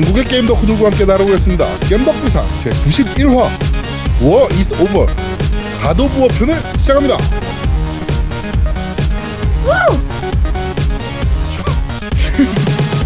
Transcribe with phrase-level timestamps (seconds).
[0.00, 3.50] 전국의 게임 덕후들과 함께 나누고있습니다 겜덕비상 제91화
[4.22, 5.04] War is Over
[5.82, 7.16] God of War편을 시작합니다.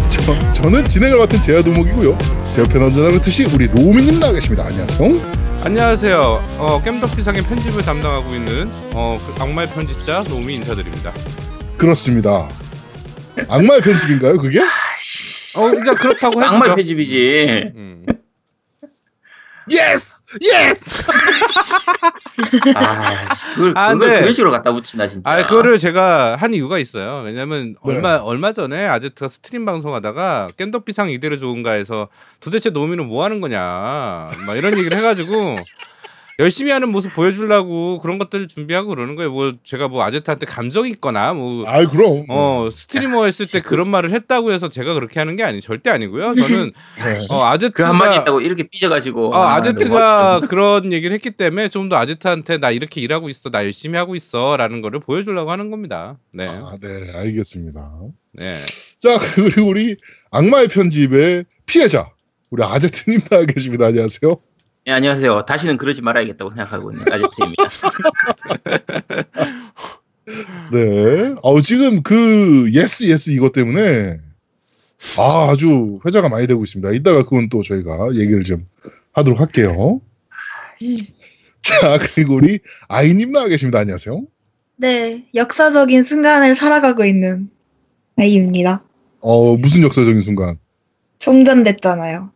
[0.09, 2.17] 저, 저는 진행을 맡은 제야도목이고요.
[2.53, 4.65] 제 옆에 언제나 그렇듯이 우리 노우미님 나와 계십니다.
[4.65, 5.09] 안녕하세요.
[5.63, 6.43] 안녕하세요.
[6.57, 11.13] 어, 겜덕비상의 편집을 담당하고 있는 어, 그 악마의 편집자 노미 인사드립니다.
[11.77, 12.49] 그렇습니다.
[13.47, 14.61] 악마의 편집인가요, 그게?
[15.55, 17.71] 어, 일단 그렇다고 해도 악마의 편집이지.
[17.75, 18.05] 음.
[19.71, 20.21] Yes!
[20.41, 21.05] Yes!
[22.75, 24.19] 아, 그걸, 아, 그걸 네.
[24.19, 25.31] 그런 식으로 갖다 붙이나 진짜.
[25.31, 27.23] 아, 그거를 제가 한 이유가 있어요.
[27.25, 27.75] 왜냐면 네.
[27.81, 32.09] 얼마 얼마 전에 아제트가 스트림 방송하다가 겜덕비상 이대로 좋은가에서
[32.41, 33.59] 도대체 노미는 뭐 하는 거냐,
[34.45, 35.57] 막 이런 얘기를 해가지고
[36.39, 39.31] 열심히 하는 모습 보여주려고 그런 것들을 준비하고 그러는 거예요.
[39.31, 42.25] 뭐 제가 뭐 아제트한테 감정 있거나 뭐 아이, 그럼.
[42.27, 46.35] 어 스트리머 했을 때 그런 말을 했다고 해서 제가 그렇게 하는 게 아니 절대 아니고요.
[46.35, 47.17] 저는 네.
[47.31, 49.29] 어그 아제트가 한마디 있다고 이렇게 삐져가지고.
[49.33, 53.63] 어, 아, 아제트가 그런 얘기를 했기 때문에 좀 더 아제트한테 나 이렇게 일하고 있어, 나
[53.63, 56.17] 열심히 하고 있어라는 거를 보여주려고 하는 겁니다.
[56.33, 57.91] 네, 아, 네, 알겠습니다.
[58.33, 58.57] 네.
[58.99, 59.95] 자, 그리고 우리
[60.31, 62.09] 악마의 편집의 피해자.
[62.49, 63.85] 우리 아제트님 나와 계십니다.
[63.85, 64.35] 안녕하세요.
[64.85, 65.45] 네, 안녕하세요.
[65.47, 67.63] 다시는 그러지 말아야겠다고 생각하고 있는 아제트입니다.
[70.71, 71.33] 네.
[71.41, 74.19] 어, 지금 그, Yes, yes 이것 때문에,
[75.17, 76.91] 아, 아주 회자가 많이 되고 있습니다.
[76.91, 78.67] 이따가 그건 또 저희가 얘기를 좀
[79.13, 80.01] 하도록 할게요.
[81.61, 83.79] 자, 그리고 우리 아이님 나와 계십니다.
[83.79, 84.21] 안녕하세요.
[84.75, 87.49] 네, 역사적인 순간을 살아가고 있는
[88.17, 88.83] 아이입니다.
[89.19, 90.59] 어, 무슨 역사적인 순간?
[91.17, 92.29] 종전됐잖아요.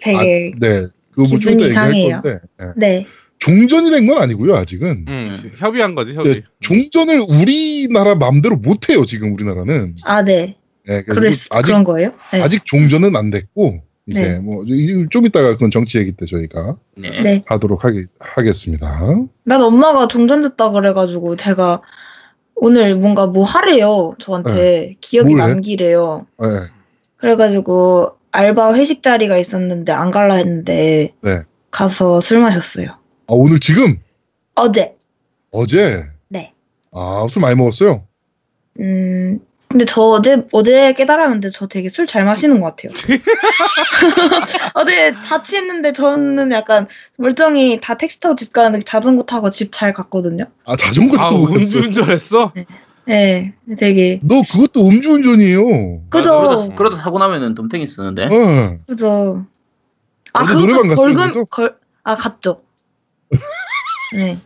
[0.00, 0.86] 되게, 아, 네.
[1.16, 1.92] 그거 뭐 좀 이따 얘기할.
[2.22, 2.38] 건데.
[2.58, 2.66] 네.
[2.76, 3.06] 네.
[3.38, 5.04] 종전이 된 건 아니고요, 아직은.
[5.08, 6.34] 음, 협의한 거지, 협의.
[6.34, 9.96] 네, 종전을 우리나라 마음대로 못 해요, 지금 우리나라는.
[10.04, 10.56] 아, 네.
[10.86, 12.12] 네, 그래서 그랬, 아직 그런 거예요?
[12.32, 12.40] 네.
[12.42, 14.38] 아직 종전은 안 됐고 이제 네.
[14.38, 17.22] 뭐좀 이따가 그건 정치 얘기 때 저희가 네.
[17.22, 17.42] 네.
[17.46, 19.00] 하도록 하겠, 하겠 습니다.
[19.44, 21.82] 난 엄마가 종전 됐다 그래가지고 제가
[22.54, 24.14] 오늘 뭔가 뭐 하래요.
[24.18, 24.94] 저한테.
[25.00, 25.34] 기억이?
[25.34, 26.26] 남기래요.
[26.40, 26.46] 네.
[27.18, 31.42] 그래가지고 알바 회식 자리가 있었는데 안 갈라 했는데 네.
[31.70, 32.88] 가서 술 마셨어요.
[32.88, 32.98] 아,
[33.28, 33.98] 오늘 지금
[34.54, 34.94] 어제.
[35.52, 36.52] 어제 네.
[36.92, 38.04] 아, 술 많이 먹었어요.
[38.80, 42.92] 음, 근데 저 어제, 어제 깨달았는데 저 되게 술 잘 마시는 것 같아요.
[44.74, 46.86] 어제 자취했는데 저는 약간
[47.16, 50.44] 멀쩡히 다 택시 타고 집 가는데 자전거 타고 집 잘 갔거든요.
[50.66, 51.54] 아, 자전거 아, 타고 갔어.
[51.56, 52.52] 음주운전했어?
[52.54, 52.66] 네,
[53.06, 54.20] 되게.
[54.22, 56.08] 너 그것도 음주운전이에요.
[56.10, 56.38] 그죠?
[56.40, 58.26] 그러다, 그러다 사고 나면은 덤탱이 쓰는데.
[58.26, 58.78] 네.
[58.86, 59.46] 그죠.
[60.32, 61.44] 아, 노래방 갔어요, 벌금?
[61.46, 62.62] 걸, 아, 갔죠.
[64.14, 64.38] 네.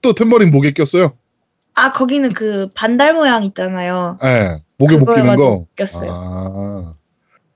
[0.00, 1.16] 또 탬버린 목에 꼈어요.
[1.74, 4.18] 아, 거기는 그 반달 모양 있잖아요.
[4.22, 4.62] 네.
[4.78, 5.66] 목에 못 끼는 거.
[5.76, 6.10] 꼈어요.
[6.12, 6.94] 아,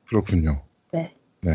[0.08, 0.62] 그렇군요.
[0.92, 1.14] 네.
[1.40, 1.52] 네.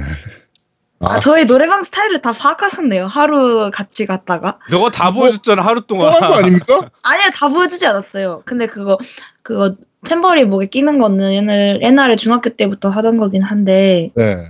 [1.01, 3.07] 아, 저희 노래방 스타일을 다 파악하셨네요.
[3.07, 4.59] 하루 같이 갔다가.
[4.69, 6.11] 너가 다 뭐, 보여줬잖아, 하루 동안.
[6.11, 6.75] 뻔한 거 아닙니까?
[7.03, 8.43] 아니요, 다 보여주지 않았어요.
[8.45, 8.97] 근데 그거,
[9.43, 9.75] 그거,
[10.05, 14.47] 탬버리 목에 끼는 거는 옛날, 옛날에 중학교 때부터 하던 거긴 한데, 네.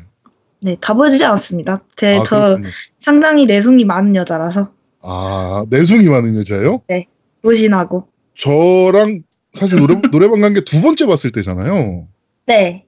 [0.61, 1.81] 네, 다 보여주지 않았습니다.
[1.95, 2.69] 제, 아, 저 그렇군요.
[2.99, 6.81] 상당히 내숭이 많은 여자라서, 아, 내숭이 많은 여자예요?
[7.43, 8.07] 조신하고.
[8.37, 9.23] 저랑
[9.53, 12.07] 사실 노래, 노래방 간 게 두 번째 봤을 때잖아요.
[12.45, 12.85] 네.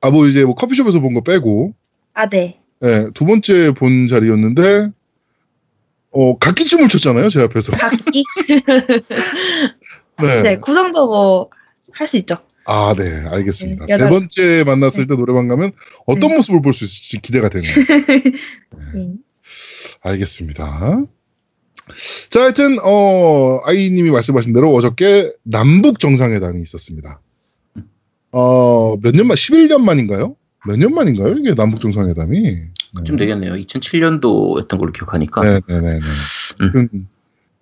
[0.00, 1.74] 아, 뭐 이제 뭐 커피숍에서 본 거 빼고,
[2.14, 2.59] 아, 네.
[2.82, 4.90] 예, 두 번째 본 자리였는데,
[6.12, 7.72] 어, 각기 춤을 췄잖아요, 제 앞에서.
[7.72, 8.24] 각기?
[10.22, 10.42] 네.
[10.42, 11.50] 네, 그 정도 뭐,
[11.92, 12.36] 할 수 있죠.
[12.66, 13.86] 아, 네, 알겠습니다.
[13.86, 15.72] 네, 세 번째 만났을 때 노래방 가면
[16.06, 16.36] 어떤 네.
[16.36, 17.70] 모습을 볼 수 있을지 기대가 되네요.
[18.94, 19.16] 음.
[20.02, 21.04] 알겠습니다.
[22.30, 27.20] 자, 하여튼, 어, 아이님이 말씀하신 대로 어저께 남북 정상회담이 있었습니다.
[28.32, 30.36] 어, 몇 년 만, 11년 만인가요?
[30.66, 31.34] 몇 년 만인가요?
[31.34, 32.56] 이게 남북 정상회담이?
[33.04, 33.54] 좀 되겠네요.
[33.54, 35.42] 2007년도였던 걸로 기억하니까.
[35.42, 35.98] 네네네네.
[36.62, 36.88] 음.
[36.92, 37.08] 음.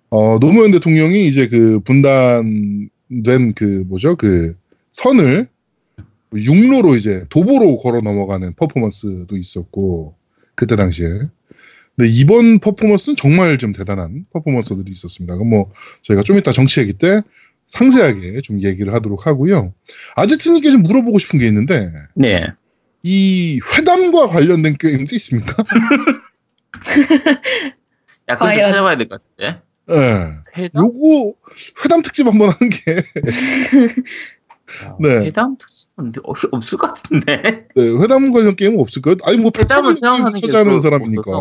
[0.09, 4.15] 어, 노무현 대통령이 이제 그 분단된 그 뭐죠?
[4.15, 4.55] 그
[4.91, 5.47] 선을
[6.35, 10.15] 육로로 이제 도보로 걸어 넘어가는 퍼포먼스도 있었고
[10.55, 11.07] 그때 당시에.
[11.95, 15.35] 근데 이번 퍼포먼스는 정말 좀 대단한 퍼포먼스들이 있었습니다.
[15.35, 15.71] 그럼 뭐
[16.03, 17.21] 저희가 좀 이따 정치 얘기 때
[17.67, 19.73] 상세하게 좀 얘기를 하도록 하고요.
[20.15, 22.47] 아제트님께 좀 물어보고 싶은 게 있는데 네.
[23.03, 25.53] 이 회담과 관련된 게임도 있습니까?
[28.29, 28.63] 야, 그걸 좀 과연.
[28.65, 29.61] 찾아봐야 될 것 같은데.
[29.91, 30.33] 예.
[30.57, 30.85] 회담?
[30.85, 31.33] 요거
[31.83, 33.03] 회담 특집 한번 하는 게
[34.99, 35.09] 네.
[35.25, 37.67] 회담 특집은 어, 없을 것 같은데.
[37.75, 39.15] 네, 회담 관련 게임은 없을까요?
[39.25, 41.31] 아니 뭐 회담을 생각하는 그거 사람이니까.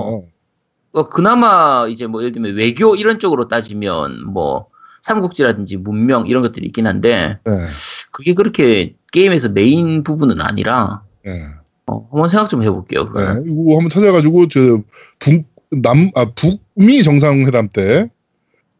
[0.92, 4.68] 어, 그나마 이제 뭐 예를 들면 외교 이런 쪽으로 따지면 뭐
[5.02, 7.52] 삼국지라든지 문명 이런 것들이 있긴 한데 네,
[8.10, 11.44] 그게 그렇게 게임에서 메인 부분은 아니라 네.
[11.86, 13.04] 어, 한번 생각 좀 해볼게요.
[13.04, 13.22] 네.
[13.44, 14.82] 이거 한번 찾아가지고 저
[15.18, 18.10] 북남 아 북미 정상회담 때,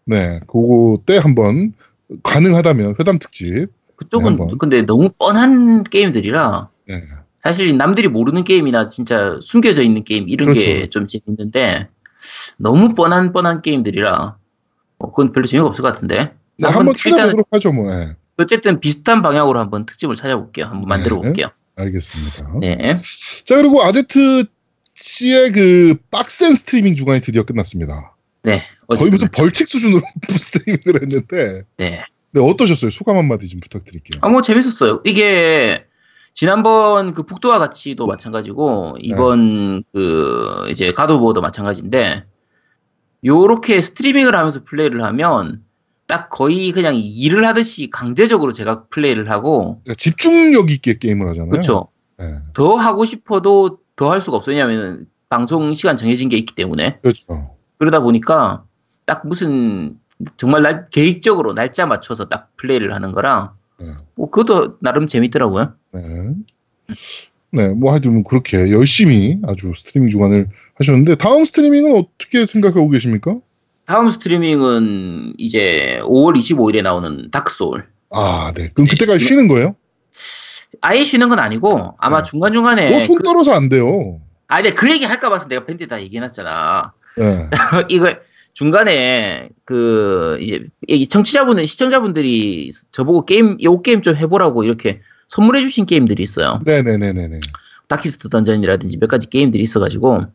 [0.05, 1.75] 네, 그거 때 한번
[2.23, 3.69] 가능하다면 회담 특집.
[3.97, 4.47] 그쪽은 네.
[4.59, 6.95] 근데 너무 뻔한 게임들이라 네.
[7.41, 10.91] 사실 남들이 모르는 게임이나 진짜 숨겨져 있는 게임 이런 게 그렇죠.
[10.91, 11.89] 좀 재밌는데
[12.57, 14.37] 너무 뻔한 뻔한 게임들이라
[14.99, 16.33] 어, 그건 별로 재미가 없을 것 같은데.
[16.59, 17.91] 네, 한번 찾아보도록 하죠, 뭐.
[17.91, 20.67] 네, 어쨌든 비슷한 방향으로 한번 특집을 찾아볼게요.
[20.67, 21.23] 한번 만들어 네.
[21.23, 21.49] 볼게요.
[21.79, 22.59] 알겠습니다.
[22.61, 22.97] 네.
[23.45, 24.45] 자 그리고 아제트
[24.95, 28.17] 씨의 그 빡센 스트리밍 주간이 드디어 끝났습니다.
[28.43, 28.65] 네.
[28.89, 30.01] 거의 무슨 어쨌든 벌칙 수준으로
[30.37, 32.05] 스트리밍을 했는데, 네.
[32.33, 32.91] 네 어떠셨어요?
[32.91, 34.21] 소감 한마디 좀 부탁드릴게요.
[34.23, 35.03] 아, 뭐 재밌었어요.
[35.05, 35.85] 이게
[36.33, 39.09] 지난번 그 북도와 같이도 마찬가지고 네.
[39.09, 42.25] 이번 그 이제 가도보도 마찬가지인데
[43.25, 45.65] 요렇게 스트리밍을 하면서 플레이를 하면
[46.09, 51.51] 딱 거의 그냥 일을 하듯이 강제적으로 제가 플레이를 하고 그러니까 집중력 있게 게임을 하잖아요.
[51.51, 51.89] 그렇죠.
[52.19, 54.57] 네, 더 하고 싶어도 더 할 수가 없어요.
[54.57, 57.55] 왜냐하면 방송 시간 정해진 게 있기 때문에 그렇죠.
[57.79, 58.65] 그러다 보니까
[59.05, 59.99] 딱 무슨
[60.37, 63.89] 정말 날, 계획적으로 날짜 맞춰서 딱 플레이를 하는 거라 네.
[64.15, 65.75] 뭐 그것도 나름 재밌더라고요.
[65.93, 66.01] 네.
[67.51, 73.39] 네, 뭐 하여튼 그렇게 열심히 아주 스트리밍 주간을 하셨는데 다음 스트리밍은 어떻게 생각하고 계십니까?
[73.89, 77.87] 다음 스트리밍은 이제 5월 25일에 나오는 Dark Soul.
[78.11, 78.69] 아, 네.
[78.75, 78.91] 그럼 네.
[78.91, 79.77] 그때까지 쉬는 거예요?
[80.83, 82.29] 아예 쉬는 건 아니고 아마 네.
[82.29, 84.21] 중간 중간에 어, 손 그, 떨어서 안 돼요.
[84.47, 86.93] 아, 근데 그 얘기 할까 봐서 내가 밴드 다 얘기해놨잖아.
[87.17, 87.49] 네.
[87.89, 88.15] 이거
[88.53, 96.23] 중간에 그 이제 이 청취자분들 시청자분들이 저보고 게임 요 게임 좀 해보라고 이렇게 선물해주신 게임들이
[96.23, 96.61] 있어요.
[96.67, 97.41] 네네네네네.
[97.87, 100.27] Darkest Dungeon이라든지 몇 가지 게임들이 있어가지고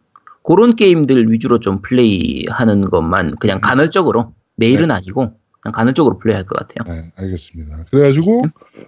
[0.43, 6.93] 그런 게임들 위주로 좀 플레이하는 것만 그냥 간헐적으로 매일은 아니고 그냥 간헐적으로 플레이할 것 같아요.
[6.95, 7.85] 네, 알겠습니다.
[7.89, 8.43] 그래가지고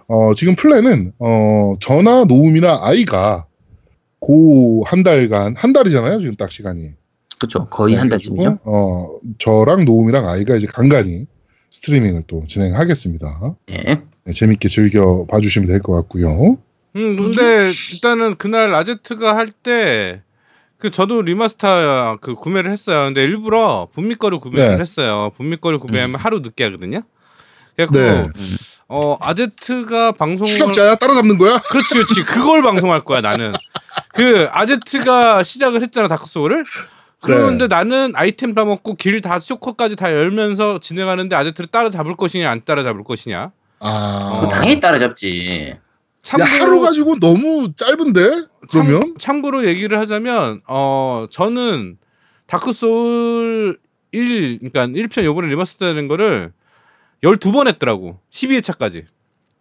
[0.08, 3.46] 어, 지금 플랜은 어, 저나 노움이나 아이가
[4.20, 6.20] 고 한 달간 한 달이잖아요.
[6.20, 6.92] 지금 딱 시간이.
[7.38, 7.66] 그렇죠.
[7.68, 8.58] 거의 네, 한 달쯤이죠.
[8.64, 11.26] 어, 저랑 노움이랑 아이가 이제 간간히
[11.70, 13.56] 스트리밍을 또 진행하겠습니다.
[13.66, 14.02] 네.
[14.24, 16.58] 네, 재밌게 즐겨 봐주시면 될 것 같고요.
[16.96, 20.22] 음, 근데 일단은 그날 아제트가 할 때
[20.78, 23.06] 그 저도 remaster 그 구매를 했어요.
[23.06, 24.80] 근데 일부러 북미 거를 구매를 네.
[24.80, 25.30] 했어요.
[25.36, 27.02] 북미 거를 구매하면 하루 늦게 하거든요.
[27.76, 28.28] 그래갖고 네.
[28.88, 31.58] 어 아제트가 방송을 추격자야 따라잡는 거야?
[31.70, 33.52] 그렇지 그렇지 그걸 방송할 거야 나는.
[34.14, 36.64] 그 아제트가 시작을 했잖아 Dark Soul을.
[37.20, 37.74] 그런데 네.
[37.74, 43.02] 나는 아이템 다 먹고 길 다 쇼커까지 다 열면서 진행하는데 아제트를 따라잡을 것이냐 안 따라잡을
[43.02, 43.50] 것이냐.
[43.80, 45.74] 아, 그거 당연히 따라잡지.
[46.40, 48.46] 야, 하루 가지고 너무 짧은데?
[48.70, 49.00] 그러면?
[49.00, 51.98] 참, 참고로 얘기를 하자면 어 저는
[52.46, 53.78] Dark Soul
[54.12, 56.52] 1 그러니까 1편 요번에 remaster 되는 거를
[57.22, 58.20] 12번 했더라고.
[58.30, 59.04] 12회차까지.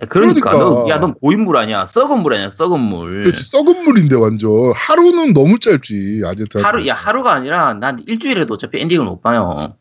[0.10, 0.52] 그러니까, 그러니까.
[0.52, 1.86] 너, 야, 넌 고인물 아니야.
[1.86, 3.24] 썩은 물 아니야, 썩은 물.
[3.24, 8.80] 그 썩은 물인데 완전 하루는 너무 짧지 아제트 하루, 야, 하루가 아니라 난 일주일에도 어차피
[8.82, 9.76] 엔딩을 못 봐요.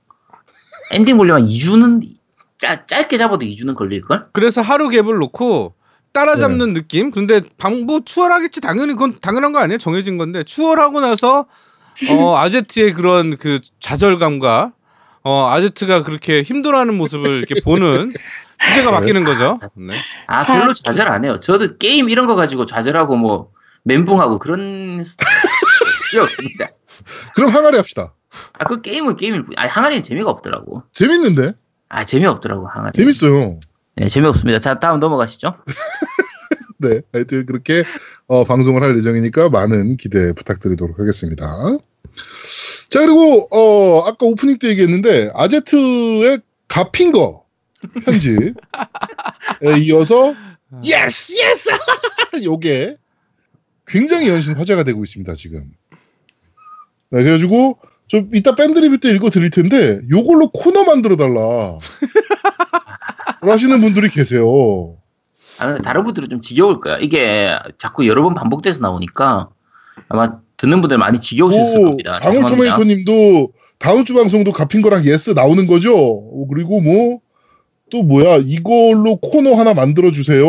[0.93, 2.01] 엔딩 보려면 2주는,
[2.59, 4.29] 짧, 짧게 잡아도 2주는 걸릴걸?
[4.33, 5.75] 그래서 하루 갭을 놓고
[6.15, 6.81] 따라잡는 네.
[6.81, 7.11] 느낌.
[7.11, 9.77] 근데 방뭐 추월하겠지 당연히 그건 당연한 거 아니에요?
[9.79, 11.47] 정해진 건데 추월하고 나서
[12.11, 14.73] 어 아제트의 그런 그 좌절감과
[15.25, 18.13] 어 아제트가 그렇게 힘들어하는 모습을 이렇게 보는
[18.71, 19.59] 주제가 바뀌는 거죠.
[19.75, 19.95] 네.
[20.27, 21.39] 아, 사- 별로 좌절 안 해요.
[21.41, 23.51] 저도 게임 이런 거 가지고 좌절하고 뭐,
[23.83, 26.69] 멘붕하고 그런 스타일이 없습니다.
[27.35, 28.15] 그럼 항아리 합시다
[28.53, 29.55] 아, 그 게임은 게임일 뿐.
[29.57, 30.85] 아, 항아리는 재미가 없더라고.
[30.93, 31.55] 재밌는데
[31.89, 32.93] 아, 재미없더라고, 항아리.
[32.97, 33.59] 재밌어요
[33.97, 34.61] 네, 재미없습니다.
[34.61, 35.55] 자, 다음 넘어가시죠.
[36.79, 37.85] 네 하여튼 그렇게
[38.27, 41.47] 어, 방송을 할 예정이니까 많은 기대 부탁드리도록 하겠습니다.
[42.91, 47.45] 자 그리고 어, 아까 오프닝 때 얘기했는데 아제트의 God Finger
[48.05, 48.53] 편집에
[49.85, 50.35] 이어서
[50.85, 51.71] yes yes
[52.45, 52.97] 요게
[53.87, 55.71] 굉장히 연신 화제가 되고 있습니다 지금.
[57.11, 61.79] 네, 그래가지고 좀 이따 밴드 리뷰 때 읽어 드릴 텐데 요걸로 코너 만들어 달라
[63.51, 64.97] 하시는 분들이 계세요
[65.61, 66.99] 아, 근데 다른 분들은 좀 지겨울 거야.
[66.99, 69.51] 이게 자꾸 여러 번 반복돼서 나오니까
[70.09, 72.19] 아마 듣는 분들 많이 지겨우셨을 오, 겁니다.
[72.21, 72.49] 죄송합니다.
[72.57, 75.95] 방울토마토님도 다음 주 방송도 God Finger랑 yes 나오는 거죠.
[75.97, 77.25] 어, 그리고 뭐
[77.95, 80.45] 또 뭐야 이걸로 코너 하나 만들어 주세요.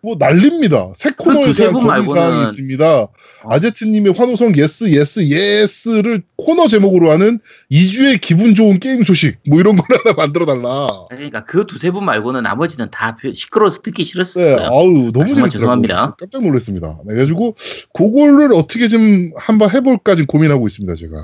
[0.00, 0.92] 뭐 난립니다.
[0.94, 3.06] 새 코너에 그 대한 분 건의 사항이 말고는- 있습니다.
[3.50, 7.40] 아제트님의 환호성 yes yes yes를 코너 제목으로 하는
[7.70, 10.88] 2주의 기분 좋은 게임 소식 뭐 이런 걸 하나 만들어 달라.
[11.10, 14.62] 그러니까 그 두세 분 말고는 나머지는 다 표- 시끄러워서 듣기 싫었을 네.
[14.66, 15.48] 아우 너무 재밌더라고요.
[15.50, 16.16] 죄송합니다.
[16.18, 16.98] 깜짝 놀랐습니다.
[17.04, 17.56] 네, 그래가지고
[17.92, 20.94] 그거를 어떻게 좀 한번 해볼까 지금 고민하고 있습니다.
[20.94, 21.16] 제가.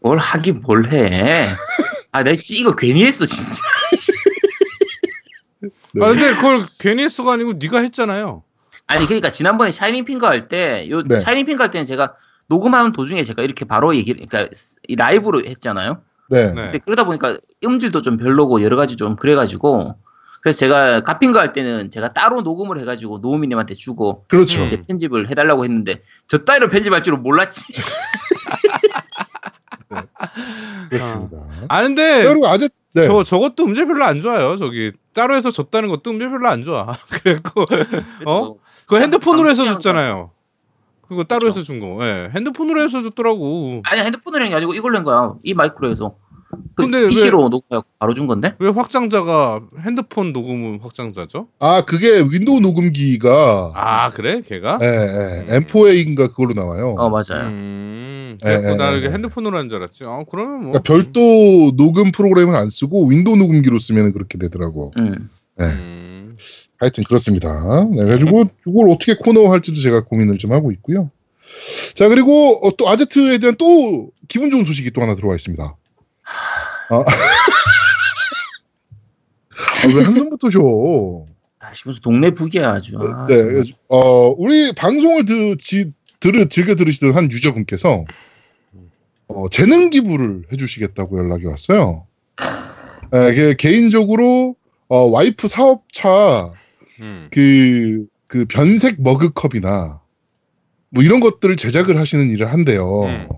[0.00, 1.46] 뭘 하긴 뭘 해.
[2.12, 3.52] 아, 내가 씨, 이거 괜히 했어, 진짜.
[5.94, 6.04] 네.
[6.04, 8.42] 아 근데 그걸 괜히 했어가 아니고 네가 했잖아요.
[8.86, 11.18] 아니 그러니까 지난번에 Shining Finger 할때요 네.
[11.18, 12.14] Shining Finger 할 때는 제가
[12.48, 14.48] 녹음하는 도중에 제가 이렇게 바로 얘기 그러니까
[14.88, 16.02] 이 라이브로 했잖아요.
[16.30, 16.46] 네.
[16.46, 16.54] 네.
[16.54, 19.96] 근데 그러다 보니까 음질도 좀 별로고 여러 가지 좀 그래가지고
[20.42, 24.60] 그래서 제가 God Finger 할 때는 제가 따로 녹음을 해가지고 노우미님한테 주고 그렇죠.
[24.62, 24.66] 음.
[24.66, 27.64] 이제 편집을 해달라고 했는데 저 따위로 편집할 줄은 몰랐지.
[30.90, 31.36] 그렇습니다.
[31.68, 33.06] 아 근데 그리고 아재 네.
[33.06, 34.56] 저 저것도 음질 별로 안 좋아요.
[34.56, 36.86] 저기 따로 해서 줬다는 것도 음질 별로 안 좋아.
[37.10, 37.66] 그래갖고
[38.26, 38.56] 어?
[38.86, 40.30] 그거 핸드폰으로 해서 줬잖아요.
[41.08, 41.48] 그거 따로 그쵸.
[41.48, 41.98] 해서 준 거.
[42.04, 42.30] 예.
[42.34, 43.82] 핸드폰으로 해서 줬더라고.
[43.84, 45.34] 아니 핸드폰으로 한게 아니고 이걸로 한 거야.
[45.42, 46.16] 이 마이크로 해서.
[46.74, 48.54] 그 근데 왜- PC로 녹음해서 바로 준 건데?
[48.58, 51.48] 왜 확장자가 핸드폰 녹음은 확장자죠?
[51.58, 54.40] 아 그게 윈도우 녹음기가 아 그래?
[54.42, 54.78] 걔가?
[54.82, 55.58] 예, 예.
[55.60, 56.94] M4A인가 그걸로 나와요.
[56.98, 57.46] 어 맞아요.
[57.48, 58.36] 음.
[58.44, 59.10] 예, 그래서 예, 나는 이게 예.
[59.12, 60.04] 핸드폰으로 한 줄 알았지.
[60.06, 60.72] 아 그러면 뭐.
[60.72, 64.92] 그러니까 별도 녹음 프로그램을 안 쓰고 윈도우 녹음기로 쓰면 그렇게 되더라고.
[64.98, 65.30] 음.
[65.56, 65.66] 네.
[65.66, 66.36] 음.
[66.78, 67.84] 하여튼 그렇습니다.
[67.92, 71.10] 네, 그래가지고 이걸 어떻게 코너 할지도 제가 고민을 좀 하고 있고요.
[71.94, 75.76] 자 그리고 어, 또 아제트에 대한 또 기분 좋은 소식이 또 하나 들어와 있습니다.
[76.92, 77.02] 아, 아,
[79.94, 81.24] 왜 한숨부터 쉬어?
[81.86, 82.98] 무슨 동네 북이야 아주.
[82.98, 83.62] 아, 네, 정말.
[83.88, 88.04] 어, 우리 방송을 드, 지, 들으, 즐겨 들으시던 한 유저분께서
[89.28, 92.06] 어, 재능 기부를 해주시겠다고 연락이 왔어요.
[93.10, 94.54] 네, 개인적으로
[94.88, 96.52] 어, 와이프 사업차
[97.00, 97.26] 음.
[97.30, 100.00] 그, 그 변색 머그컵이나
[100.90, 103.04] 뭐 이런 것들을 제작을 하시는 일을 한대요.
[103.04, 103.28] 음.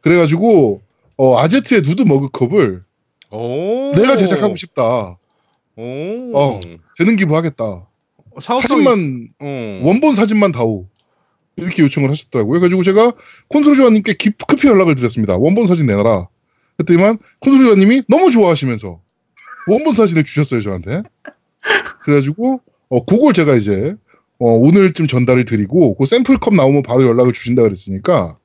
[0.00, 0.81] 그래가지고
[1.16, 2.84] 어, 아제트의 누드 머그컵을
[3.30, 3.92] 오.
[3.94, 5.18] 내가 제작하고 싶다.
[5.76, 6.38] 오.
[6.38, 6.60] 어.
[6.96, 7.86] 재능 기부하겠다.
[8.40, 9.80] 사진만 어.
[9.84, 10.86] 원본 사진만 다오.
[11.56, 12.60] 이렇게 요청을 하셨더라고요.
[12.60, 13.12] 그래가지고 제가
[13.48, 15.36] 콘솔조아님께 급히 연락을 드렸습니다.
[15.36, 16.28] 원본 사진 내놔라.
[16.78, 19.00] 그랬더니만 콘솔조아님이 너무 좋아하시면서
[19.68, 21.02] 원본 사진을 주셨어요 저한테.
[22.00, 23.94] 그래가지고 어 그걸 제가 이제
[24.38, 28.38] 어, 오늘쯤 전달을 드리고 그 샘플컵 나오면 바로 연락을 주신다 그랬으니까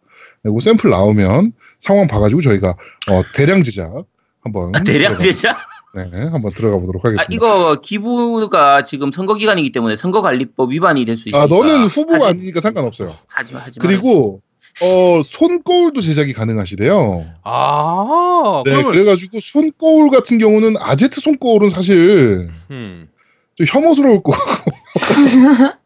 [0.47, 4.05] 네, 그 샘플 나오면 상황 봐가지고 저희가 어, 대량 제작
[4.41, 5.57] 한번 아, 대량 들어가- 제작?
[5.95, 7.27] 네, 한번 들어가 보도록 아, 하겠습니다.
[7.33, 11.43] 이거 기부가 지금 선거 기간이기 때문에 선거관리법 위반이 될 수 있으니까.
[11.43, 13.13] 아 너는 후보가 하지- 아니니까 상관없어요.
[13.27, 13.81] 하지마 하지마.
[13.85, 14.41] 그리고
[14.81, 17.25] 어 손거울도 제작이 가능하시대요.
[17.43, 18.61] 아.
[18.63, 23.09] 네, 그러면 그래가지고 손거울 같은 경우는 아제트 손거울은 사실 음.
[23.55, 24.71] 좀 혐오스러울 것 같고.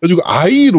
[0.00, 0.78] 그래가지고 아이로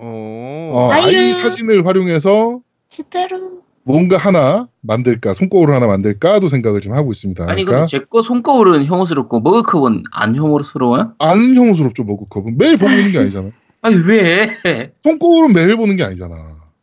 [0.00, 0.78] 어, 어.
[0.78, 3.60] 어, 아이 사진을 활용해서 스테로.
[3.82, 7.44] 뭔가 하나 만들까, 손거울을 하나 만들까도 생각을 좀 하고 있습니다.
[7.44, 11.14] 아니 그러니까 근데 제거 손거울은 혐오스럽고 머그컵은 안 혐오스러워요?
[11.18, 13.50] 안 혐오스럽죠 머그컵은 매일 보고 있는 게 아니잖아.
[13.82, 14.58] 아니 왜?
[15.02, 16.34] 손거울은 매일 보는 게 아니잖아.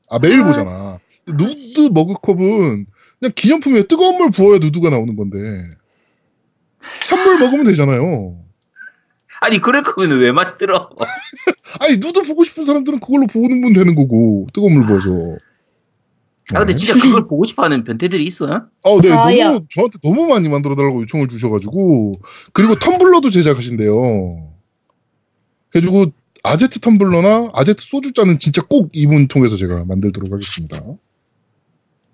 [0.09, 0.47] 아 매일 아.
[0.47, 0.99] 보잖아.
[1.27, 2.85] 누드 머그컵은
[3.19, 3.87] 그냥 기념품이에요.
[3.87, 5.37] 뜨거운 물 부어야 누드가 나오는 건데
[7.03, 8.37] 찬물 먹으면 되잖아요.
[9.41, 10.89] 아니 그럴 거면 왜 만들어?
[11.79, 15.37] 아니 누드 보고 싶은 사람들은 그걸로 보는 되는 거고 뜨거운 물 부어서.
[16.53, 18.67] 아 근데 진짜 그걸 보고 싶어하는 변태들이 있어요?
[18.83, 19.51] 어, 네, 아, 야.
[19.51, 22.13] 너무 저한테 너무 많이 만들어 달라고 요청을 주셔가지고
[22.53, 24.49] 그리고 텀블러도 제작하신대요.
[25.69, 26.11] 그래가지고
[26.43, 30.81] 아제트 텀블러나 아제트 소주잔은 진짜 꼭 이분 통해서 제가 만들도록 하겠습니다.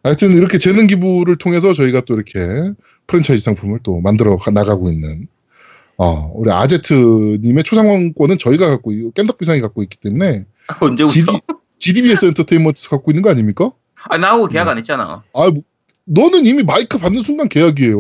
[0.02, 2.74] 하여튼 이렇게 재능 기부를 통해서 저희가 또 이렇게
[3.08, 5.28] 프랜차이즈 상품을 또 만들어 가- 나가고 있는
[5.98, 10.46] 어, 우리 아제트님의 초상권은 저희가 갖고 있고 깸덕비상이 갖고 있기 때문에
[10.80, 11.14] 언제부터?
[11.14, 11.40] GD,
[11.80, 13.72] GDBS 엔터테인먼트 갖고 있는 거 아닙니까?
[14.10, 15.24] 아 나하고 계약 안 했잖아.
[15.34, 15.62] 아, 뭐,
[16.06, 17.98] 너는 이미 마이크 받는 순간 계약이에요.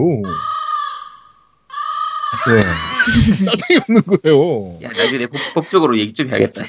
[2.47, 2.61] 네.
[3.45, 4.79] 짜증이 없는 거예요.
[4.83, 6.63] 야 나중에 내 법, 법적으로 얘기 좀 해야겠다.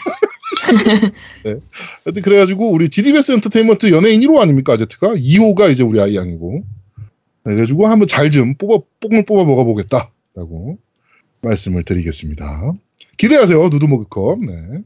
[2.05, 6.63] 하여튼 그래가지고 우리 GDBS 엔터테인먼트 연예인 1호 아닙니까 아제트가 2호가 이제 우리 아이 양이고
[6.97, 7.05] 네,
[7.45, 10.79] 그래가지고 한번 잘 좀 뽑아 뽕을 뽑아 먹어보겠다 라고
[11.45, 12.73] 말씀을 드리겠습니다.
[13.17, 14.41] 기대하세요 누드모그컵.
[14.41, 14.83] 네.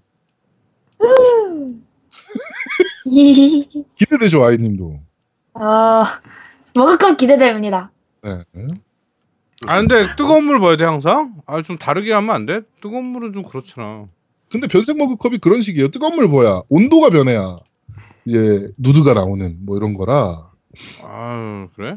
[3.96, 5.00] 기대되죠 아이님도.
[5.54, 6.20] 아,
[6.74, 7.90] 머그컵 기대됩니다.
[8.22, 8.42] 네.
[9.66, 11.40] 아 근데 뜨거운 물 봐야 돼 항상?
[11.46, 12.60] 아 좀 다르게 하면 안 돼?
[12.80, 14.06] 뜨거운 물은 좀 그렇잖아.
[14.50, 15.90] 근데 변색 머그컵이 그런 식이에요.
[15.90, 17.58] 뜨거운 물 부어야 온도가 변해야
[18.24, 20.50] 이제 누드가 나오는 뭐 이런 거라.
[21.02, 21.96] 아 그래?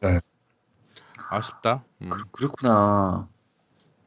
[0.00, 0.18] 네.
[1.28, 1.84] 아쉽다.
[2.02, 2.10] 음.
[2.32, 3.28] 그 렇구나.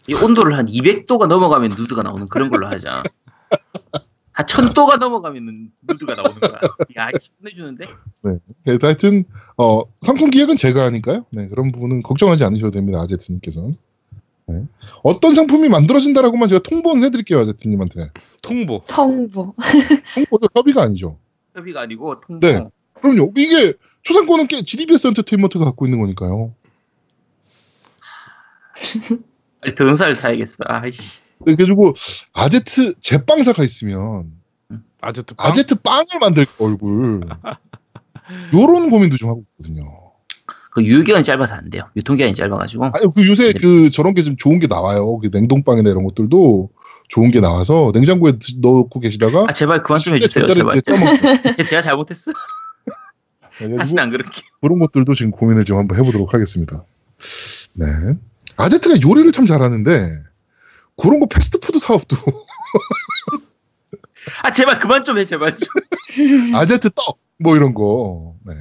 [0.08, 3.04] 이 온도를 한 200도가 넘어가면 누드가 나오는 그런 걸로 하자.
[4.32, 6.60] 한 1000도가 넘어가면 누드가 나오는 거야.
[6.98, 7.86] 야, 힘내주는데?
[8.24, 9.26] 네, 하여튼
[9.58, 11.26] 어, 상품 기획은 제가 하니까요.
[11.32, 13.02] 네, 그런 부분은 걱정하지 않으셔도 됩니다.
[13.02, 13.76] 아제트님께서는.
[14.48, 14.64] 네.
[15.04, 17.40] 어떤 상품이 만들어진다라고만 제가 통보는 해드릴게요.
[17.40, 18.12] 아제트님한테.
[18.42, 18.84] 통보.
[18.88, 19.54] 통보.
[20.16, 21.20] 통보도 협의가 아니죠.
[21.54, 22.48] 협의가 아니고 통보.
[22.48, 22.66] 네.
[22.94, 23.32] 그럼요.
[23.38, 26.54] 이게 초상권은 꽤 GDBS 엔터테인먼트가 갖고 있는 거니까요.
[29.76, 30.56] 변호사를 사야겠어.
[30.66, 31.20] 아이씨.
[31.46, 31.94] 네, 그래가지고
[32.34, 34.32] 아제트 제빵사가 있으면
[35.02, 35.48] 아제트 빵?
[35.48, 37.22] 아제트 빵을 만들 얼굴
[38.54, 39.86] 요런 고민도 좀 하고 있거든요.
[40.72, 41.84] 그 유효기간이 짧아서 안 돼요.
[41.96, 42.86] 유통기한이 짧아가지고.
[42.86, 43.60] 아니 그 요새 네.
[43.60, 45.18] 그 저런 게 좀 좋은 게 나와요.
[45.20, 46.70] 그 냉동빵이나 이런 것들도
[47.08, 50.46] 좋은 게 나와서 냉장고에 드- 넣고 계시다가 아 제발 그만 좀 해주세요.
[50.46, 50.80] 제발.
[51.68, 52.32] 제가 잘못했어.
[53.78, 54.42] 다시는 안 그렇게.
[54.62, 56.84] 그런 것들도 지금 고민을 좀 한번 해보도록 하겠습니다.
[57.74, 57.86] 네.
[58.60, 60.10] 아제트가 요리를 참 잘하는데
[61.02, 62.16] 그런 거 패스트푸드 사업도
[64.44, 65.68] 아 제발 그만 좀 해 제발 좀.
[66.56, 68.54] 아제트 떡 뭐 이런 거 네.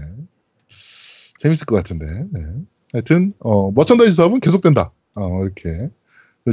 [1.41, 2.41] 재밌을 것 같은데 네.
[2.93, 5.91] 하여튼 어, merchandise 사업은 계속된다 어, 이렇게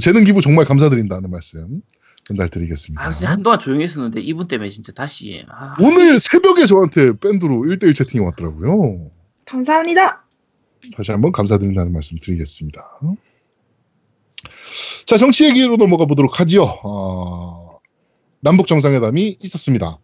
[0.01, 1.81] 재능 기부 정말 감사드린다는 말씀
[2.25, 3.05] 전달드리겠습니다.
[3.05, 5.45] 아 한동안 조용히 했었는데 이분 때문에 진짜 다시.
[5.47, 9.11] 아, 오늘 새벽에 저한테 밴드로 1대1 채팅이 왔더라고요.
[9.45, 10.25] 감사합니다.
[10.97, 12.81] 다시 한번 감사드린다는 말씀 드리겠습니다.
[15.05, 16.63] 자, 정치 얘기로 넘어가 보도록 하지요.
[16.83, 17.79] 어,
[18.39, 19.99] 남북 정상회담이 있었습니다.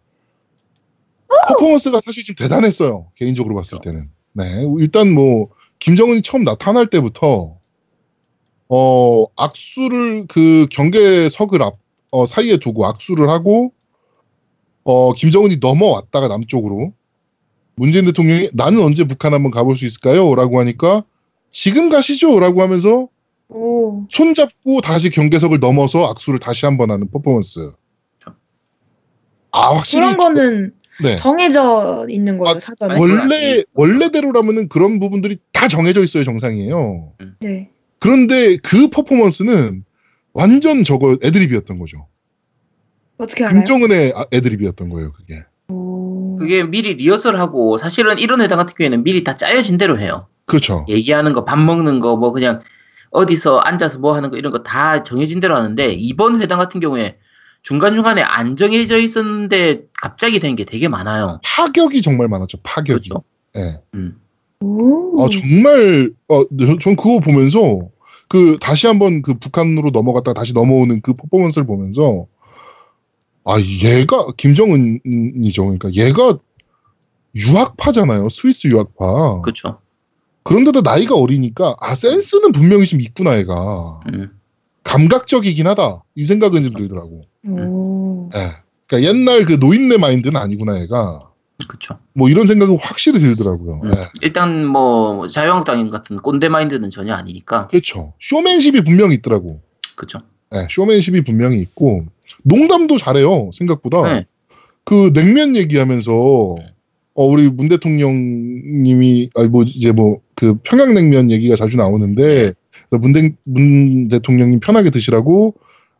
[1.48, 3.10] 퍼포먼스가 사실 좀 대단했어요.
[3.16, 4.10] 개인적으로 봤을 때는.
[4.32, 4.44] 네,
[4.78, 5.48] 일단 뭐
[5.78, 7.56] 김정은이 처음 나타날 때부터
[8.68, 11.78] 어 악수를 그 경계석을 앞
[12.10, 13.72] 어, 사이에 두고 악수를 하고
[14.84, 16.92] 어 김정은이 넘어왔다가 남쪽으로
[17.74, 20.34] 문재인 대통령이 나는 언제 북한 한번 가볼 수 있을까요?
[20.34, 21.04] 라고 하니까
[21.50, 22.38] 지금 가시죠!
[22.40, 23.08] 라고 하면서
[23.54, 24.06] 오.
[24.10, 27.72] 손잡고 다시 경계석을 넘어서 악수를 다시 한 번 하는 퍼포먼스.
[29.54, 30.00] 아, 확실히.
[30.06, 31.16] 그런 거는 저- 네.
[31.16, 32.98] 정해져 있는 거예요 아, 사전에.
[32.98, 37.12] 원래, 원래대로라면은 그런 부분들이 다 정해져 있어야 정상이에요.
[37.40, 37.70] 네.
[37.98, 39.84] 그런데 그 퍼포먼스는
[40.32, 42.06] 완전 저거 애드립이었던 거죠.
[43.18, 43.58] 어떻게 알아요?
[43.62, 45.42] 김정은의 아- 애드립이었던 거예요, 그게.
[45.68, 46.36] 오.
[46.36, 50.26] 그게 미리 리허설하고 사실은 이런 회담 같은 경우에는 미리 다 짜여진 대로 해요.
[50.46, 50.84] 그렇죠.
[50.88, 52.60] 얘기하는 거, 밥 먹는 거, 뭐 그냥
[53.12, 57.18] 어디서 앉아서 뭐 하는 거 이런 거 다 정해진 대로 하는데 이번 회담 같은 경우에
[57.62, 61.38] 중간중간에 안 정해져 있었는데 갑자기 된 게 되게 많아요.
[61.44, 63.08] 파격이 정말 많았죠, 파격이.
[63.10, 63.22] 그렇죠.
[63.56, 63.78] 예.
[63.94, 64.18] 음.
[64.60, 65.22] 오.
[65.24, 67.80] 아, 정말, 어, 저- 전 그거 보면서,
[68.28, 72.26] 그, 다시 한번 그 북한으로 넘어갔다가 다시 넘어오는 그 퍼포먼스를 보면서,
[73.44, 75.62] 아, 얘가, 김정은이죠.
[75.64, 76.38] 그러니까 얘가
[77.34, 78.28] 유학파잖아요.
[78.28, 79.40] 스위스 유학파.
[79.42, 79.78] 그렇죠.
[80.42, 84.00] 그런데도 나이가 어리니까, 아, 센스는 분명히 좀 있구나, 얘가.
[84.12, 84.30] 음.
[84.84, 86.02] 감각적이긴 하다.
[86.16, 87.22] 이 생각은 좀 들더라고.
[87.46, 88.30] 오.
[88.34, 88.48] 예.
[88.86, 91.30] 그러니까 옛날 그 노인네 마인드는 아니구나, 얘가.
[91.68, 91.98] 그렇죠.
[92.14, 93.80] 뭐 이런 생각은 확실히 들더라고요.
[93.84, 93.90] 음.
[93.90, 94.04] 예.
[94.22, 97.68] 일단 뭐 자유한국당 같은 꼰대 마인드는 전혀 아니니까.
[97.68, 98.14] 그렇죠.
[98.20, 99.60] 쇼맨십이 분명히 있더라고.
[99.94, 100.20] 그렇죠.
[100.50, 102.06] 네, 쇼맨십이 분명히 있고
[102.42, 104.26] 농담도 잘해요 생각보다 네.
[104.84, 106.12] 그 냉면 얘기하면서
[107.14, 112.52] 어, 우리 문 대통령님이 아니 뭐 이제 뭐그 평양냉면 얘기가 자주 나오는데
[112.88, 115.54] 그래서 문, 대, 문 대통령님 편하게 드시라고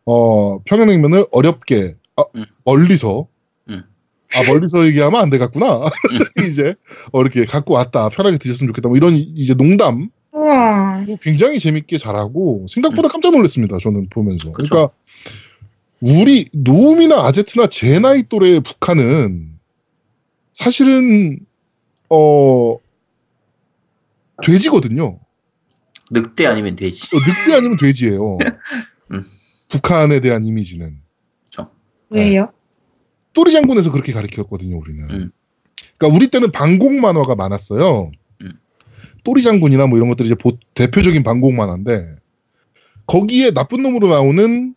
[0.05, 2.45] 어 평양냉면을 어렵게 아, 음.
[2.65, 3.27] 멀리서
[3.69, 3.83] 음.
[4.35, 5.85] 아 멀리서 얘기하면 안 되겠구나
[6.47, 6.75] 이제
[7.11, 11.03] 어, 이렇게 갖고 왔다 편하게 드셨으면 좋겠다 뭐 이런 이제 농담 우와.
[11.07, 13.77] 이거 굉장히 재밌게 잘하고 생각보다 깜짝 놀랐습니다.
[13.77, 14.51] 저는 보면서.
[14.51, 14.63] 그 음.
[14.63, 14.75] 그쵸.
[14.75, 14.93] 러니까
[16.01, 19.53] 우리 노움이나 아제트나 제 나이 또래의 북한은
[20.51, 21.39] 사실은
[22.09, 22.77] 어
[24.43, 25.19] 돼지거든요.
[26.11, 27.07] 늑대 아니면 돼지.
[27.15, 28.37] 어, 늑대 아니면 돼지예요.
[29.11, 29.23] 음.
[29.69, 30.99] 북한에 대한 이미지는
[32.09, 32.51] 왜요?
[33.33, 34.77] 또리 장군에서 그렇게 가르쳤거든요.
[34.77, 35.03] 우리는.
[35.09, 35.31] 음.
[35.97, 38.11] 그러니까 우리 때는 방공 만화가 많았어요.
[38.41, 38.51] 음.
[39.23, 42.17] 또리 장군이나 뭐 이런 것들이 이제 보- 대표적인 방공 만화인데
[43.07, 44.75] 거기에 나쁜 놈으로 나오는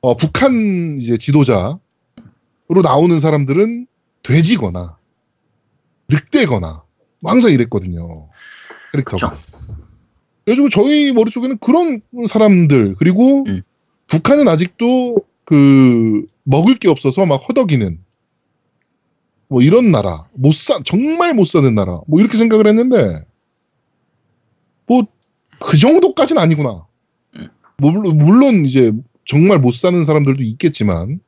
[0.00, 1.80] 어, 북한 이제 지도자로
[2.82, 3.86] 나오는 사람들은
[4.22, 4.96] 돼지거나
[6.08, 6.84] 늑대거나
[7.20, 8.28] 뭐 항상 이랬거든요.
[8.92, 9.36] 캐릭터가.
[10.44, 13.62] 그래가지고 저희 머릿속에는 그런 사람들 그리고 음.
[14.06, 17.98] 북한은 아직도 그 먹을 게 없어서 막 허덕이는
[19.48, 23.24] 뭐 이런 나라 못 사 정말 못 사는 나라 뭐 이렇게 생각을 했는데
[24.86, 25.04] 뭐
[25.58, 26.86] 그 정도까지는 아니구나.
[27.36, 27.48] 음.
[27.78, 28.92] 뭐 물론, 물론 이제
[29.24, 31.20] 정말 못 사는 사람들도 있겠지만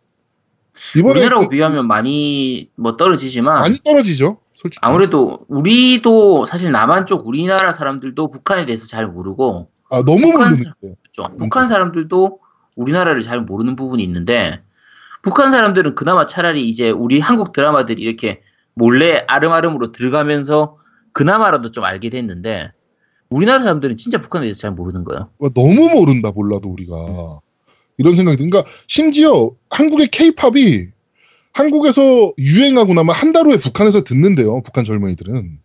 [0.97, 4.39] 이번에 우리나라하고 그 비하면 많이 뭐 떨어지지만 많이 떨어지죠.
[4.61, 4.81] 솔직히.
[4.83, 10.57] 아무래도 우리도 사실 남한 쪽 우리나라 사람들도 북한에 대해서 잘 모르고 아, 너무 북한 모르는
[10.57, 10.71] 게.
[10.81, 11.35] 그렇죠.
[11.39, 12.41] 북한 사람들도
[12.77, 14.63] 우리나라를 잘 모르는 부분이 있는데
[15.23, 18.43] 북한 사람들은 그나마 차라리 이제 우리 한국 드라마들이 이렇게
[18.75, 20.77] 몰래 아름아름으로 들어가면서
[21.13, 22.73] 그나마라도 좀 알게 됐는데
[23.31, 25.31] 우리나라 사람들은 진짜 북한에 대해서 잘 모르는 거예요.
[25.39, 27.41] 와, 너무 모른다 몰라도 우리가
[27.97, 30.89] 이런 생각이 드 그러니까 심지어 한국의 케이팝이
[31.53, 35.59] 한국에서 유행하고 나면 한 달 후에 북한에서 듣는데요 북한 젊은이들은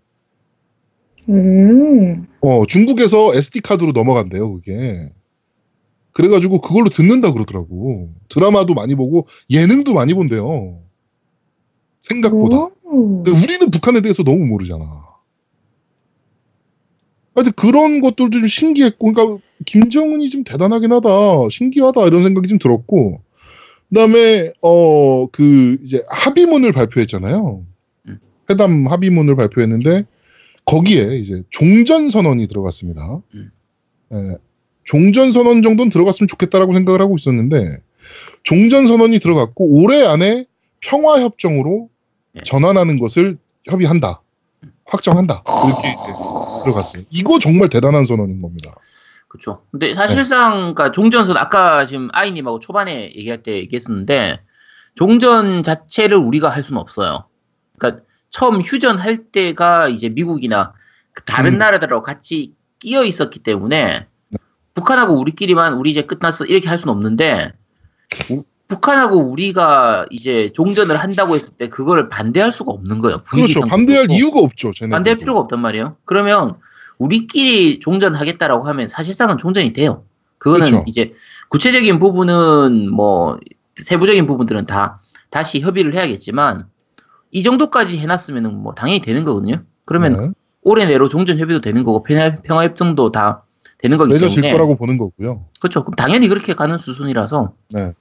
[1.30, 2.28] 음.
[2.42, 5.10] 어 중국에서 SD 카드로 넘어간대요 그게
[6.16, 8.10] 그래가지고 그걸로 듣는다 그러더라고.
[8.30, 10.80] 드라마도 많이 보고 예능도 많이 본대요.
[12.00, 12.70] 생각보다.
[12.84, 13.22] 오.
[13.22, 14.86] 근데 우리는 북한에 대해서 너무 모르잖아.
[17.36, 23.22] 하여튼 그런 것들도 좀 신기했고, 그러니까 김정은이 좀 대단하긴 하다, 신기하다 이런 생각이 좀 들었고,
[23.90, 27.66] 그다음에 어 그 이제 합의문을 발표했잖아요.
[28.08, 28.20] 음.
[28.50, 30.06] 회담 합의문을 발표했는데
[30.66, 33.22] 거기에 이제 종전 선언이 들어갔습니다.
[33.34, 33.52] 음.
[34.14, 34.38] 예,
[34.84, 37.78] 종전 선언 정도는 들어갔으면 좋겠다라고 생각을 하고 있었는데
[38.44, 40.46] 종전 선언이 들어갔고 올해 안에
[40.80, 41.90] 평화 협정으로
[42.36, 42.42] 예.
[42.44, 44.22] 전환하는 것을 협의한다.
[44.86, 45.44] 확정한다.
[45.66, 45.88] 이렇게
[46.64, 47.04] 들어갔어요.
[47.10, 48.76] 이거 정말 대단한 선언인 겁니다.
[49.28, 49.64] 그렇죠.
[49.72, 54.42] 근데 사실상 그러니까 종전선 아까 지금 아이님하고 초반에 얘기할 때 얘기했었는데
[54.96, 57.26] 종전 자체를 우리가 할 수는 없어요.
[57.78, 60.74] 그러니까 처음 휴전할 때가 이제 미국이나
[61.14, 61.58] 그 다른 음.
[61.60, 64.08] 나라들하고 같이 끼어 있었기 때문에
[64.74, 67.54] 북한하고 우리끼리만 우리 이제 끝났어 이렇게 할 수는 없는데
[68.30, 73.24] 우- 북한하고 우리가 이제 종전을 한다고 했을 때 그거를 반대할 수가 없는 거예요.
[73.24, 73.62] 그렇죠.
[73.62, 74.14] 반대할 그렇고.
[74.18, 74.72] 이유가 없죠.
[74.90, 75.98] 반대할 필요가 없단 말이에요.
[76.04, 76.56] 그러면
[76.98, 80.04] 우리끼리 종전하겠다라고 하면 사실상은 종전이 돼요.
[80.38, 80.84] 그거는 그렇죠.
[80.88, 81.14] 이제
[81.50, 83.40] 구체적인 부분은 뭐
[83.84, 86.68] 세부적인 부분들은 다 다시 협의를 해야겠지만
[87.32, 89.64] 이 정도까지 해놨으면 뭐 당연히 되는 거거든요.
[89.84, 90.30] 그러면 네.
[90.62, 93.44] 올해 내로 종전 협의도 되는 거고 평화, 평화협정도 다
[93.78, 95.46] 되는 거기 맺어질 때문에 거라고 보는 거고요.
[95.60, 95.84] 그렇죠.
[95.84, 97.92] 그럼 당연히 그렇게 가는 수순이라서 네.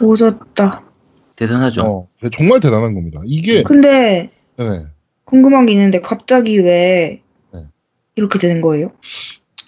[0.00, 0.82] 오졌다.
[1.36, 1.82] 대단하죠.
[1.82, 3.20] 어, 정말 대단한 겁니다.
[3.24, 4.86] 이게 근데 네.
[5.24, 7.22] 궁금한 게 있는데 갑자기 왜 네.
[8.16, 8.92] 이렇게 되는 거예요?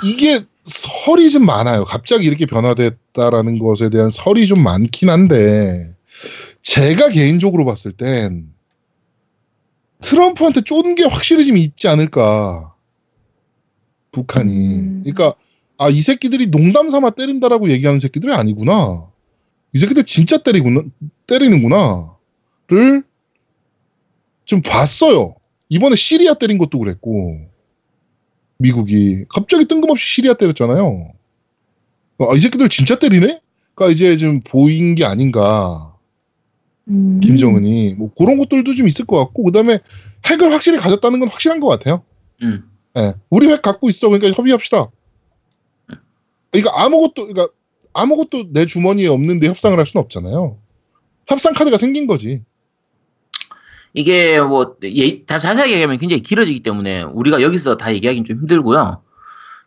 [0.04, 1.84] 이게 설이 좀 많아요.
[1.84, 5.94] 갑자기 이렇게 변화됐다라는 것에 대한 설이 좀 많긴 한데
[6.62, 8.48] 제가 개인적으로 봤을 땐
[10.00, 12.74] 트럼프한테 쫀 게 확실히 좀 있지 않을까.
[14.12, 14.52] 북한이.
[14.76, 15.02] 음.
[15.04, 15.34] 그러니까
[15.80, 19.08] 아 이 새끼들이 농담 삼아 때린다라고 얘기하는 새끼들이 아니구나.
[19.74, 20.82] 이 새끼들 진짜 때리구나
[21.26, 23.02] 때리는구나를
[24.44, 25.34] 좀 봤어요.
[25.68, 27.38] 이번에 시리아 때린 것도 그랬고
[28.58, 31.12] 미국이 갑자기 뜬금없이 시리아 때렸잖아요.
[32.18, 33.40] 아, 이 새끼들 진짜 때리네?
[33.74, 35.94] 그러니까 이제 좀 보인 게 아닌가.
[36.88, 37.20] 음.
[37.20, 39.78] 김정은이 뭐 그런 것들도 좀 있을 것 같고 그다음에
[40.26, 42.02] 핵을 확실히 가졌다는 건 확실한 것 같아요.
[42.42, 42.68] 음.
[42.96, 44.08] 예, 우리 핵 갖고 있어.
[44.08, 44.90] 그러니까 협의합시다.
[46.50, 47.48] 그러니까 아무것도 그러니까
[47.92, 50.58] 아무것도 내 주머니에 없는데 협상을 할 수는 없잖아요.
[51.26, 52.42] 협상 카드가 생긴 거지.
[54.02, 59.02] 이게 뭐, 예, 다 자세하게 얘기하면 굉장히 길어지기 때문에 우리가 여기서 다 얘기하기는 좀 힘들고요.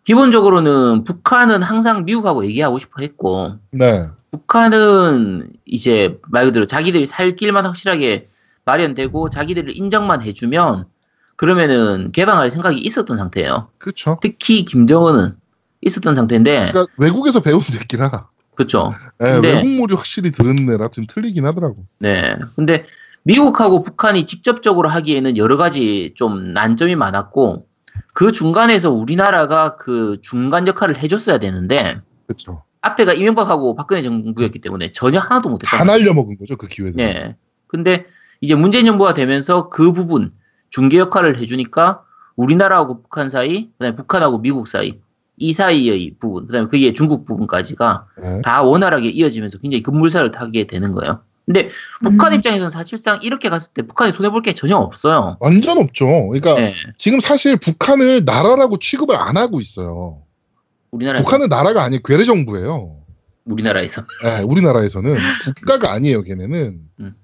[0.05, 7.65] 기본적으로는 북한은 항상 미국하고 얘기하고 싶어 했고, 네, 북한은 이제 말 그대로 자기들이 살 길만
[7.65, 8.29] 확실하게
[8.63, 10.85] 마련되고 자기들을 인정만 해주면
[11.35, 13.67] 그러면은 개방할 생각이 있었던 상태예요.
[13.79, 14.17] 그렇죠.
[14.21, 15.35] 특히 김정은은
[15.81, 18.93] 있었던 상태인데, 그러니까 외국에서 배운 새끼라 그렇죠.
[19.21, 21.85] 예, 근데- 외국물이 확실히 들은 애라 좀 틀리긴 하더라고.
[21.99, 22.33] 네.
[22.55, 22.85] 근데
[23.23, 27.67] 미국하고 북한이 직접적으로 하기에는 여러 가지 좀 난점이 많았고
[28.13, 32.63] 그 중간에서 우리나라가 그 중간 역할을 해줬어야 되는데 그렇죠.
[32.81, 35.77] 앞에가 이명박하고 박근혜 정부였기 때문에 전혀 하나도 못했다.
[35.77, 36.95] 다 날려먹은 거죠 그 기회를.
[36.95, 37.35] 네.
[37.67, 38.05] 근데
[38.41, 40.33] 이제 문재인 정부가 되면서 그 부분
[40.69, 42.03] 중개 역할을 해주니까
[42.35, 44.99] 우리나라하고 북한 사이, 그다음에 북한하고 미국 사이
[45.37, 48.41] 이 사이의 부분, 그다음에 그게 중국 부분까지가 네.
[48.41, 51.21] 다 원활하게 이어지면서 굉장히 급물살을 타게 되는 거예요.
[51.45, 51.69] 근데
[52.03, 52.37] 북한 음.
[52.37, 55.37] 입장에서는 사실상 이렇게 갔을 때 북한이 손해볼 게 전혀 없어요.
[55.39, 56.05] 완전 없죠.
[56.05, 56.73] 그러니까 네.
[56.97, 60.21] 지금 사실 북한을 나라라고 취급을 안 하고 있어요.
[60.91, 61.23] 우리나라에서.
[61.23, 62.01] 북한은 나라가 아니에요.
[62.03, 62.97] 괴뢰 정부예요.
[63.45, 64.05] 우리나라에서.
[64.25, 65.17] 예, 우리나라에서는
[65.55, 66.81] 국가가 아니에요, 걔네는.
[66.99, 67.15] 음.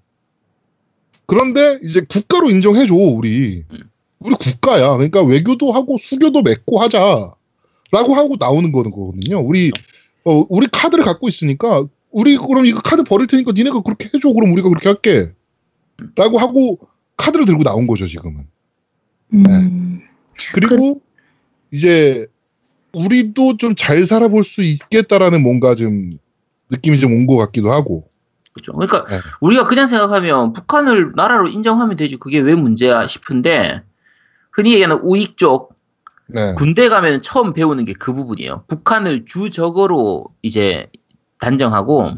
[1.25, 3.65] 그런데 이제 국가로 인정해줘, 우리.
[3.71, 3.89] 음.
[4.19, 4.93] 우리 국가야.
[4.93, 7.31] 그러니까 외교도 하고 수교도 맺고 하자.
[7.91, 9.39] 라고 하고 나오는 거거든요.
[9.39, 9.71] 우리,
[10.25, 14.31] 어, 우리 카드를 갖고 있으니까, 우리 그럼 이거 카드 버릴 테니까 니네가 그렇게 해줘.
[14.33, 15.33] 그럼 우리가 그렇게 할게.
[16.15, 16.79] 라고 하고
[17.17, 18.45] 카드를 들고 나온 거죠, 지금은.
[19.33, 20.01] 음.
[20.53, 21.01] 그리고
[21.71, 22.27] 이제
[22.93, 26.17] 우리도 좀 잘 살아볼 수 있겠다라는 뭔가 좀
[26.69, 28.07] 느낌이 좀 온 것 같기도 하고.
[28.53, 28.73] 그렇죠.
[28.73, 29.19] 그러니까 네.
[29.41, 33.83] 우리가 그냥 생각하면 북한을 나라로 인정하면 되지 그게 왜 문제야 싶은데
[34.51, 35.75] 흔히 얘기하는 우익 쪽
[36.27, 36.53] 네.
[36.55, 38.63] 군대 가면 처음 배우는 게 그 부분이에요.
[38.67, 40.87] 북한을 주적으로 이제
[41.39, 42.11] 단정하고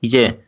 [0.00, 0.40] 이제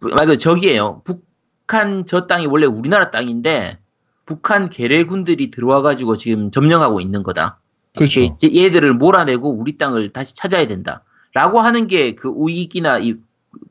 [0.00, 1.02] 말 그대로 적이에요.
[1.04, 3.78] 북한 저 땅이 원래 우리나라 땅인데
[4.26, 7.58] 북한 괴뢰군들이 들어와 가지고 지금 점령하고 있는 거다.
[7.96, 8.20] 그렇죠.
[8.42, 11.04] 얘들을 몰아내고 우리 땅을 다시 찾아야 된다.
[11.34, 13.14] 라고 하는 게 그 우익이나 이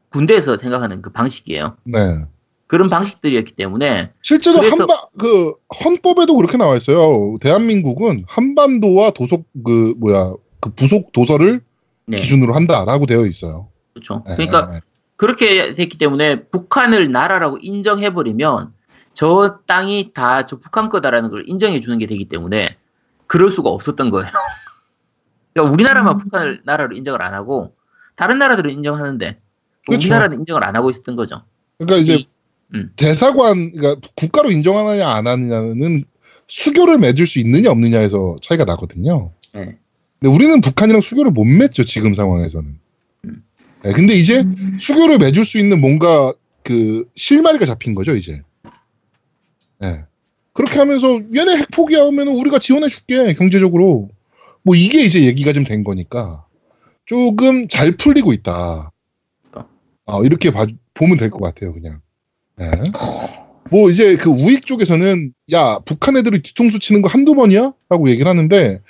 [0.10, 1.78] 군대에서 생각하는 그 방식이에요.
[1.84, 2.26] 네.
[2.68, 5.54] 그런 방식들이었기 때문에 실제로 한바 그
[5.84, 7.38] 헌법에도 그렇게 나와 있어요.
[7.42, 11.62] 대한민국은 한반도와 도속 그 뭐야 그 부속 도서를
[12.06, 12.18] 네.
[12.20, 13.70] 기준으로 한다라고 되어 있어요.
[13.94, 14.24] 그렇죠.
[14.30, 14.82] 예, 그러니까 예, 예.
[15.16, 18.74] 그렇게 됐기 때문에 북한을 나라라고 인정해버리면
[19.14, 22.78] 저 땅이 다 저 북한 거다라는 걸 인정해 주는 게 되기 때문에
[23.28, 24.32] 그럴 수가 없었던 거예요.
[25.54, 26.18] 그러니까 우리나라만 음.
[26.18, 27.76] 북한을 나라로 인정을 안 하고
[28.16, 29.40] 다른 나라들은 인정하는데
[29.86, 30.02] 그렇죠.
[30.08, 31.44] 우리나라는 인정을 안 하고 있었던 거죠.
[31.78, 32.28] 그러니까 이제 이-
[32.74, 32.92] 음.
[32.96, 36.06] 대사관 그러니까 국가로 인정하느냐 안 하느냐는
[36.48, 39.32] 수교를 맺을 수 있느냐 없느냐에서 차이가 나거든요.
[39.54, 39.78] 네.
[40.22, 42.80] 근데 우리는 북한이랑 수교를 못 맺죠 지금 상황에서는.
[43.26, 43.44] 음.
[43.84, 44.78] 네, 근데 이제 음.
[44.80, 46.32] 수교를 맺을 수 있는 뭔가
[46.64, 48.42] 그 실마리가 잡힌 거죠 이제.
[49.84, 50.06] 예.
[50.54, 54.10] 그렇게 하면서 얘네 핵 포기하면 우리가 지원해줄게 경제적으로.
[54.64, 56.46] 뭐 이게 이제 얘기가 좀 된 거니까
[57.06, 58.92] 조금 잘 풀리고 있다.
[60.06, 62.00] 어, 이렇게 봐, 보면 될 것 같아요 그냥.
[62.60, 62.66] 예.
[63.72, 67.74] 뭐 이제 그 우익 쪽에서는 야 북한 애들이 뒤통수 치는 거 한두 번이야?
[67.90, 68.82] 라고 얘기를 하는데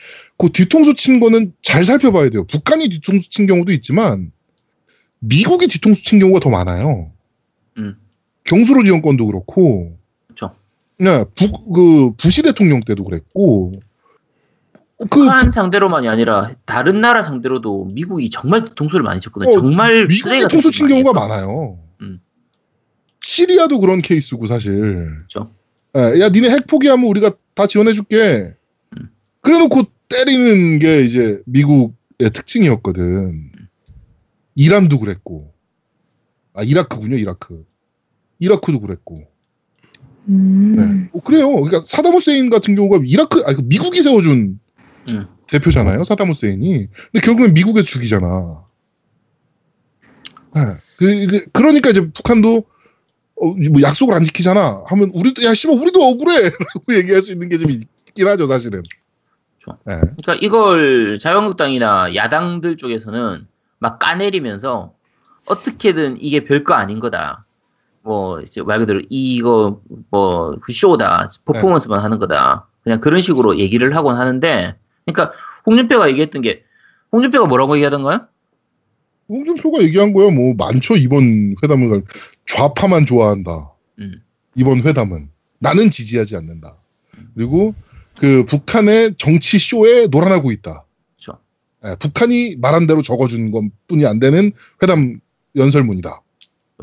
[0.42, 2.46] 그 뒤통수 친 거는 잘 살펴봐야 돼요.
[2.46, 4.32] 북한이 뒤통수 친 경우도 있지만
[5.20, 7.12] 미국이 뒤통수 친 경우가 더 많아요.
[7.78, 7.96] 음.
[8.44, 10.56] 경수로 지원권도 그렇고 그렇죠.
[10.98, 13.74] 네, 부, 그 부시 대통령 때도 그랬고
[14.98, 19.52] 그 북한 상대로만이 아니라 다른 나라 상대로도 미국이 정말 뒤통수를 많이 쳤거든요.
[19.52, 21.14] 어, 정말 미국이 뒤통수 친 경우가.
[21.14, 21.78] 많아요.
[22.02, 22.20] 음.
[23.22, 25.06] 시리아도 그런 케이스고 사실.
[25.28, 25.52] 그렇죠.
[25.96, 28.56] 예, 야 니네 핵 포기하면 우리가 다 지원해줄게.
[28.98, 29.10] 음.
[29.42, 33.52] 그래놓고 때리는 게 이제 미국의 특징이었거든.
[34.56, 35.54] 이란도 그랬고,
[36.54, 37.66] 아 이라크군요 이라크.
[38.40, 39.24] 이라크도 그랬고.
[40.28, 40.76] 음.
[40.76, 41.10] 네.
[41.14, 41.50] 어, 그래요.
[41.52, 44.60] 그러니까 사담 후세인 같은 경우가 이라크, 아 미국이 세워준
[45.08, 45.28] 음.
[45.48, 46.04] 대표잖아요.
[46.04, 46.88] 사담 후세인이.
[47.12, 48.66] 근데 결국엔 미국에서 죽이잖아.
[50.56, 50.62] 네.
[50.98, 52.66] 그, 그, 러니까 이제 북한도
[53.42, 54.84] 어, 뭐 약속을 안 지키잖아.
[54.88, 58.84] 하면 우리도 야 씨발 우리도 억울해 라고 얘기할 수 있는 게 좀 있긴 하죠 사실은.
[59.62, 59.78] 그렇죠.
[59.86, 59.96] 네.
[59.96, 63.48] 그러니까 이걸 자유한국당이나 야당들 쪽에서는
[63.80, 64.94] 막 까내리면서
[65.46, 67.46] 어떻게든 이게 별거 아닌 거다.
[68.04, 72.68] 뭐 이제 말 그대로 이거 뭐 그 쇼다 퍼포먼스만 하는 거다.
[72.84, 75.36] 그냥 그런 식으로 얘기를 하곤 하는데, 그러니까
[75.68, 76.64] 홍준표가 얘기했던 게
[77.12, 78.26] 홍준표가 뭐라고 얘기하던가요?
[79.30, 82.04] 홍준표가 얘기한 거야 뭐 많죠 이번 회담을 갈-
[82.48, 83.72] 좌파만 좋아한다.
[84.00, 84.22] 음.
[84.56, 86.76] 이번 회담은 나는 지지하지 않는다.
[87.36, 87.76] 그리고
[88.22, 90.86] 그 북한의 정치 쇼에 놀아나고 있다.
[91.18, 91.40] 그렇죠.
[91.84, 94.52] 예, 북한이 말한 대로 적어준 것뿐이 안 되는
[94.84, 95.20] 회담
[95.56, 96.22] 연설문이다.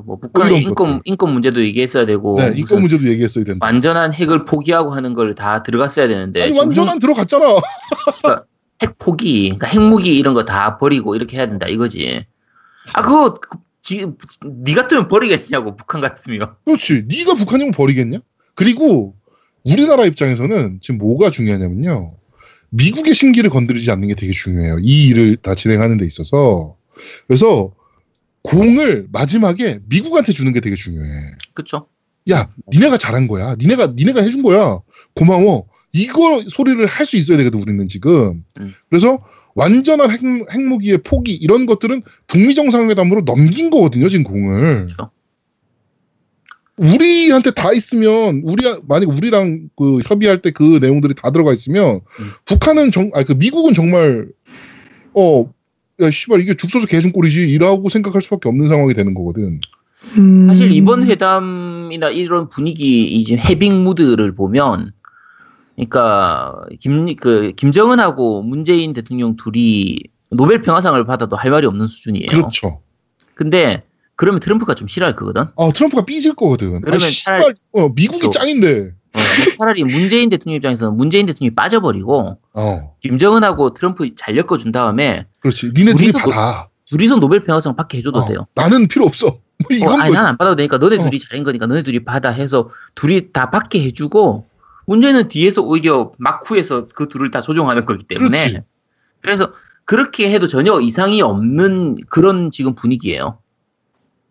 [0.04, 1.02] 뭐 북한의 이런 인권 것들.
[1.04, 3.64] 인권 문제도 얘기했어야 되고 네, 뭐 인권 문제도 얘기했어야 된다.
[3.64, 7.44] 완전한 핵을 포기하고 하는 걸 다 들어갔어야 되는데 아니 완전한 들어갔잖아.
[8.82, 12.26] 핵 포기, 그러니까 핵무기 이런 거 다 버리고 이렇게 해야 된다 이거지.
[12.94, 14.16] 아 그거 그- 지금
[14.64, 16.54] 니 같으면 버리겠냐고 북한 같으면.
[16.64, 17.04] 그렇지.
[17.08, 18.18] 네가 북한이면 버리겠냐?
[18.54, 19.14] 그리고
[19.70, 22.14] 우리나라 입장에서는 지금 뭐가 중요하냐면요.
[22.70, 24.78] 미국의 신기를 건드리지 않는 게 되게 중요해요.
[24.80, 26.76] 이 일을 다 진행하는 데 있어서.
[27.26, 27.72] 그래서
[28.42, 31.08] 공을 마지막에 미국한테 주는 게 되게 중요해.
[31.54, 31.86] 그쵸?
[32.30, 33.56] 야, 니네가 잘한 거야.
[33.58, 34.80] 니네가 니네가 해준 거야.
[35.14, 35.66] 고마워.
[35.94, 38.44] 이거 소리를 할 수 있어야 되거든 우리는 지금.
[38.60, 38.74] 음.
[38.90, 39.18] 그래서
[39.54, 40.20] 완전한 핵,
[40.52, 44.86] 핵무기의 포기 이런 것들은 북미 정상회담으로 넘긴 거거든요 지금 공을.
[44.86, 45.10] 그렇죠.
[46.78, 52.30] 우리한테 다 있으면 우리 만약 우리랑 그 협의할 때 그 내용들이 다 들어가 있으면 음.
[52.46, 54.28] 북한은 정아그 미국은 정말
[55.14, 55.58] 어
[56.00, 59.60] 야 씨발 이게 죽서서 개준 꼴이지 이라고 생각할 수밖에 없는 상황이 되는 거거든.
[60.16, 60.46] 음.
[60.46, 64.92] 사실 이번 회담이나 이런 분위기 이 지금 해빙 무드를 보면
[65.74, 69.98] 그러니까 김 그 김정은하고 문재인 대통령 둘이
[70.30, 72.28] 노벨 평화상을 받아도 할 말이 없는 수준이에요.
[72.28, 72.80] 그렇죠.
[73.34, 73.82] 근데
[74.18, 75.42] 그러면 트럼프가 좀 싫어할 거거든.
[75.56, 76.80] 아 트럼프가 삐질 거거든.
[76.80, 78.92] 그러면 아, 씨발 차라리- 어 미국이 또- 짱인데.
[79.14, 79.18] 어,
[79.56, 85.70] 차라리 문재인 대통령 입장에서는 문재인 대통령이 빠져버리고 어 김정은하고 트럼프 잘 엮어준 다음에 그렇지.
[85.72, 86.68] 니네 둘이 받아.
[86.86, 88.46] 둘이서 노벨 평화상 받게 해줘도 어, 돼요.
[88.56, 89.26] 나는 필요 없어.
[89.58, 90.12] 뭐 어, 이건 아니.
[90.14, 91.04] 난 안 받아도 되니까 너네 어.
[91.04, 94.46] 둘이 잘한 거니까 너네 둘이 받아 해서 둘이 다 받게 해주고
[94.86, 98.60] 문제는 뒤에서 오히려 막후에서 그 둘을 다 조종하는 거기 때문에 그렇지.
[99.22, 99.52] 그래서
[99.84, 103.38] 그렇게 해도 전혀 이상이 없는 그런 지금 분위기예요.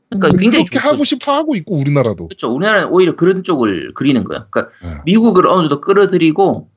[0.10, 0.88] 그러니까 굉장히 그렇게 좋죠.
[0.89, 2.28] 하고 싶어 하고 있고 우리나라도.
[2.28, 2.54] 그렇죠.
[2.54, 4.48] 우리나라는 오히려 그런 쪽을 그리는 거예요.
[4.50, 5.02] 그러니까 네.
[5.06, 6.70] 미국을 어느 정도 끌어들이고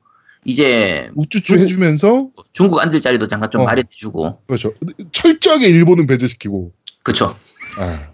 [0.45, 3.65] 이제 우쭈쭈 중국- 해주면서 중국 앉을 자리도 잠깐 좀 어.
[3.65, 4.73] 마련해주고 그렇죠.
[5.11, 6.71] 철저하게 일본은 배제시키고.
[7.03, 7.35] 그렇죠.
[7.77, 8.09] 아,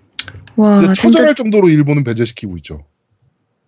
[0.55, 2.85] 와 아, 진짜 처절할 정도로 일본은 배제시키고 있죠.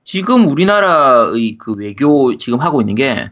[0.04, 3.32] 지금 우리나라의 그 외교 지금 하고 있는 게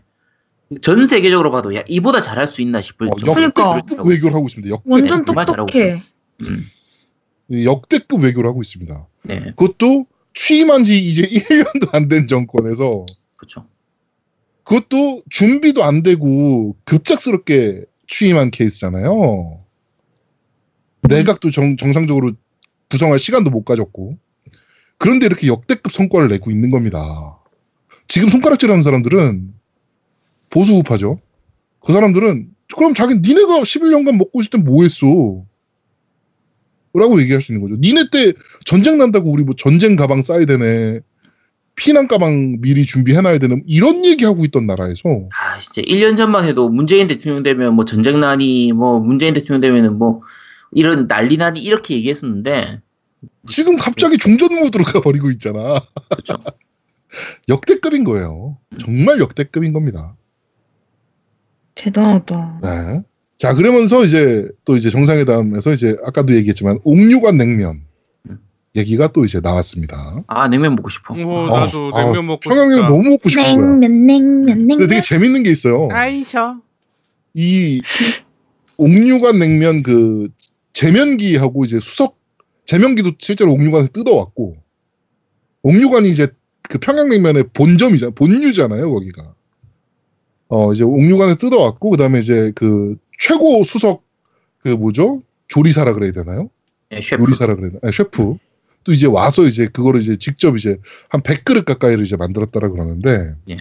[0.82, 3.78] 전 세계적으로 봐도 야 이보다 잘할 수 있나 싶을 어, 정도로 그러니까.
[3.78, 4.70] 역대급 외교를 하고 있습니다.
[4.74, 6.04] 역대급, 완전 똑똑해.
[6.42, 6.66] 음,
[7.52, 9.08] 역대급 외교를 하고 있습니다.
[9.26, 13.06] 네, 그것도 취임한 지 이제 1년도 안 된 정권에서
[13.36, 13.66] 그렇죠.
[14.64, 19.64] 그것도 준비도 안 되고 급작스럽게 취임한 케이스잖아요.
[21.04, 22.32] 내각도 정, 정상적으로
[22.90, 24.18] 구성할 시간도 못 가졌고
[24.98, 27.40] 그런데 이렇게 역대급 성과를 내고 있는 겁니다.
[28.08, 29.54] 지금 손가락질하는 사람들은
[30.50, 31.20] 보수 우파죠.
[31.80, 35.46] 그 사람들은 그럼 자기 니네가 11년간 먹고 있을 땐 뭐 했어?
[36.94, 37.80] 라고 얘기할 수 있는 거죠.
[37.80, 38.34] 니네 때
[38.66, 41.02] 전쟁 난다고 우리 뭐 전쟁 가방 싸야 되네.
[41.76, 47.08] 피난 가방 미리 준비해놔야 되는 이런 얘기하고 있던 나라에서 아, 진짜 1년 전만 해도 문재인
[47.08, 50.22] 대통령 되면 뭐 전쟁 난이 뭐 문재인 대통령 되면은 뭐
[50.72, 52.82] 이런 난리 난이 이렇게 얘기했었는데
[53.48, 55.80] 지금 갑자기 종전 모드로 가버리고 있잖아.
[56.10, 56.42] 그렇죠.
[57.48, 58.58] 역대급인 거예요.
[58.80, 60.16] 정말 역대급인 겁니다.
[61.76, 62.60] 대단하다.
[62.64, 63.04] 네.
[63.38, 67.84] 자, 그러면서 이제 또 이제 정상회담에서 이제 아까도 얘기했지만 옥류관 냉면
[68.30, 68.40] 음.
[68.76, 70.24] 얘기가 또 이제 나왔습니다.
[70.28, 71.14] 아 냉면 먹고 싶어.
[71.14, 72.90] 어, 아, 나도 아, 냉면 먹고 평양 냉면 싶다.
[72.90, 73.54] 너무 먹고 싶은 거야.
[73.54, 74.68] 냉면 냉면 냉면.
[74.80, 75.88] 근데 되게 재밌는 게 있어요.
[75.92, 76.58] 아이셔.
[77.36, 77.82] 이
[78.78, 80.30] 옥류관 냉면 그
[80.74, 82.18] 제면기하고 이제 수석
[82.66, 84.58] 제면기도 실제로 옥류관에서 뜯어왔고
[85.62, 86.28] 옥류관이 이제
[86.64, 89.34] 그 평양냉면의 본점이잖아 본류잖아요 거기가
[90.50, 94.04] 어 이제 옥류관에 뜯어왔고 그다음에 이제 그 최고 수석
[94.60, 96.50] 그 뭐죠 조리사라 그래야 되나요
[96.92, 97.24] 예, 셰프.
[97.24, 98.38] 요리사라 그래야 되나 아니, 셰프
[98.84, 100.78] 또 이제 와서 이제 그거를 이제 직접 이제
[101.10, 103.58] 한 100그릇 가까이를 이제 만들었다라 그러는데 예.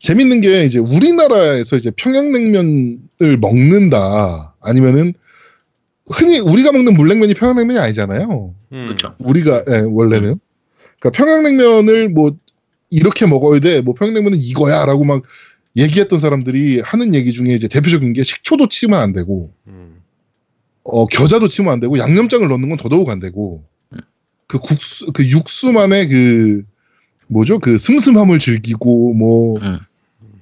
[0.00, 5.12] 재밌는 게 이제 우리나라에서 이제 평양냉면을 먹는다 아니면은
[6.10, 8.54] 흔히 우리가 먹는 물냉면이 평양냉면이 아니잖아요.
[8.72, 8.86] 음.
[8.86, 9.14] 그렇죠.
[9.18, 10.36] 우리가 예, 원래는
[10.98, 12.36] 그러니까 평양냉면을 뭐
[12.90, 13.80] 이렇게 먹어야 돼.
[13.82, 15.22] 뭐 평양냉면은 이거야라고 막
[15.76, 20.00] 얘기했던 사람들이 하는 얘기 중에 이제 대표적인 게 식초도 치면 안 되고 음.
[20.82, 23.64] 어, 겨자도 치면 안 되고 양념장을 넣는 건 더더욱 안 되고
[24.46, 26.64] 그 국수 그 육수만의 그
[27.28, 29.78] 뭐죠 그 슴슴함을 즐기고 뭐 음.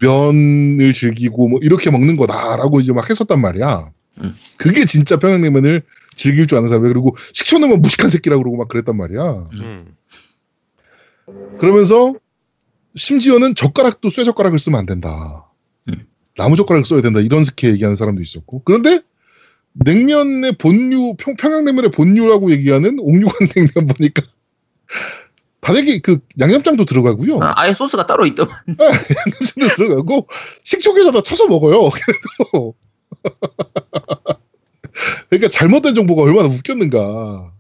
[0.01, 3.91] 면을 즐기고 뭐 이렇게 먹는 거다라고 이제 막 했었단 말이야.
[4.23, 4.35] 음.
[4.57, 5.83] 그게 진짜 평양냉면을
[6.17, 6.93] 즐길 줄 아는 사람이야.
[6.93, 9.45] 그리고 식초 넣으면 무식한 새끼라고 그러고 막 그랬단 말이야.
[9.53, 9.95] 음.
[11.59, 12.14] 그러면서
[12.96, 15.51] 심지어는 젓가락도 쇠 젓가락을 쓰면 안 된다.
[15.88, 16.07] 음.
[16.37, 17.20] 나무 젓가락 써야 된다.
[17.20, 18.62] 이런 스케 얘기하는 사람도 있었고.
[18.64, 19.01] 그런데
[19.72, 24.22] 냉면의 본류, 평, 평양냉면의 본류라고 얘기하는 옥류관 냉면 보니까
[25.61, 27.40] 다대기 그 양념장도 들어가고요.
[27.40, 28.57] 아, 아예 소스가 따로 있더만.
[28.66, 30.29] 양념장도 들어가고
[30.64, 31.90] 식초계에다 쳐서 먹어요.
[32.40, 32.74] 그래도
[35.29, 37.53] 그러니까 잘못된 정보가 얼마나 웃겼는가.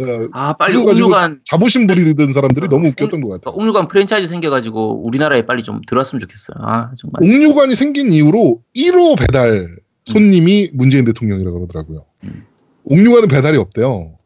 [0.00, 3.50] 어, 아 빨리 옥류관 자부심 부리던 사람들이 너무 웃겼던 것 같아.
[3.50, 6.56] 옥류관 프랜차이즈 생겨가지고 우리나라에 빨리 좀 들어왔으면 좋겠어요.
[6.60, 7.22] 아 정말.
[7.22, 9.76] 옥류관이 생긴 이후로 1호 배달
[10.06, 12.06] 손님이 문재인 대통령이라고 그러더라고요.
[12.24, 12.46] 음.
[12.84, 14.16] 옥류관은 배달이 없대요.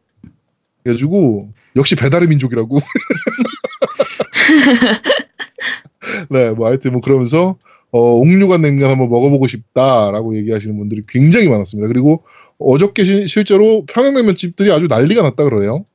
[0.83, 2.79] 그래가지고 역시 배달의 민족이라고.
[6.29, 7.57] 네, 뭐 하여튼 뭐 그러면서
[7.91, 11.87] 어, 옥류관 냉면 한번 먹어보고 싶다라고 얘기하시는 분들이 굉장히 많았습니다.
[11.87, 12.23] 그리고
[12.59, 15.85] 어저께 시- 실제로 평양냉면 집들이 아주 난리가 났다 그래요.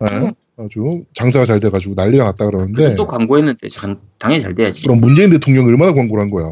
[0.00, 2.94] 네, 아주 장사가 잘 돼가지고 난리가 났다 그러는데.
[2.96, 4.82] 또 광고했는데 장- 당연히 잘 돼야지.
[4.82, 6.46] 그럼 문재인 대통령이 얼마나 광고를 한 거야.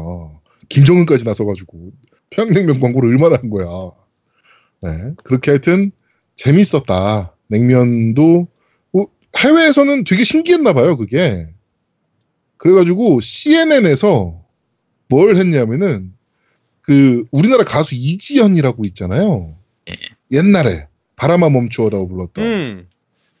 [0.69, 1.91] 김정은까지 나서가지고
[2.31, 3.67] 평양냉면 광고를 얼마나 한 거야.
[4.83, 4.89] 네,
[5.23, 5.91] 그렇게 하여튼
[6.35, 7.33] 재밌었다.
[7.47, 8.47] 냉면도
[8.91, 10.97] 뭐 해외에서는 되게 신기했나 봐요.
[10.97, 11.47] 그게.
[12.57, 14.41] 그래가지고 CNN에서
[15.09, 16.13] 뭘 했냐면은
[16.87, 19.53] 그 우리나라 가수 이지연이라고 있잖아요.
[19.89, 19.95] 예.
[20.31, 22.45] 옛날에 바람아 멈추어라고 불렀던.
[22.45, 22.87] 음.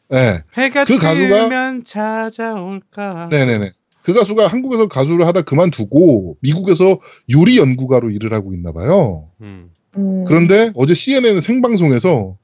[0.09, 0.41] 네.
[0.57, 3.29] 해가 그 가수가- 찾아올까.
[3.31, 3.71] 네네네.
[4.03, 6.99] 그 가수가 한국에서 가수를 하다 그만두고 미국에서
[7.33, 9.29] 요리 연구가로 일을 하고 있나 봐요.
[9.41, 9.69] 음.
[9.95, 10.25] 오.
[10.25, 12.37] 그런데 어제 CNN 생방송에서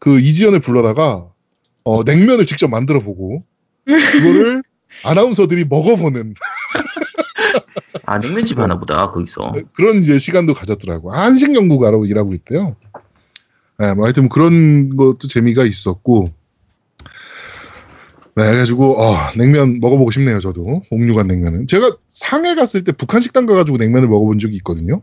[0.00, 1.28] 그 이지연을 불러다가
[1.84, 3.42] 어, 냉면을 직접 만들어 보고
[3.84, 4.62] 그거를
[5.04, 6.34] 아나운서들이 먹어보는
[8.04, 9.54] 아 냉면집 하나 보다 거기서.
[9.74, 11.12] 그런 이제 시간도 가졌더라고.
[11.12, 12.76] 한식 연구가로 일하고 있대요.
[13.78, 16.28] 네, 뭐 하여튼 그런 것도 재미가 있었고.
[18.34, 20.40] 네, 그래가지고 어, 냉면 먹어보고 싶네요.
[20.40, 25.02] 저도 옥류관 냉면은 제가 상해 갔을 때 북한 식당 가가지고 냉면을 먹어본 적이 있거든요.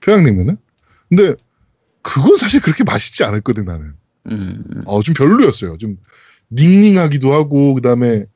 [0.00, 0.58] 평양냉면은.
[1.08, 1.34] 근데
[2.02, 3.92] 그건 사실 그렇게 맛있지 않았거든 나는.
[4.30, 5.78] 음, 어, 좀 별로였어요.
[5.78, 5.96] 좀
[6.50, 8.26] 닝닝하기도 하고 그다음에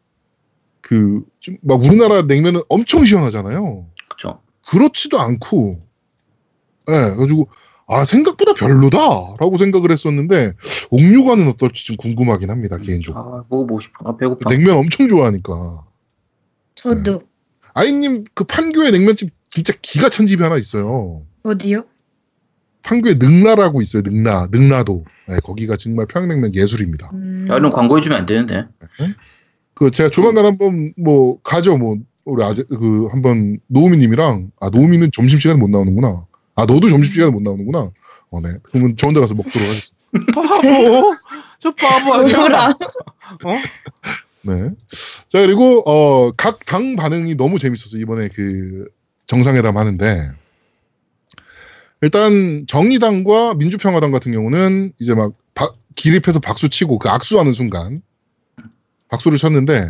[0.84, 3.86] 그 좀 막 우리나라 냉면은 엄청 시원하잖아요.
[4.08, 4.40] 그렇죠.
[4.68, 5.80] 그렇지도 않고,
[6.88, 7.48] 예, 그래가지고,
[7.86, 10.52] 아, 생각보다 별로다라고 생각을 했었는데,
[10.90, 13.22] 옥류관은 어떨지 좀 궁금하긴 합니다, 개인적으로.
[13.22, 14.08] 아 먹어보고 싶어.
[14.08, 14.48] 아 배고파.
[14.50, 15.84] 냉면 엄청 좋아하니까.
[16.74, 17.22] 저도
[17.74, 21.24] 아이님, 그 판교에 냉면집 진짜 기가 찬 집이 하나 있어요.
[21.42, 21.84] 어디요?
[22.82, 25.04] 판교에 능라라고 있어요, 능라, 능라도.
[25.28, 27.10] 네, 거기가 정말 평양냉면 예술입니다.
[27.14, 27.46] 음.
[27.50, 28.66] 야, 이런 광고해주면 안 되는데.
[29.74, 35.58] 그, 제가 조만간 한번, 뭐, 가죠, 뭐, 우리 아재, 그, 한번, 노우미님이랑, 아, 노우미는 점심시간에
[35.58, 36.26] 못 나오는구나.
[36.56, 37.90] 아 너도 점심시간에 못 나오는구나.
[38.30, 38.48] 어, 네.
[38.62, 40.32] 그러면 좋은 데 가서 먹도록 하겠습니다.
[40.32, 41.12] 바보.
[41.58, 42.68] 저 바보 아니야?
[43.44, 43.58] 어?
[44.42, 44.70] 네.
[45.26, 48.00] 자 그리고 어, 각 당 반응이 너무 재밌었어요.
[48.00, 48.86] 이번에 그
[49.26, 50.28] 정상회담 하는데
[52.02, 58.00] 일단 정의당과 민주평화당 같은 경우는 이제 막 바- 기립해서 박수 치고 그 악수하는 순간
[59.14, 59.88] 박수를 쳤는데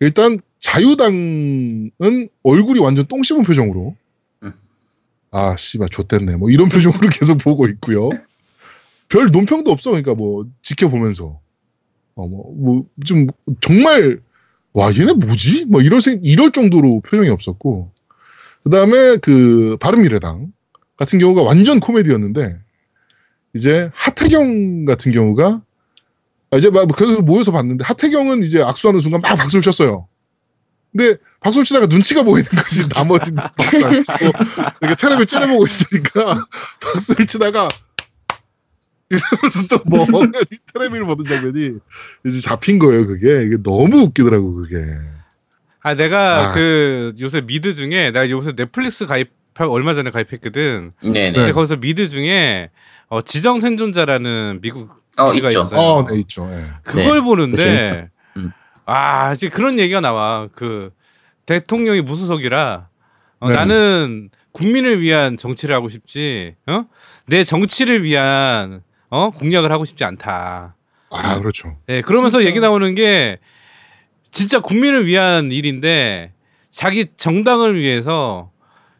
[0.00, 3.96] 일단 자유당은 얼굴이 완전 똥 씹은 표정으로
[4.42, 4.52] 음.
[5.30, 8.10] 아 씨발 좆됐네 뭐 이런 표정으로 계속 보고 있고요.
[9.08, 11.40] 별 논평도 없어 그러니까 뭐 지켜보면서
[12.14, 13.28] 어뭐뭐좀
[13.60, 14.20] 정말
[14.72, 15.66] 와 얘네 뭐지?
[15.66, 17.92] 뭐 이럴 생 이럴 정도로 표정이 없었고
[18.64, 20.52] 그다음에 그 바른미래당
[20.96, 22.58] 같은 경우가 완전 코미디였는데
[23.54, 25.65] 이제 하태경 같은 경우가 아,
[26.54, 30.08] 이제 막 그래서 모여서 봤는데 하태경은 이제 악수하는 순간 막 박수를 쳤어요.
[30.96, 34.32] 근데 박수를 치다가 눈치가 보이는 거지 나머지 박수 안 치고
[34.80, 36.46] 이렇게 테레비를 째려보고 있으니까
[36.80, 37.68] 박수를 치다가
[39.10, 40.06] 이러면서 또뭐
[40.72, 41.78] 테레비를 보는 장면이
[42.24, 44.84] 이제 잡힌 거예요 그게 이게 너무 웃기더라고 그게
[45.80, 46.52] 아 내가 아.
[46.54, 50.92] 그 요새 미드 중에 내가 요새 넷플릭스 가입 얼마 전에 가입했거든.
[51.02, 51.32] 네네.
[51.32, 52.70] 근데 거기서 미드 중에
[53.08, 55.48] 어, 지정 생존자라는 미국 어, 있죠.
[55.48, 55.80] 있어요.
[55.80, 56.48] 어, 네 있죠.
[56.50, 56.66] 예.
[56.82, 58.08] 그걸 네, 보는데.
[58.36, 58.50] 음.
[58.84, 60.90] 아 이제 그런 얘기가 나와 그
[61.46, 62.88] 대통령이 무수석이라
[63.40, 63.54] 어, 네.
[63.54, 66.84] 나는 국민을 위한 정치를 하고 싶지 어?
[67.26, 70.74] 내 정치를 위한 어 공약을 하고 싶지 않다.
[71.10, 71.76] 아 그렇죠.
[71.86, 72.48] 네, 그러면서 진짜.
[72.48, 73.38] 얘기 나오는 게
[74.30, 76.32] 진짜 국민을 위한 일인데
[76.70, 78.50] 자기 정당을 위해서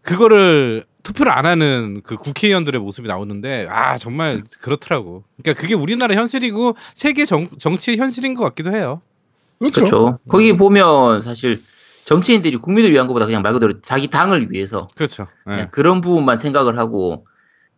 [0.03, 5.23] 그거를 투표를 안 하는 그 국회의원들의 모습이 나오는데 아 정말 그렇더라고.
[5.41, 9.01] 그러니까 그게 우리나라 현실이고 세계 정, 정치의 현실인 것 같기도 해요.
[9.61, 9.75] 그렇죠.
[9.75, 10.19] 그렇죠.
[10.29, 11.63] 거기 보면 사실
[12.07, 15.29] 정치인들이 국민을 위한 것보다 그냥 말 그대로 자기 당을 위해서 그렇죠.
[15.47, 15.53] 네.
[15.53, 17.25] 그냥 그런 부분만 생각을 하고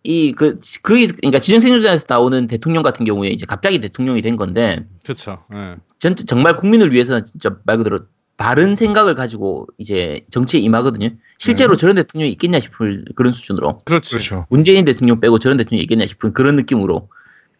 [0.04, 5.44] 이그 그 그러니까 지정생존자에서 나오는 대통령 같은 경우에 이제 갑자기 대통령이 된 건데 그렇죠.
[5.50, 5.76] 네.
[5.98, 8.00] 전 정말 국민을 위해서는 진짜 말 그대로
[8.38, 11.10] 바른 생각을 가지고 이제 정치에 임하거든요.
[11.38, 14.12] 실제로 저런 대통령이 있겠냐 싶을 그런 수준으로 그렇지.
[14.12, 14.46] 그렇죠.
[14.48, 17.08] 문재인 대통령 빼고 저런 대통령이 있겠냐 싶은 그런 느낌으로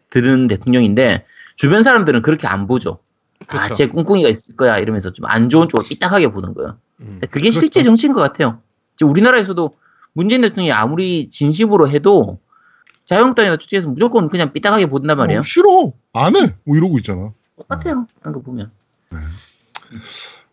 [0.09, 1.25] 드는 대통령인데
[1.57, 2.99] 주변 사람들은 그렇게 안 보죠.
[3.41, 3.73] 아, 그렇죠.
[3.75, 6.77] 쟤 꿍꿍이가 있을 거야 이러면서 좀 안 좋은 쪽으로 삐딱하게 보는 거예요.
[7.01, 7.19] 음.
[7.29, 8.61] 그게 실제 정치인 것 같아요.
[8.95, 9.75] 지금 우리나라에서도
[10.13, 12.39] 문재인 대통령이 아무리 진심으로 해도
[13.03, 15.39] 자유한국당이나 투지에서 무조건 그냥 삐딱하게 본단 말이에요.
[15.39, 15.91] 어, 싫어.
[16.13, 16.55] 안 해.
[16.63, 17.33] 뭐 이러고 있잖아.
[17.57, 18.07] 똑같아요.
[18.21, 18.71] 그런 거 보면.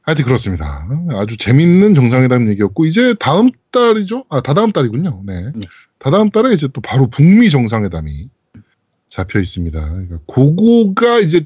[0.06, 0.88] 하여튼 그렇습니다.
[1.14, 4.24] 아주 재밌는 정상회담 얘기였고 이제 다음 달이죠?
[4.28, 5.22] 아 다다음 달이군요.
[5.26, 5.50] 네.
[5.52, 5.60] 네.
[5.98, 8.30] 다다음 달에 이제 또 바로 북미 정상회담이
[9.08, 9.88] 잡혀 있습니다.
[9.90, 11.40] 그러니까 그거가 이제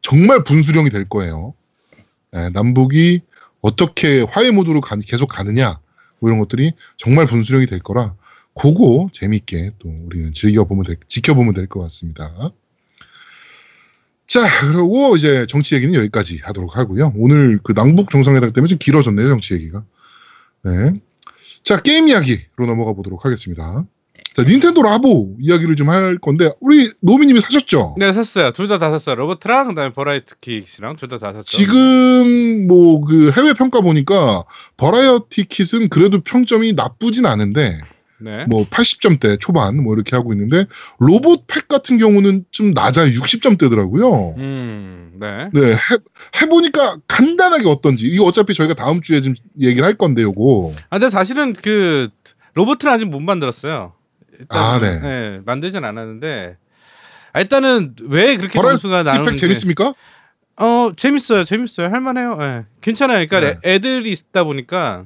[0.00, 1.54] 정말 분수령이 될 거예요.
[2.32, 3.20] 네, 남북이
[3.60, 5.78] 어떻게 화해 모드로 가- 계속 가느냐
[6.20, 8.14] 뭐 이런 것들이 정말 분수령이 될 거라
[8.54, 12.52] 그거 재밌게 또 우리는 즐겨보면 될, 지켜보면 될 것 같습니다.
[14.30, 17.12] 자, 그리고 이제 정치 얘기는 여기까지 하도록 하고요.
[17.16, 19.82] 오늘 그 남북 정상회담 때문에 좀 길어졌네요, 정치 얘기가.
[20.62, 20.92] 네.
[21.64, 23.84] 자, 게임 이야기로 넘어가 보도록 하겠습니다.
[24.36, 27.96] 자, 닌텐도 라보 이야기를 좀 할 건데, 우리 노미님이 사셨죠?
[27.98, 28.52] 네 샀어요.
[28.52, 29.16] 둘 다 다 샀어요.
[29.16, 31.42] 로봇이랑 그다음에 variety kit이랑 둘 다 다 샀죠.
[31.42, 34.44] 지금 뭐 그 해외 평가 보니까
[34.76, 37.80] variety kit은 그래도 평점이 나쁘진 않은데,
[38.20, 38.44] 네.
[38.46, 40.66] 뭐 80점대 초반 뭐 이렇게 하고 있는데,
[40.98, 43.06] 로봇 팩 같은 경우는 좀 낮아요.
[43.10, 44.36] 60점대더라고요.
[44.38, 45.48] 음, 네.
[45.52, 45.78] 네, 해,
[46.42, 48.06] 해보니까 간단하게 어떤지.
[48.06, 50.72] 이거 어차피 저희가 다음 주에 좀 얘기를 할 건데, 요거.
[50.90, 52.08] 아, 근데 사실은 그
[52.54, 53.92] 로버트는 아직 못 만들었어요.
[54.38, 55.40] 일단, 아, 네.
[55.44, 56.56] 만들진 않았는데
[57.32, 59.94] 아, 일단은 왜 그렇게 점수가 팩 나오는지 재밌습니까?
[60.56, 62.36] 어 재밌어요, 재밌어요, 할 만해요.
[62.40, 62.64] 예.
[62.80, 63.24] 괜찮아요.
[63.26, 63.70] 그러니까 네.
[63.70, 65.04] 애- 애들이 있다 보니까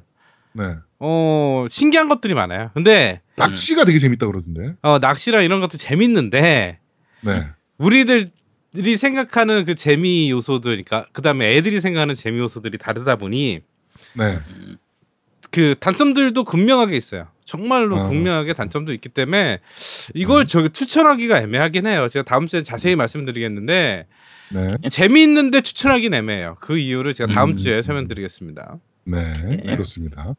[0.54, 0.64] 네.
[1.00, 2.70] 어 신기한 것들이 많아요.
[2.74, 4.74] 근데 낚시가 되게 재밌다 그러던데.
[4.82, 6.78] 어 낚시랑 이런 것도 재밌는데
[7.20, 7.42] 네.
[7.78, 13.60] 우리들이 생각하는 그 재미 요소들, 그러니까 그 다음에 애들이 생각하는 재미 요소들이 다르다 보니
[14.14, 14.38] 네.
[15.50, 17.28] 그 단점들도 극명하게 있어요.
[17.44, 18.08] 정말로 아.
[18.08, 19.60] 극명하게 단점도 있기 때문에
[20.14, 22.08] 이걸 저기 추천하기가 애매하긴 해요.
[22.08, 24.06] 제가 다음 주에 자세히 말씀드리겠는데
[24.50, 24.76] 네.
[24.88, 26.56] 재미있는데 추천하긴 애매해요.
[26.60, 27.56] 그 이유를 제가 다음 음.
[27.56, 28.78] 주에 설명드리겠습니다.
[29.04, 29.20] 네.
[29.46, 29.56] 네.
[29.72, 30.34] 그렇습니다.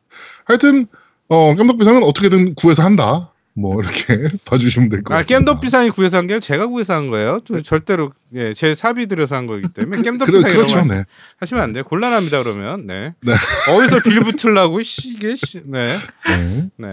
[0.45, 0.87] 하여튼,
[1.27, 3.31] 어, 깜덕비상은 어떻게든 구해서 한다.
[3.57, 5.39] 뭐, 이렇게 봐주시면 될것 아, 같습니다.
[5.39, 7.39] 겜덕 비상이 구해서 한 게 제가 구해서 한 거예요.
[7.47, 10.87] 저- 절대로 예, 제 사비 들여서 한 거기 때문에 겜덕 그래, 비상 이런 그렇죠.
[10.87, 11.03] 거 네.
[11.39, 11.83] 하시면 안 돼요.
[11.85, 12.85] 곤란합니다 그러면.
[12.85, 13.13] 네.
[13.21, 13.33] 네.
[13.71, 15.61] 어디서 빌 붙으려고 씨, 이게 씨.
[15.65, 15.95] 네.
[16.27, 16.69] 네.
[16.77, 16.91] 네.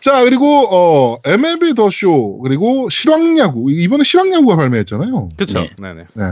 [0.00, 3.70] 자, 그리고, 어, MLB 더 쇼, 그리고 실황야구.
[3.70, 5.28] 이번에 실황야구가 발매했잖아요.
[5.36, 5.60] 그렇죠.
[5.60, 5.70] 네.
[5.78, 6.04] 네, 네.
[6.14, 6.24] 네.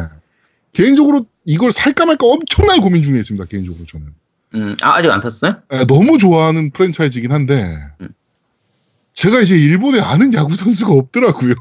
[0.73, 3.45] 개인적으로 이걸 살까 말까 엄청나게 고민 중에 있습니다.
[3.47, 4.07] 개인적으로 저는.
[4.55, 5.57] 음, 아, 아직 안 샀어요?
[5.71, 8.09] 네, 너무 좋아하는 프랜차이즈이긴 한데, 음.
[9.13, 11.55] 제가 이제 일본에 아는 야구 선수가 없더라고요.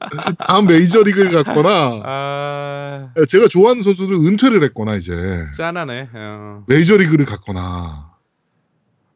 [0.38, 5.12] 다음 메이저리그를 갔거나 아 제가 좋아하는 선수들은 은퇴를 했거나 이제
[5.56, 6.08] 짠하네.
[6.12, 6.64] 어.
[6.66, 8.12] 메이저리그를 갔거나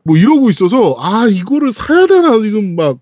[0.04, 2.98] 뭐 이러고 있어서 아 이거를 사야 되나 지금 막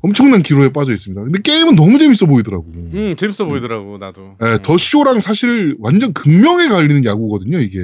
[0.00, 1.22] 엄청난 기로에 빠져 있습니다.
[1.22, 2.64] 근데 게임은 너무 재밌어 보이더라고.
[2.66, 4.36] 음 재밌어 보이더라고 나도.
[4.42, 4.58] 예, 음.
[4.62, 7.78] The Show랑 사실 완전 극명히 갈리는 야구거든요 이게.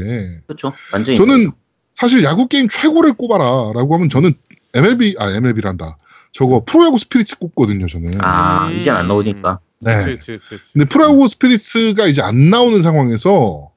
[0.46, 0.72] 그렇죠.
[0.92, 1.16] 완전히.
[1.16, 1.52] 저는
[1.94, 4.32] 사실 야구 게임 최고를 꼽아라라고 하면 저는
[4.74, 5.98] MLB 아 MLB란다.
[6.32, 8.12] 저거 프로야구 Spirits 꼽거든요 저는.
[8.20, 8.76] 아 음.
[8.76, 9.60] 이젠 안 나오니까.
[9.80, 9.94] 네.
[9.96, 10.72] 그치, 그치, 그치, 그치.
[10.72, 13.70] 근데 프로야구 Spirits가 이제 안 나오는 상황에서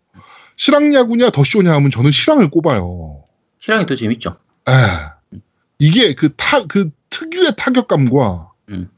[0.56, 3.24] 실황야구냐 The Show냐 하면 저는 실황을 꼽아요.
[3.60, 4.38] 실황이 더 재밌죠.
[4.70, 5.40] 에.
[5.80, 8.90] 이게 그 타, 그 특유의 타격감과, 음.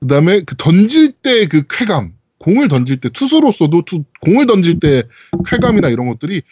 [0.00, 5.04] 그 다음에 그 던질 때 그 쾌감, 공을 던질 때, 투수로서도 투, 공을 던질 때
[5.46, 6.42] 쾌감이나 이런 것들이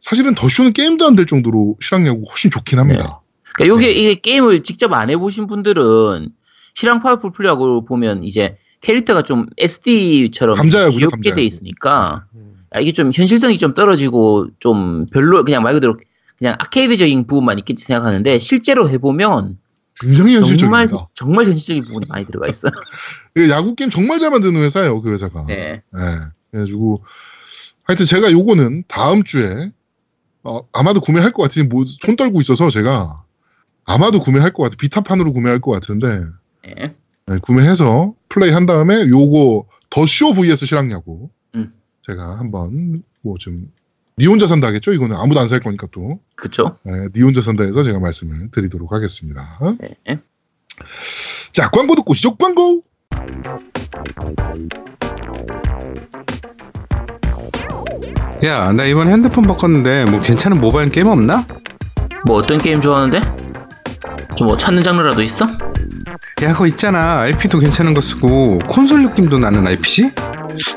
[0.00, 3.20] 사실은 The Show는 게임도 안 될 정도로 실황야구 훨씬 좋긴 합니다.
[3.54, 6.28] 그러니까 요게 이게 게임을 직접 안 해보신 분들은
[6.74, 11.36] 실황 파워풀 플레이하고 보면 이제 캐릭터가 좀 SD처럼 감자야구죠, 귀엽게 감자야구.
[11.40, 12.64] 돼 있으니까 음.
[12.70, 15.96] 아, 이게 좀 현실성이 좀 떨어지고 좀 별로 그냥 말 그대로
[16.36, 19.56] 그냥 아케이드적인 부분만 있겠지 생각하는데 실제로 해보면
[20.00, 21.08] 굉장히 정말 현실적입니다.
[21.14, 22.68] 정말 현실적인 부분이 많이 들어가 있어.
[22.68, 22.72] 요
[23.36, 25.46] 이게 야구 게임 정말 잘 만드는 회사예요, 그 회사가.
[25.46, 25.82] 네.
[25.94, 26.00] 예.
[26.50, 27.02] 그래가지고
[27.84, 29.70] 하여튼 제가 요거는 다음 주에
[30.42, 33.24] 어, 아마도 구매할 것 같으니 뭐, 손 떨고 있어서 제가
[33.84, 36.20] 아마도 구매할 것 같아 비타판으로 구매할 것 같은데
[36.64, 36.94] 네.
[37.26, 41.72] 네, 구매해서 플레이 한 다음에 요거 더 쇼 vs 실황야구 음.
[42.06, 43.70] 제가 한번 뭐 좀
[44.18, 46.78] 니 혼자 산다 하겠죠 이거는 아무도 안 살 거니까 또 그쵸?
[46.84, 50.18] 네, 니 혼자 산다 해서 제가 말씀을 드리도록 하겠습니다 네.
[51.52, 52.82] 자 광고 듣고 오시죠 광고
[58.44, 61.46] 야, 나 이번 핸드폰 바꿨는데 뭐 괜찮은 모바일 게임 없나?
[62.26, 63.20] 뭐 어떤 게임 좋아하는데?
[64.36, 65.46] 좀 뭐 찾는 장르라도 있어?
[66.42, 67.20] 야, 그거 있잖아.
[67.22, 70.12] IP도 괜찮은 거 쓰고 콘솔 느낌도 나는 IPC?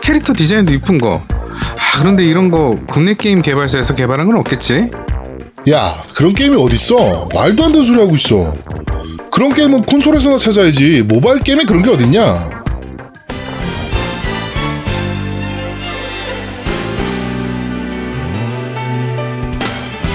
[0.02, 1.22] 캐릭터 디자인도 이쁜 거.
[1.60, 4.90] 아, 그런데 이런 거 국내 게임 개발사에서 개발한 건 없겠지?
[5.70, 8.54] 야 그런 게임이 어딨어 말도 안 되는 소리 하고 있어
[9.32, 12.60] 그런 게임은 콘솔에서나 찾아야지 모바일 게임에 그런 게 어딨냐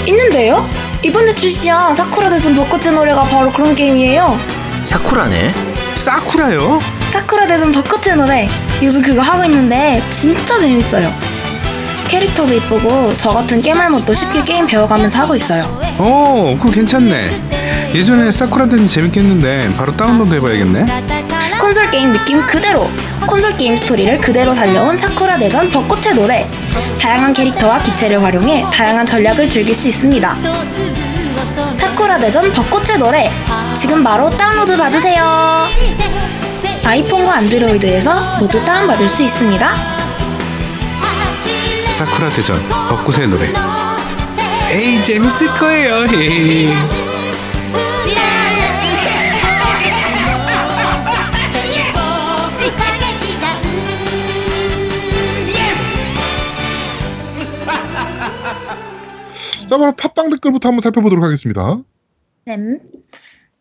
[0.07, 0.69] 있는데요?
[1.03, 4.39] 이번에 출시한 사쿠라 대전 벚꽃의 노래가 바로 그런 게임이에요.
[4.85, 5.55] 사쿠라네.
[5.97, 6.81] 사쿠라요?
[7.11, 8.49] 사쿠라 대전 벚꽃의 노래.
[8.83, 11.13] 요즘 그거 하고 있는데 진짜 재밌어요.
[12.15, 15.65] 캐릭터도 이쁘고 저 같은 깨말못도 쉽게 게임 배워가면서 하고 있어요.
[15.99, 17.91] 어, 그거 괜찮네.
[17.93, 20.87] 예전에 사쿠라 대전 재밌겠는데 바로 다운로드 해봐야겠네.
[21.61, 22.89] 콘솔 게임 느낌 그대로
[23.27, 26.49] 콘솔 게임 스토리를 그대로 살려온 사쿠라 대전 벚꽃의 노래
[27.01, 30.37] 다양한 캐릭터와 기체를 활용해 다양한 전략을 즐길 수 있습니다
[31.75, 33.31] 사쿠라 대전 벚꽃의 노래
[33.77, 35.67] 지금 바로 다운로드 받으세요
[36.85, 40.04] 아이폰과 안드로이드에서 모두 다운받을 수 있습니다
[41.95, 43.53] 사쿠라 대전 벚꽃의 노래.
[44.73, 46.07] 에이 재밌을 거예요.
[46.13, 46.73] 에이.
[59.69, 61.79] 자 바로 팟빵 댓글부터 한번 살펴보도록 하겠습니다
[62.45, 62.57] 네.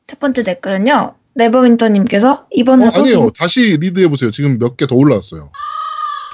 [0.07, 5.51] 첫 번째 댓글은요 네버윈터님께서 어, 이번에도 아니에요 다시 리드해보세요 지금 몇 개 더 올라왔어요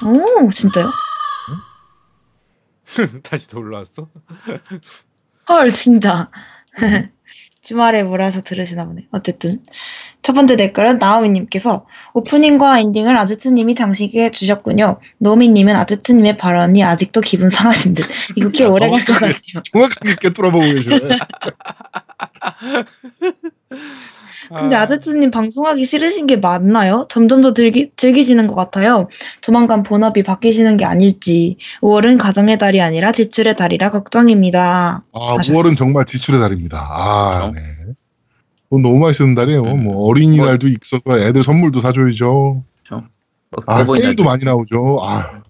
[0.04, 0.90] 오 진짜요?
[3.22, 4.08] 다시 더 올라왔어?
[5.48, 6.30] 헐 진짜.
[7.62, 9.06] 주말에 몰아서 들으시나 보네.
[9.10, 9.62] 어쨌든.
[10.22, 14.98] 첫 번째 댓글은 나오미님께서 오프닝과 엔딩을 아제트님이 장식해 주셨군요.
[15.18, 18.06] 노미님은 아제트님의 발언이 아직도 기분 상하신 듯.
[18.36, 19.12] 이거 꽤 야, 오래 갈 것.
[19.14, 19.62] 같아요.
[19.72, 20.98] 정확하게 꿰뚫어보고 계시네
[24.58, 27.06] 근데 아제트님 방송하기 싫으신 게 맞나요?
[27.08, 29.08] 점점 더 즐기, 즐기시는 것 같아요
[29.40, 35.56] 조만간 본업이 바뀌시는 게 아닐지 5월은 가정의 달이 아니라 지출의 달이라 걱정입니다 아 하셨어요.
[35.62, 37.52] 5월은 정말 지출의 달입니다 아 그렇죠.
[37.54, 37.92] 네.
[38.70, 39.84] 돈 너무 많이 쓰는 달이에요 음.
[39.84, 42.64] 뭐 어린이날도 있어서 애들 선물도 사줘야죠
[43.50, 44.28] 뭐아 어버이날 게임도 때.
[44.28, 45.42] 많이 나오죠 아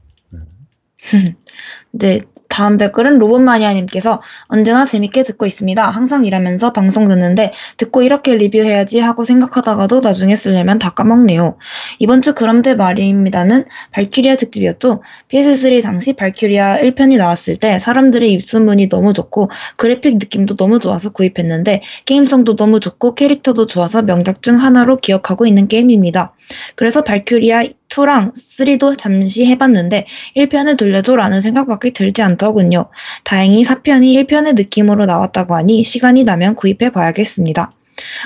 [1.92, 2.20] 네,
[2.50, 5.88] 다음 댓글은 로봇마니아님께서 언제나 재밌게 듣고 있습니다.
[5.88, 11.56] 항상 일하면서 방송 듣는데 듣고 이렇게 리뷰해야지 하고 생각하다가도 나중에 쓰려면 다 까먹네요.
[12.00, 15.02] 이번 주 그런데 말입니다는 발큐리아 특집이었죠.
[15.28, 21.82] PS3 당시 발큐리아 1편이 나왔을 때 사람들의 입소문이 너무 좋고 그래픽 느낌도 너무 좋아서 구입했는데
[22.04, 26.34] 게임성도 너무 좋고 캐릭터도 좋아서 명작 중 하나로 기억하고 있는 게임입니다.
[26.74, 32.86] 그래서 발큐리아 2랑 3도 잠시 해봤는데 1편을 돌려줘라는 생각밖에 들지 않더군요.
[33.24, 37.72] 다행히 4편이 1편의 느낌으로 나왔다고 하니 시간이 나면 구입해 봐야겠습니다.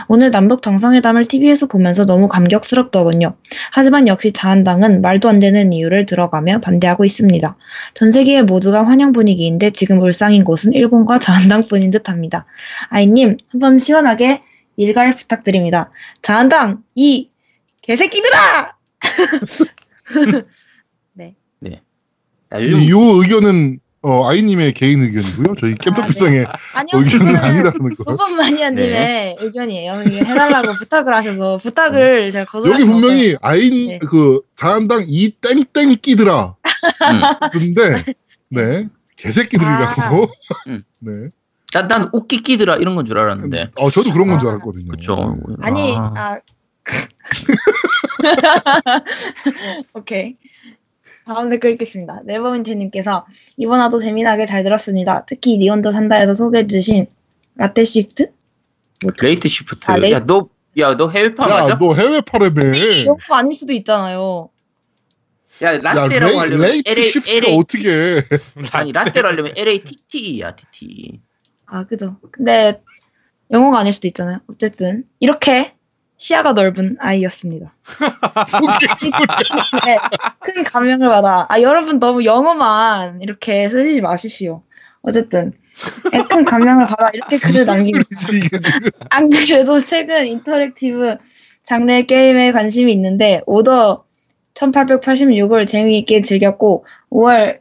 [0.08, 3.34] 오늘 남북 정상회담을 TV에서 보면서 너무 감격스럽더군요.
[3.72, 7.56] 하지만 역시 자한당은 말도 안 되는 이유를 들어가며 반대하고 있습니다.
[7.94, 12.46] 전 세계 모두가 환영 분위기인데 지금 울상인 곳은 일본과 자한당뿐인 듯합니다.
[12.88, 14.42] 아이님 한번 시원하게
[14.76, 15.90] 일갈 부탁드립니다.
[16.22, 17.30] 자한당 이
[17.82, 18.74] 개새끼들아!
[22.52, 25.54] 야, 이, 요즘 요 의견은 어, 아이님의 개인 의견이고요.
[25.58, 28.04] 저희 깸덕비상의 아니요, 의견은 그거는 아니라는 거.
[28.06, 29.36] 로봇 마니아님의 네.
[29.40, 29.92] 의견이에요.
[29.94, 33.98] 해달라고 부탁을 하셔서 부탁을 제가 거절할 여기 분명히 아인 네.
[34.00, 36.54] 그 자한당 이 땡땡 끼들아.
[36.64, 37.50] 음.
[37.50, 38.04] 근데
[38.50, 40.30] 네 개새끼들이라고.
[40.68, 40.82] 음.
[40.98, 41.12] 네.
[41.72, 43.70] 난, 난 웃기 끼들아 이런 건 줄 알았는데.
[43.76, 44.86] 어 저도 그런 건줄 아, 알았거든요.
[44.88, 45.38] 그렇죠.
[45.62, 46.38] 아니, 아, 아.
[49.95, 50.37] 오케이.
[51.27, 52.20] 다음 댓글 읽겠습니다.
[52.25, 55.25] 네버윈트님께서 이번 화도 재미나게 잘 들었습니다.
[55.27, 57.07] 특히 니온도 산다에서 소개해주신
[57.57, 58.30] 라떼 Shift?
[59.22, 59.90] Late Shift.
[59.91, 60.49] 아, 레이- 야, 너,
[60.79, 61.79] 야, 너 해외파 야, 맞아?
[61.79, 62.78] 너 해외파라매.
[63.03, 64.51] 이거 아닐 수도 있잖아요.
[65.62, 68.22] 야, 야, 라떼라고 레이, 하려면 Late LA, Shift가 LA, 어떻게 해.
[68.72, 71.20] 아니, 라떼로 하려면 LATT야, TT.
[71.66, 72.16] 아, 그죠.
[72.33, 72.83] 근데
[73.51, 74.41] 영어가 아닐 수도 있잖아요.
[74.49, 75.74] 어쨌든 이렇게
[76.25, 77.75] 시야가 넓은 아이였습니다.
[79.85, 79.99] 네,
[80.41, 81.45] 큰 감명을 받아.
[81.51, 84.62] 아, 여러분 너무 영어만 이렇게 쓰시지 마십시오.
[85.03, 85.53] 어쨌든
[86.12, 88.07] 네, 큰 감명을 받아 이렇게 글을 남깁니다.
[89.11, 91.18] 안 그래도 최근 interactive
[91.62, 94.05] 장르 게임에 관심이 있는데 오더
[94.55, 97.61] 1886을 재미있게 즐겼고 5월엔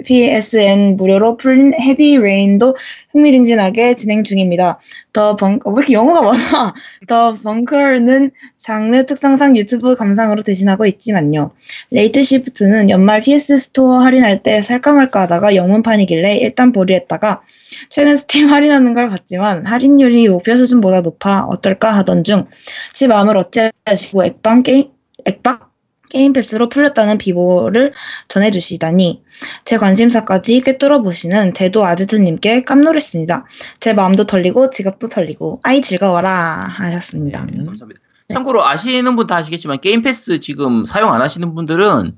[0.00, 2.76] PSN 무료로 풀린 Heavy Rain도
[3.12, 4.78] 흥미진진하게 진행 중입니다.
[5.12, 6.74] The Bun, 어, 왜 이렇게 영어가 많아?
[7.08, 11.52] The Bunker는 장르 특성상 유튜브 감상으로 대신하고 있지만요.
[11.90, 17.42] Late Shift는 연말 PS Store 할인할 때 살까 말까 하다가 영문판이길래 일단 보류했다가
[17.88, 22.46] 최근 스팀 할인하는 걸 봤지만 할인율이 목표 수준보다 높아 어떨까 하던 중
[22.92, 24.90] 제 마음을 어찌 아시고 엑박 게임
[25.24, 25.60] 엑박
[26.10, 27.92] Game Pass로 풀렸다는 비보를
[28.28, 29.22] 전해주시다니
[29.64, 33.46] 제 관심사까지 꿰뚫어 보시는 대도 아지트님께 깜놀했습니다.
[33.80, 37.44] 제 마음도 털리고 지갑도 털리고 아이 즐거워라 하셨습니다.
[37.46, 38.00] 네, 감사합니다.
[38.32, 42.12] 참고로 아시는 분 다 아시겠지만 게임 패스 지금 사용 안 하시는 분들은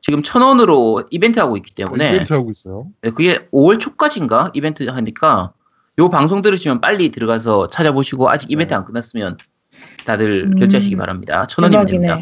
[0.00, 2.86] 지금 천 원으로 이벤트 하고 있기 때문에 이벤트 하고 있어요.
[3.02, 5.52] 네, 그게 5월 초까지인가 이벤트 하니까
[5.98, 9.36] 요 방송 들으시면 빨리 들어가서 찾아보시고 아직 이벤트 안 끝났으면
[10.06, 10.56] 다들 음.
[10.56, 11.46] 결제하시기 바랍니다.
[11.46, 12.20] 천 원이면 됩니다.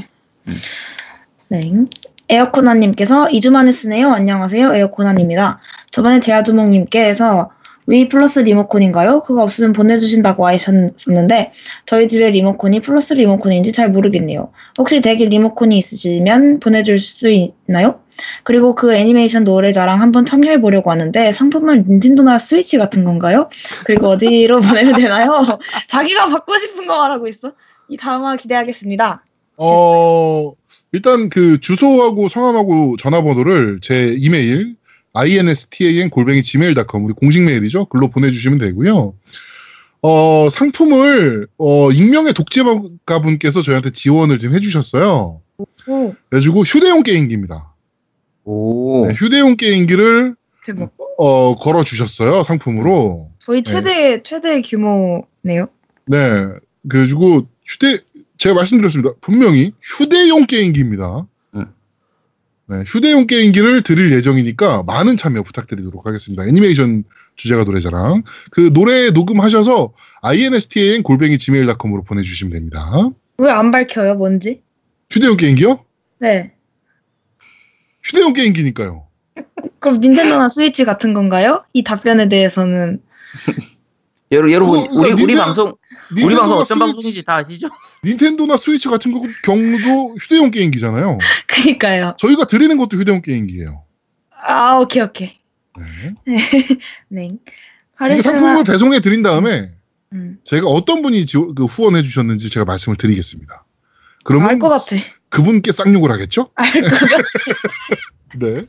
[1.48, 1.60] 네.
[1.60, 1.84] 네.
[2.30, 4.10] 에어코나님께서 2주 만에 쓰네요.
[4.10, 4.74] 안녕하세요.
[4.74, 5.60] 에어코나입니다.
[5.90, 7.50] 저번에 제아두목님께서
[7.86, 9.22] 위 플러스 리모컨인가요?
[9.22, 11.52] 그거 없으면 보내주신다고 하셨는데
[11.86, 14.52] 저희 집에 리모컨이 플러스 리모컨인지 잘 모르겠네요.
[14.78, 18.00] 혹시 댁에 리모컨이 있으시면 보내줄 수 있나요?
[18.42, 23.48] 그리고 그 애니메이션 노래 자랑 한번 참여해 보려고 하는데 상품은 닌텐도나 스위치 같은 건가요?
[23.86, 25.58] 그리고 어디로 보내면 되나요?
[25.86, 27.52] 자기가 받고 싶은 거 말하고 있어.
[27.88, 29.24] 이 다음화 기대하겠습니다.
[29.56, 30.52] 어,
[30.92, 34.76] 일단 그 주소하고 성함하고 전화번호를 제 이메일
[35.14, 37.86] instan 골뱅이 gmail.com 우리 공식 메일이죠.
[37.86, 39.14] 글로 보내주시면 되고요.
[40.00, 45.40] 어, 상품을 어, 익명의 독재가 분께서 저희한테 지원을 좀 해주셨어요.
[45.88, 47.74] 오, 그래가지고 휴대용 게임기입니다.
[48.44, 49.06] 오.
[49.06, 50.90] 네, 휴대용 게임기를 대박.
[51.18, 53.30] 어, 걸어 주셨어요 상품으로.
[53.40, 55.68] 저희 최대 최대 규모네요.
[56.06, 56.46] 네,
[56.88, 57.98] 그래가지고 휴대
[58.38, 59.14] 제가 말씀드렸습니다.
[59.20, 61.26] 분명히 휴대용 게임기입니다.
[61.56, 61.66] 음.
[62.66, 66.46] 네, 휴대용 게임기를 드릴 예정이니까 많은 참여 부탁드리도록 하겠습니다.
[66.46, 67.04] 애니메이션
[67.36, 73.10] 주제가 노래자랑 그 노래 녹음하셔서 instan 골뱅이 gmail.com으로 보내주시면 됩니다.
[73.38, 74.62] 왜 안 밝혀요, 뭔지?
[75.10, 75.84] 휴대용 게임기요?
[76.20, 76.52] 네.
[78.02, 79.06] 휴대용 게임기니까요.
[79.80, 81.64] 그럼 닌텐도나 스위치 같은 건가요?
[81.72, 83.00] 이 답변에 대해서는
[84.32, 85.74] 여러, 여러분, 그거, 우리, 그러니까 우리 닌텐- 방송,
[86.12, 87.68] 우리 방송 어떤 스위치- 방송인지 다 아시죠?
[88.04, 91.18] 닌텐도나 스위치 같은 거 경우도 휴대용 게임기잖아요.
[91.46, 92.14] 그니까요.
[92.18, 93.84] 저희가 드리는 것도 휴대용 게임기예요.
[94.42, 95.38] 아, 오케이, 오케이.
[96.26, 96.44] 네.
[97.08, 97.32] 네.
[97.96, 98.22] 카리스마.
[98.38, 99.72] 상품을 배송해 드린 다음에
[100.12, 103.64] 음, 제가 어떤 분이 지원- 그 후원해 주셨는지 제가 말씀을 드리겠습니다.
[104.24, 104.96] 그러면 알 것 같아.
[105.28, 106.50] 그분께 쌍욕을 하겠죠?
[106.54, 107.16] 알 것 같아.
[108.38, 108.62] 네.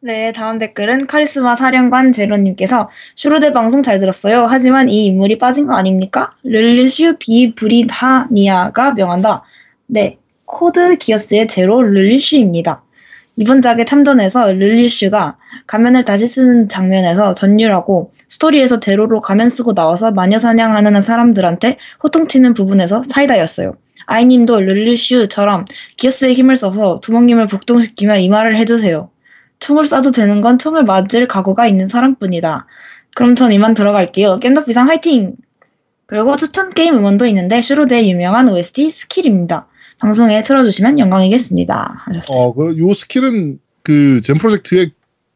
[0.00, 4.46] 네, 다음 댓글은 카리스마 사령관 제로님께서 슈로대 방송 잘 들었어요.
[4.46, 6.30] 하지만 이 인물이 빠진 거 아닙니까?
[6.44, 9.42] 를르슈 비 브리타니아가 명한다.
[9.86, 12.84] 네, Code Geass의 제로 를르슈입니다.
[13.36, 20.38] 이번 작의 참전에서 를르슈가 가면을 다시 쓰는 장면에서 전율하고 스토리에서 제로로 가면 쓰고 나와서 마녀
[20.38, 23.76] 사냥하는 사람들한테 호통치는 부분에서 사이다였어요.
[24.06, 25.64] 아이님도 를르슈처럼
[25.96, 29.10] Geass의 힘을 써서 두목님을 복종시키며 이 말을 해주세요.
[29.58, 32.66] 총을 쏴도 되는 건 총을 맞을 각오가 있는 사람뿐이다.
[33.14, 34.38] 그럼 전 이만 들어갈게요.
[34.40, 35.34] 겜덕비상 화이팅!
[36.06, 39.66] 그리고 추천 게임 음원도 있는데 슈로대의 유명한 OST SKILL입니다.
[39.98, 42.02] 방송에 틀어주시면 영광이겠습니다.
[42.06, 42.38] 하셨어요.
[42.38, 44.92] 어, 그, 요 SKILL은 그 JAM Project의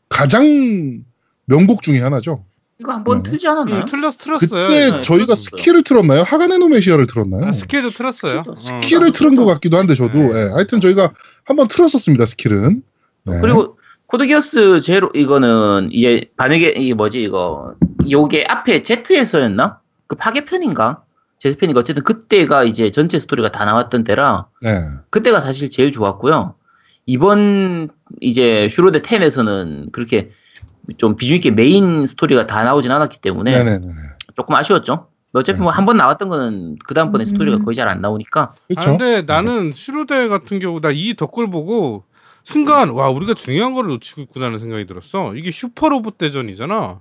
[0.08, 1.02] 가장
[1.46, 2.44] 명곡 중에 하나죠.
[2.78, 3.22] 이거 한번 음.
[3.22, 3.80] 틀지 않았나요?
[3.80, 4.66] 음, 틀렸 틀었어요.
[4.68, 5.34] 그때 네, 저희가 틀었어요.
[5.34, 6.22] SKILL을 틀었나요?
[6.22, 7.46] 하가네 노메시아를 틀었나요?
[7.46, 8.42] 아, 스케줄 틀었어요.
[8.46, 8.56] 어.
[8.58, 10.28] SKILL을 틀은 것 같기도 한데 저도 네.
[10.34, 11.12] 예, 하여튼 저희가
[11.44, 12.82] 한번 틀었었습니다 SKILL은.
[13.24, 13.38] 네.
[13.40, 13.76] 그리고
[14.10, 17.74] Code Geass 제로 이거는 이제 반역의 이게 뭐지 이거
[18.10, 19.78] 요게 앞에 Z에서였나?
[20.08, 21.04] 그 파괴편인가?
[21.38, 24.82] 재세편인가 어쨌든 그때가 이제 전체 스토리가 다 나왔던 때라 네.
[25.10, 26.54] 그때가 사실 제일 좋았고요.
[27.06, 27.88] 이번
[28.20, 30.30] 이제 슈로대 X에서는 그렇게
[30.98, 33.86] 좀 비중 있게 메인 스토리가 다 나오진 않았기 때문에 네네네.
[34.34, 35.06] 조금 아쉬웠죠.
[35.32, 37.26] 어차피 뭐한 번 나왔던 거는 그 다음번에 음.
[37.26, 38.90] 스토리가 거의 잘 안 나오니까 아, 그렇죠.
[38.98, 42.02] 근데 나는 슈로데 같은 경우 나 이 덕글 보고
[42.44, 45.34] 순간 와 우리가 중요한 거를 놓치고 있구나라는 생각이 들었어.
[45.34, 47.00] 이게 슈퍼 로봇 대전이잖아.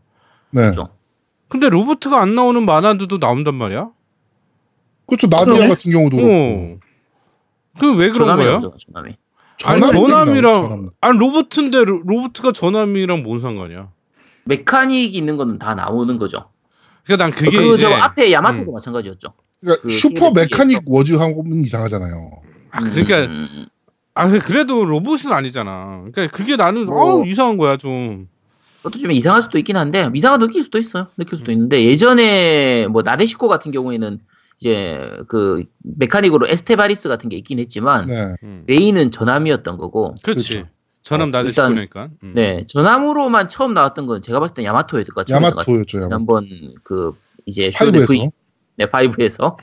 [0.51, 0.61] 네.
[0.61, 0.89] 그렇죠.
[1.47, 3.89] 근데 로보트가 안 나오는 만화들도 나온단 말이야.
[5.07, 5.27] 그렇죠.
[5.27, 5.67] 나디아 그러네?
[5.69, 6.17] 같은 경우도.
[6.17, 6.77] 어.
[7.79, 8.59] 그왜 그런 거야?
[8.59, 9.15] 전함이.
[9.65, 10.87] 아니 전함이 전함이랑 전함.
[11.01, 13.89] 아니 로보트인데 로- 로보트가 전함이랑 뭔 상관이야?
[14.45, 16.49] 메카닉이 있는 거는 다 나오는 거죠.
[17.03, 18.73] 그러니까 난 그게 그 이제 저 앞에 야마토도 음.
[18.73, 19.33] 마찬가지였죠.
[19.61, 22.29] 그러니까 그 슈퍼 메카닉 워즈하고는 이상하잖아요.
[22.71, 23.65] 아, 그러니까 음,
[24.19, 26.03] 아 그래도 로봇은 아니잖아.
[26.11, 27.21] 그러니까 그게 나는 뭐.
[27.21, 28.27] 어 이상한 거야 좀.
[28.77, 31.07] 그것도 좀 이상할 수도 있긴 한데 이상하 느낄 수도 있어요.
[31.17, 31.37] 느낄 음.
[31.37, 34.19] 수도 있는데 예전에 뭐 나데시코 같은 경우에는
[34.59, 38.33] 이제 그 mechanic으로 에스테바리스 같은 게 있긴 했지만 네.
[38.43, 38.63] 음.
[38.67, 40.53] 메인은 전함이었던 거고 그렇지.
[40.53, 40.69] 그렇죠.
[41.01, 42.09] 전함 어, 시보니까.
[42.23, 42.33] 음.
[42.35, 45.37] 네 전함으로만 처음 나왔던 건 제가 봤을 때 야마토였던 것 같아요.
[45.45, 45.97] 야마토였죠.
[45.97, 46.07] 야마토.
[46.07, 46.47] 지난번
[46.83, 47.13] 그
[47.45, 48.05] 이제 파이브에서.
[48.07, 48.29] V
[48.77, 49.57] 네 파이브에서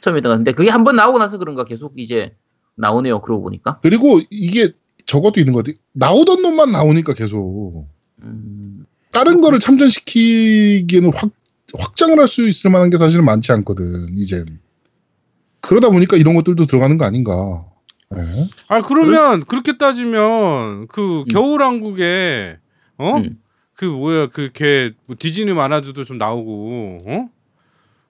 [0.00, 2.34] 처음이었던 것 같은데 그게 한 번 나오고 나서 그런가 계속 이제
[2.80, 3.20] 나오네요.
[3.20, 3.78] 그러고 보니까.
[3.82, 4.70] 그리고 이게
[5.06, 5.76] 저것도 있는 것 같아요.
[5.92, 7.86] 나오던 놈만 나오니까 계속
[8.22, 11.30] 음, 다른 거를 참전시키기에는 확
[11.78, 13.84] 확장을 할 수 있을 만한 게 사실은 많지 않거든.
[14.16, 14.44] 이제
[15.60, 17.64] 그러다 보니까 이런 것들도 들어가는 거 아닌가.
[18.10, 18.20] 네.
[18.68, 21.24] 아 그러면 그렇게 따지면 그 음.
[21.26, 22.58] 겨울왕국에
[22.98, 23.16] 어?
[23.18, 23.38] 음.
[23.74, 27.28] 그 뭐야 그걔 뭐 디즈니 만화들도 좀 나오고 어?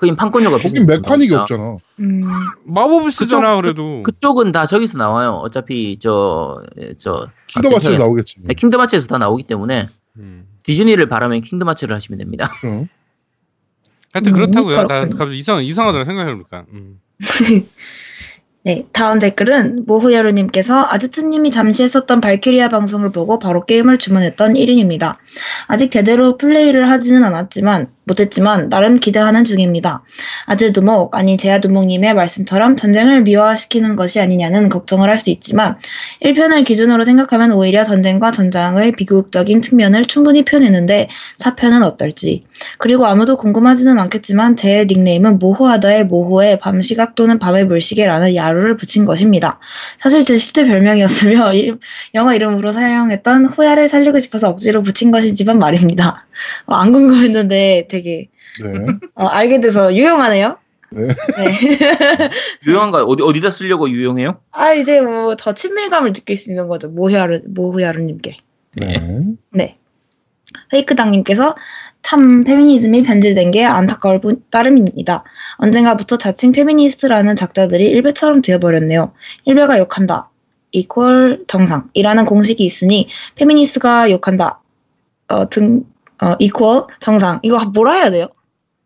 [0.01, 1.43] 거긴 판권료가 거긴 메카닉이 나오니까.
[1.43, 1.77] 없잖아.
[2.01, 2.23] 음,
[2.65, 4.03] 마법을 쓰잖아 그쪽- 그래도.
[4.03, 5.41] 그 쪽은 다 저기서 나와요.
[5.45, 6.63] 어차피 저,
[6.99, 8.37] 저, 킹덤 하츠에서 나오겠지.
[8.43, 10.47] 네, 킹덤 하츠에서 다 나오기 때문에 음.
[10.63, 12.51] 디즈니를 바라면 킹덤 하츠를 하시면 됩니다.
[12.61, 12.89] 그럼.
[14.13, 14.87] 하여튼 음, 그렇다고요.
[14.87, 15.07] 나.
[15.09, 16.65] 갑자기 이상 이상하더라 생각해보니까.
[16.73, 17.01] 음.
[18.63, 25.17] 네, 다음 댓글은 모후여루님께서 아지트님이 잠시 했었던 발키리아 방송을 보고 바로 게임을 주문했던 1인입니다.
[25.67, 30.03] 아직 제대로 플레이를 하지는 않았지만, 못했지만, 나름 기대하는 중입니다.
[30.47, 35.77] 아즈두목, 아니 제아두목님의 말씀처럼 전쟁을 미화시키는 것이 아니냐는 걱정을 할 수 있지만,
[36.23, 41.09] 1편을 기준으로 생각하면 오히려 전쟁과 전장의 비극적인 측면을 충분히 표현했는데,
[41.39, 42.45] 4편은 어떨지.
[42.79, 49.59] 그리고 아무도 궁금하지는 않겠지만, 제 닉네임은 모호하다의 모호에 밤시각 또는 밤의 물시계라는 야루를 붙인 것입니다.
[50.01, 51.75] 사실 제 실제 별명이었으며 이-
[52.15, 56.27] 영어 이름으로 사용했던 호야를 살리고 싶어서 억지로 붙인 것이지만 말입니다.
[56.67, 58.29] 어, 안 궁금했는데 되게
[58.63, 58.87] 네.
[59.15, 60.57] 어, 알게 돼서 유용하네요.
[60.93, 61.07] 네.
[61.07, 61.59] 네.
[62.67, 63.05] 유용한가요?
[63.05, 64.41] 어디, 어디다 쓰려고 유용해요?
[64.51, 66.89] 아 이제 뭐 더 친밀감을 느낄 수 있는 거죠.
[66.89, 68.37] 모후야루 모후야루님께.
[68.77, 68.95] 네.
[69.51, 69.79] 네.
[70.71, 71.55] 페이크당님께서
[72.03, 75.23] 참 페미니즘이 변질된 게 안타까울 뿐 따름입니다.
[75.59, 79.13] 언젠가부터 자칭 페미니스트라는 작자들이 일베처럼 되어버렸네요.
[79.45, 80.31] 일베가 욕한다.
[80.73, 84.61] equal 정상이라는 공식이 있으니 페미니스트가 욕한다.
[85.29, 85.85] 어, 등,
[86.23, 87.41] 어, equal 정상.
[87.43, 88.29] 이거 뭐라 해야 돼요?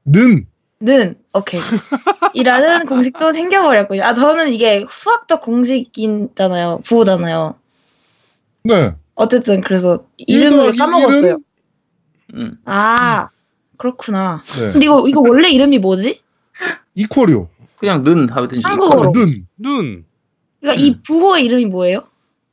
[0.04, 0.46] 는
[0.80, 1.60] 는, 오케이.
[2.34, 4.02] 이라는 공식도 생겨버렸군요.
[4.02, 6.80] 아, 저는 이게 수학적 공식이잖아요.
[6.84, 7.54] 부호잖아요.
[8.64, 8.94] 네.
[9.14, 11.38] 어쨌든 그래서 일 이름을 까먹었어요.
[12.34, 12.58] 음.
[12.66, 13.28] 아,
[13.78, 14.42] 그렇구나.
[14.44, 14.72] 네.
[14.72, 16.20] 근데 이거, 이거 원래 이름이 뭐지?
[16.94, 17.48] 이퀄이요.
[17.76, 18.62] 그냥 는 하든지.
[18.64, 19.12] 한국어로.
[19.12, 19.46] 는.
[19.56, 20.04] 눈,
[20.60, 20.86] 그러니까 음.
[20.86, 22.04] 이 부호의 이름이 뭐예요?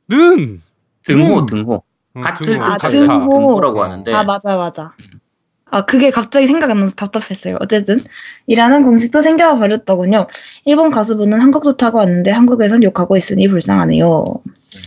[0.08, 0.62] 눈.
[1.04, 1.46] 등호, 음.
[1.46, 1.82] 등호.
[2.14, 2.76] 어, 등호, 때 아.
[2.78, 3.30] 등호.
[3.30, 4.12] 등호 라고 하는데.
[4.12, 4.92] 아, 맞아, 맞아.
[5.70, 7.56] 아, 그게 갑자기 생각 안 나서 답답했어요.
[7.60, 8.04] 어쨌든.
[8.46, 10.26] 이라는 공식도 생겨버렸더군요.
[10.66, 14.24] 일본 가수분은 한국 좋다고 왔는데 한국에선 욕하고 있으니 불쌍하네요.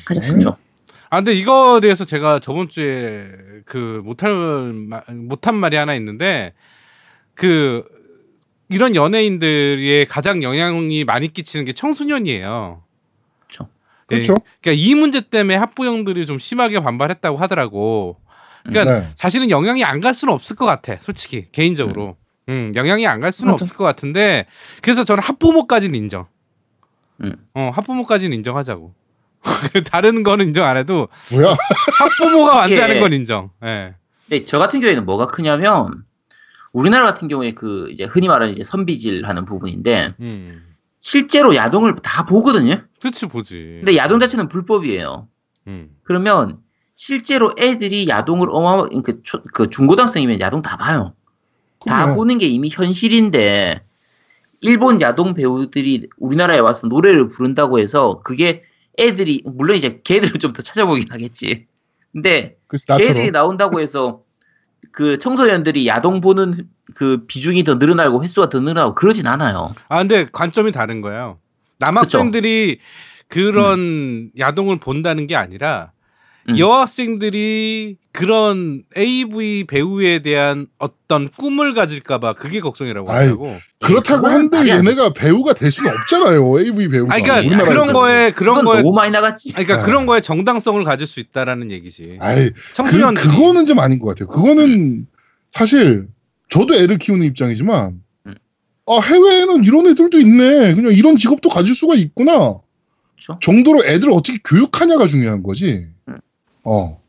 [0.07, 0.51] 하셨습니다.
[0.51, 0.65] 그렇죠.
[1.09, 3.25] 아 근데 이거에 대해서 제가 저번 주에
[3.65, 6.53] 그 못할 말- 못한 말이 하나 있는데
[7.35, 7.83] 그
[8.69, 12.81] 이런 연예인들의 가장 영향이 많이 끼치는 게 청소년이에요.
[14.07, 14.33] 그렇죠.
[14.33, 14.37] 예.
[14.61, 18.19] 그러니까 이 문제 때문에 학부형들이 좀 심하게 반발했다고 하더라고.
[18.67, 19.07] 그러니까 네.
[19.15, 20.95] 사실은 영향이 안 갈 수는 없을 것 같아.
[21.01, 22.17] 솔직히 개인적으로.
[22.49, 23.63] 음, 영향이 안 갈 수는 맞아.
[23.65, 24.45] 없을 것 같은데
[24.81, 26.27] 그래서 저는 학부모까지는 인정.
[27.23, 27.33] 음.
[27.53, 28.93] 어, 학부모까지는 인정하자고.
[29.91, 31.55] 다른 거는 인정 안 해도 뭐야?
[31.99, 33.51] 학부모가 반대하는 이게- 건 인정.
[33.63, 33.93] 예.
[34.27, 36.03] 근데 저 같은 경우에는 뭐가 크냐면
[36.73, 40.64] 우리나라 같은 경우에 그 이제 흔히 말하는 이제 선비질 하는 부분인데 음.
[41.09, 42.81] 실제로 야동을 다 보거든요.
[42.99, 43.81] 그치 보지.
[43.83, 45.27] 근데 야동 자체는 불법이에요.
[45.67, 45.95] 음.
[46.01, 46.57] 그러면
[46.95, 51.13] 실제로 애들이 야동을 어마어마 그, 초- 그 중고등학생이면 야동 다 봐요.
[51.85, 52.15] 다 그럼요.
[52.15, 53.83] 보는 게 이미 현실인데
[54.61, 58.63] 일본 야동 배우들이 우리나라에 와서 노래를 부른다고 해서 그게
[58.97, 61.67] 애들이 물론 이제 걔들은 좀더 찾아보긴 하겠지.
[62.13, 62.57] 근데
[63.13, 64.23] 걔들이 나온다고 해서
[64.91, 69.73] 그 청소년들이 야동 보는 그 비중이 더 늘어나고 횟수가 더 늘어나고 그러진 않아요.
[69.89, 71.39] 아 근데 관점이 다른 거예요.
[71.79, 72.79] 남학생들이
[73.27, 75.91] 그런 야동을 본다는 게 아니라
[76.49, 76.57] 음.
[76.57, 83.57] 여학생들이 그런 AV 배우에 대한 어떤 꿈을 가질까봐 그게 걱정이라고 아이, 하고.
[83.81, 84.69] 그렇다고 그건 한들.
[84.69, 86.59] 얘네가 배우가 될 수는 없잖아요.
[86.59, 87.13] AV 배우가.
[87.13, 87.71] 아 그러니까 우리나라에서.
[87.71, 89.53] 그런 거에 그런 거에 너무 많이 나갔지.
[89.55, 89.85] 아니, 그러니까 아.
[89.85, 92.19] 그런 거에 정당성을 가질 수 있다라는 얘기지.
[92.21, 94.27] 아이, 그, 청소년 그거는 좀 아닌 것 같아요.
[94.29, 95.07] 그거는
[95.49, 96.07] 사실
[96.49, 98.35] 저도 애를 키우는 입장이지만 음.
[98.85, 100.75] 아 해외에는 이런 애들도 있네.
[100.75, 102.59] 그냥 이런 직업도 가질 수가 있구나.
[103.15, 103.39] 그렇죠?
[103.41, 105.87] 정도로 애들을 어떻게 교육하냐가 중요한 거지.
[106.07, 106.17] 음.
[106.63, 107.01] 어.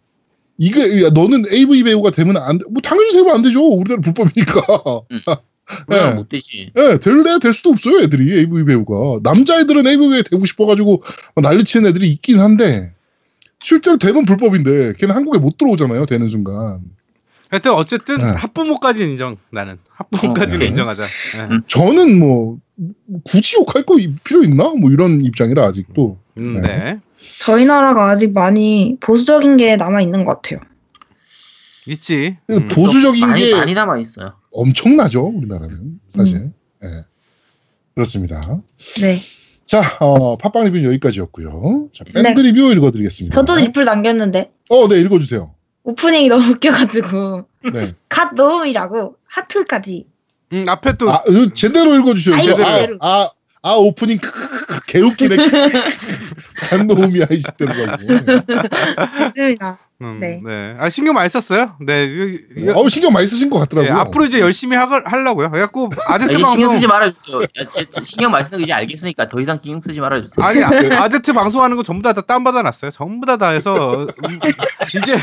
[0.59, 2.65] 이게 야, 너는 AV 배우가 되면 안 돼.
[2.71, 3.63] 뭐 당연히 되면 안 되죠.
[3.63, 4.63] 우리나라 불법이니까.
[5.89, 6.15] 우리나라 네.
[6.15, 6.71] 못 되지.
[6.77, 9.21] 예, 될래 될 수도 없어요, 애들이 AV 배우가.
[9.23, 11.03] 남자애들은 AV 배우 되고 싶어가지고
[11.35, 12.93] 막 난리치는 애들이 있긴 한데
[13.61, 16.81] 실제로 되면 불법인데 걔는 한국에 못 들어오잖아요, 되는 순간.
[17.49, 18.25] 하여튼 어쨌든 네.
[18.25, 20.67] 학부모까지 인정 나는 학부모까지는 어, 네.
[20.67, 21.03] 인정하자.
[21.03, 21.41] 예.
[21.43, 21.63] 음.
[21.67, 22.59] 저는 뭐
[23.25, 24.71] 굳이 욕할 거 필요 있나?
[24.71, 26.19] 뭐 이런 입장이라 아직도.
[26.39, 26.61] 음, 네.
[26.61, 27.01] 네.
[27.41, 30.61] 저희 나라가 아직 많이 보수적인 게 남아 있는 것 같아요.
[31.87, 32.37] 있지.
[32.47, 32.69] 그 음.
[32.69, 34.35] 보수적인 많이 게 많이 남아 있어요.
[34.53, 36.53] 엄청나죠, 우리나라는 사실.
[36.83, 37.05] 예.
[37.95, 38.61] 그렇습니다.
[39.01, 39.17] 네.
[39.67, 41.89] 자, 어, 팟빵 리뷰는 여기까지였고요.
[41.95, 42.23] 자, 네.
[42.23, 43.35] 밴드 리뷰 읽어드리겠습니다.
[43.35, 45.56] 저도 리플 남겼는데 어, 네, 읽어주세요.
[45.87, 47.95] 오프닝이 너무 웃겨가지고 네.
[48.09, 50.05] 갓 노음이라고 하트까지.
[50.53, 52.13] 음, 앞에 또 아, 으, 제대로 이거.
[52.15, 52.99] 제대로.
[53.01, 53.31] 아, 아,
[53.63, 54.19] 아, 오프닝
[54.87, 55.37] 개웃기네.
[56.71, 58.07] 간놈이 아이 시대로 가고.
[59.35, 59.79] 좋습니다.
[60.03, 60.41] 음, 네.
[60.45, 60.77] 네.
[60.79, 61.75] 아 신경 많이 썼어요.
[61.81, 62.07] 네.
[62.75, 63.91] 어, 신경 많이 쓰신 것 같더라고요.
[63.91, 65.51] 예, 앞으로 이제 열심히 하, 하려고요.
[65.51, 67.43] 그래갖고 아, 아제트 이제 신경 방송 쓰지 말아주세요.
[67.43, 70.45] 야, 제- 제 신경 많이 쓰는 거 이제 알겠으니까 더 이상 신경 쓰지 말아주세요.
[70.47, 72.91] 아니 아- 아제트 방송하는 거 전부 다, 다 다운받아 놨어요.
[72.91, 74.39] 전부 다 다 해서 음,
[74.95, 75.17] 이제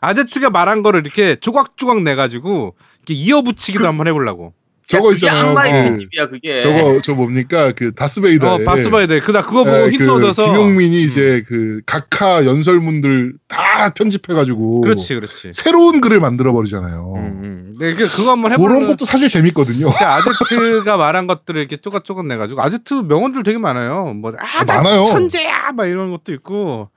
[0.00, 2.74] 아제트가 말한 거를 이렇게 조각조각 내가지고
[3.06, 4.54] 이렇게 이어붙이기도 한번 해보려고.
[4.86, 5.50] 저거 있잖아요.
[5.50, 6.60] 악마의 그, 집이야 그게.
[6.60, 8.54] 저거 저 뭡니까 그 다스베이더.
[8.54, 8.58] 어,
[9.06, 9.20] 돼.
[9.20, 10.42] 그다 그거 보고 힌트 얻어서.
[10.42, 10.54] 네, 음.
[10.54, 14.80] 김용민이 이제 그 각하 연설문들 다 편집해가지고.
[14.82, 15.52] 그렇지, 그렇지.
[15.52, 17.14] 새로운 글을 만들어 버리잖아요.
[17.16, 17.74] 음, 음.
[17.78, 18.86] 네, 그- 그거 한번 그런 해보는.
[18.88, 19.86] 것도 사실 재밌거든요.
[19.90, 24.14] 그러니까 아제트가 말한 것들을 이렇게 쪼각쪼각 내가지고 아제트 명언들 되게 많아요.
[24.14, 25.04] 뭐 아, 나 많아요.
[25.04, 26.90] 천재야 막 이런 것도 있고.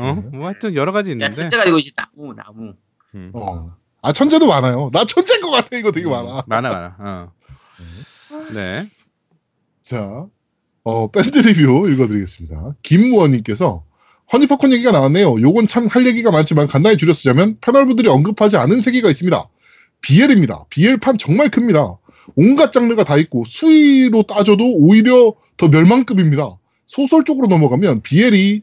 [0.00, 1.34] 어, 뭐 하여튼 여러 가지 야 있는데.
[1.34, 2.72] 첫째가 이거 이제 나무 나무.
[3.14, 3.30] 음.
[3.32, 3.76] 어.
[4.04, 4.90] 아 천재도 많아요.
[4.92, 5.76] 나 천재인 것 같아.
[5.78, 6.42] 이거 되게 많아.
[6.46, 6.96] 많아 많아.
[6.98, 7.32] 어.
[8.52, 8.86] 네.
[9.82, 10.26] 자,
[10.82, 12.74] 어, 밴드 리뷰 읽어드리겠습니다.
[12.82, 13.82] 김무원님께서
[14.32, 15.40] 허니퍼콘 얘기가 나왔네요.
[15.40, 19.48] 요건 참 할 얘기가 많지만 간단히 줄여 쓰자면 패널부들이 언급하지 않은 세계가 있습니다.
[20.02, 20.64] BL입니다.
[20.68, 21.96] BL판 정말 큽니다.
[22.36, 26.58] 온갖 장르가 다 있고 수위로 따져도 오히려 더 멸망급입니다.
[26.86, 28.62] 소설 쪽으로 넘어가면 BL이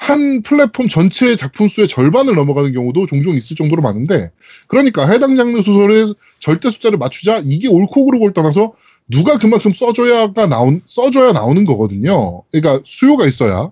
[0.00, 4.30] 한 플랫폼 전체의 작품 수의 절반을 넘어가는 경우도 종종 있을 정도로 많은데
[4.66, 8.72] 그러니까 해당 장르 소설의 절대 숫자를 맞추자 이게 옳고 그르고를 떠나서
[9.10, 12.42] 누가 그만큼 써줘야가 나온 써줘야 나오는 거거든요.
[12.50, 13.70] 그러니까 수요가 있어야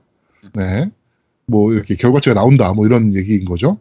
[0.55, 0.91] 네.
[1.47, 3.79] 뭐 이렇게 결과치가 나온다 뭐 이런 얘기인 거죠.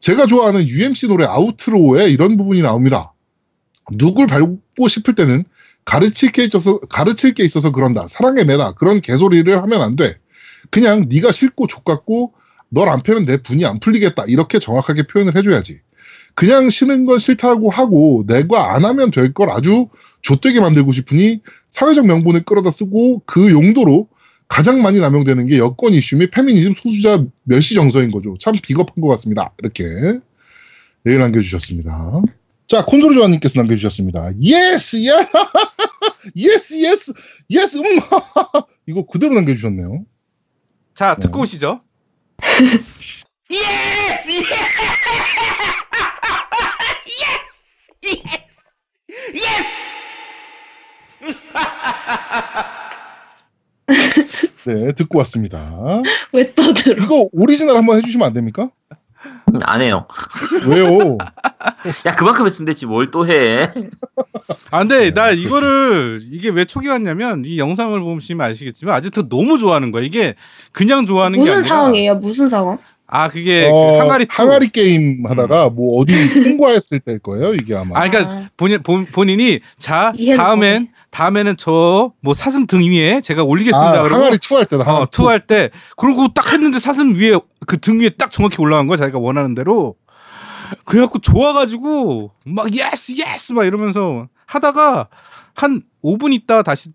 [0.00, 3.12] 제가 좋아하는 UMC 노래 아우트로에 이런 부분이 나옵니다.
[3.92, 5.44] 누굴 밟고 싶을 때는
[5.84, 8.08] 가르칠 게 있어서 가르칠 게 있어서 그런다.
[8.08, 8.72] 사랑의 매다.
[8.72, 10.16] 그런 개소리를 하면 안 돼.
[10.70, 12.32] 그냥 네가 싫고 족같고
[12.70, 14.24] 널 안 패면 내 분이 안 풀리겠다.
[14.26, 15.80] 이렇게 정확하게 표현을 해줘야지.
[16.34, 19.88] 그냥 싫은 건 싫다고 하고 내가 안 하면 될 걸 아주
[20.22, 24.08] 좆되게 만들고 싶으니 사회적 명분을 끌어다 쓰고 그 용도로
[24.48, 28.36] 가장 많이 남용되는 게 여권 이슈 및 페미니즘 소수자 멸시 정서인 거죠.
[28.40, 29.52] 참 비겁한 것 같습니다.
[29.58, 29.84] 이렇게
[31.06, 32.22] 얘기 남겨주셨습니다.
[32.66, 34.30] 자, 콘솔 조아님께서 남겨주셨습니다.
[34.40, 35.28] yes, 야,
[36.36, 37.12] yes, yes,
[37.50, 37.84] yes, 음,
[38.86, 40.04] 이거 그대로 남겨주셨네요.
[40.94, 41.42] 자 듣고 네.
[41.42, 41.80] 오시죠.
[54.66, 56.02] 네, 듣고 왔습니다.
[56.32, 57.04] 왜 떠들어?
[57.04, 58.70] 이거 오리지널 한번 해주시면 안 됩니까?
[59.54, 60.06] 음, 안 해요.
[60.66, 61.16] 왜요?
[62.06, 63.72] 야 그만큼 했으면 됐지 뭘 또 해.
[64.70, 69.58] 아 근데 네, 나 이거를 이게 왜 촉이 왔냐면 이 영상을 보시면 아시겠지만 아제트 너무
[69.58, 70.02] 좋아하는 거야.
[70.02, 70.34] 이게
[70.72, 72.14] 그냥 좋아하는 게 무슨 아니라 상황이에요?
[72.16, 72.78] 무슨 상황?
[73.06, 74.42] 아 그게 어, 그 항아리 two.
[74.42, 77.54] 항아리 게임 하다가 뭐 어디 통과했을 때일 거예요.
[77.54, 77.98] 이게 아마.
[78.00, 84.00] 아 그러니까 본인 본, 본인이 자 다음엔 다음에는 저 뭐 사슴 등 위에 제가 올리겠습니다.
[84.00, 84.84] 아, 그러고 항아리 two할 때다.
[84.84, 85.22] 어, 항아리 two.
[85.22, 89.18] two할 때 그러고 딱 했는데 사슴 위에 그 등 위에 딱 정확히 올라간 거야 자기가
[89.18, 89.96] 원하는 대로
[90.86, 95.08] 그래갖고 좋아가지고 막 yes yes 막 이러면서 하다가
[95.54, 96.90] 한 5분 있다 다시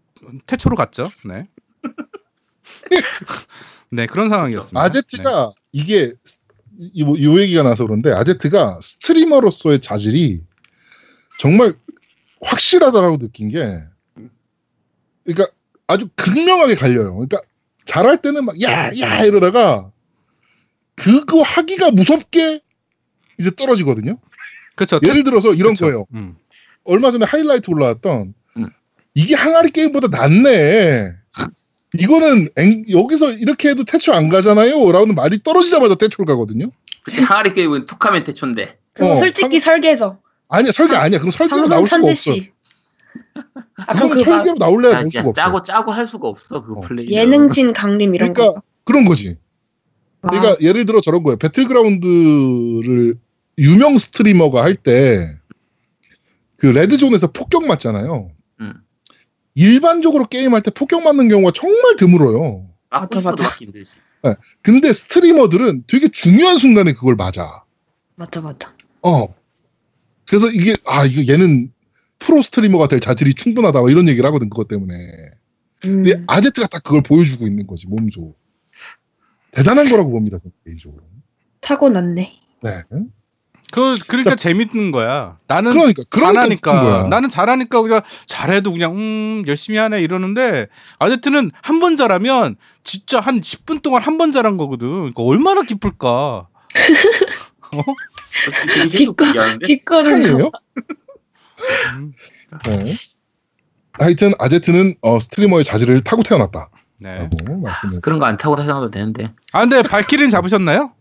[0.48, 1.10] 태초로 갔죠.
[1.26, 1.46] 네.
[3.92, 4.82] 네 그런 상황이었습니다.
[4.82, 6.14] 아제트가 이게
[6.94, 10.44] 이, 뭐, 요 얘기가 나서 그런데 아제트가 스트리머로서의 자질이
[11.40, 11.76] 정말
[12.42, 13.66] 확실하다라고 느낀 게
[15.26, 15.48] 그러니까
[15.88, 17.16] 아주 극명하게 갈려요.
[17.16, 17.42] 그러니까
[17.86, 19.92] 잘할 때는 막 야야 이러다가
[20.96, 22.62] 그거 하기가 무섭게
[23.40, 24.12] 이제 떨어지거든요.
[24.12, 24.18] 네.
[24.76, 25.00] 그렇죠.
[25.06, 25.86] 예를 들어서 이런 그쵸.
[25.86, 26.06] 거예요.
[26.14, 26.36] 음.
[26.84, 28.70] 얼마 전에 하이라이트 올라왔던 음.
[29.14, 31.14] 이게 항아리 게임보다 낫네.
[31.98, 34.92] 이거는 앵- 여기서 이렇게 해도 태초 안 가잖아요.
[34.92, 36.70] 라는 말이 떨어지자마자 태초를 가거든요.
[37.04, 38.78] 그치 항아리 게임은 툭하면 태초인데.
[38.94, 40.20] 그거 어, 솔직히 설계죠.
[40.50, 41.20] 아니야 설계 아니야.
[41.20, 42.14] 그럼 설계로 나올 수가 없어.
[42.34, 42.52] 씨.
[43.76, 45.34] 아 그럼 그막 설계로 나올래야 진짜 수가 없어.
[45.42, 46.82] 짜고 짜고 할 수가 없어 그 어.
[46.82, 47.10] 플레이.
[47.10, 48.64] 예능신 강림 이런 그러니까 거.
[48.84, 49.38] 그런 거지.
[50.22, 51.38] 아, 그러니까 예를 들어 저런 거예요.
[51.38, 53.16] 배틀그라운드를
[53.58, 55.40] 유명 스트리머가 할 때
[56.58, 58.32] 그 레드존에서 폭격 맞잖아요.
[58.60, 58.74] 음.
[59.60, 62.70] 일반적으로 게임할 때 폭격 맞는 경우가 정말 드물어요.
[62.90, 63.58] 맞고 맞아, 맞아.
[63.58, 63.94] 힘들지.
[64.62, 67.64] 근데 스트리머들은 되게 중요한 순간에 그걸 맞아.
[68.16, 68.74] 맞아 맞아.
[69.04, 69.28] 어.
[70.26, 71.74] 그래서 이게 아 이거 얘는
[72.20, 74.94] 프로 스트리머가 될 자질이 충분하다 막 이런 얘기를 하거든 그것 때문에.
[75.86, 76.04] 음.
[76.04, 78.34] 근데 아제트가 딱 그걸 보여주고 있는 거지 몸소.
[79.52, 81.04] 대단한 거라고 봅니다 개인적으로.
[81.60, 82.32] 타고났네.
[82.64, 82.72] 네.
[83.72, 85.38] 그 그러니까 재밌는 거야.
[85.48, 87.04] 나는 그러니까 그러니까 잘하니까 거야.
[87.08, 90.68] 나는 잘하니까 그냥 잘해도 그냥 음 열심히 하네 이러는데
[91.00, 94.88] 아제트는 한 번 잘하면 진짜 한 10분 동안 한 번 잘한 거거든.
[94.90, 96.48] 그러니까 얼마나 기쁠까.
[100.04, 100.52] 창이에요?
[101.94, 102.14] 음,
[102.66, 102.94] 네.
[103.94, 107.28] 하여튼 아제트는 어, streamer의 자질을 타고 태어났다라고 네.
[107.64, 108.02] 말씀을.
[108.02, 109.32] 그런 거 안 타고 다녀도 되는데.
[109.52, 110.94] 아 근데 발키리는 잡으셨나요?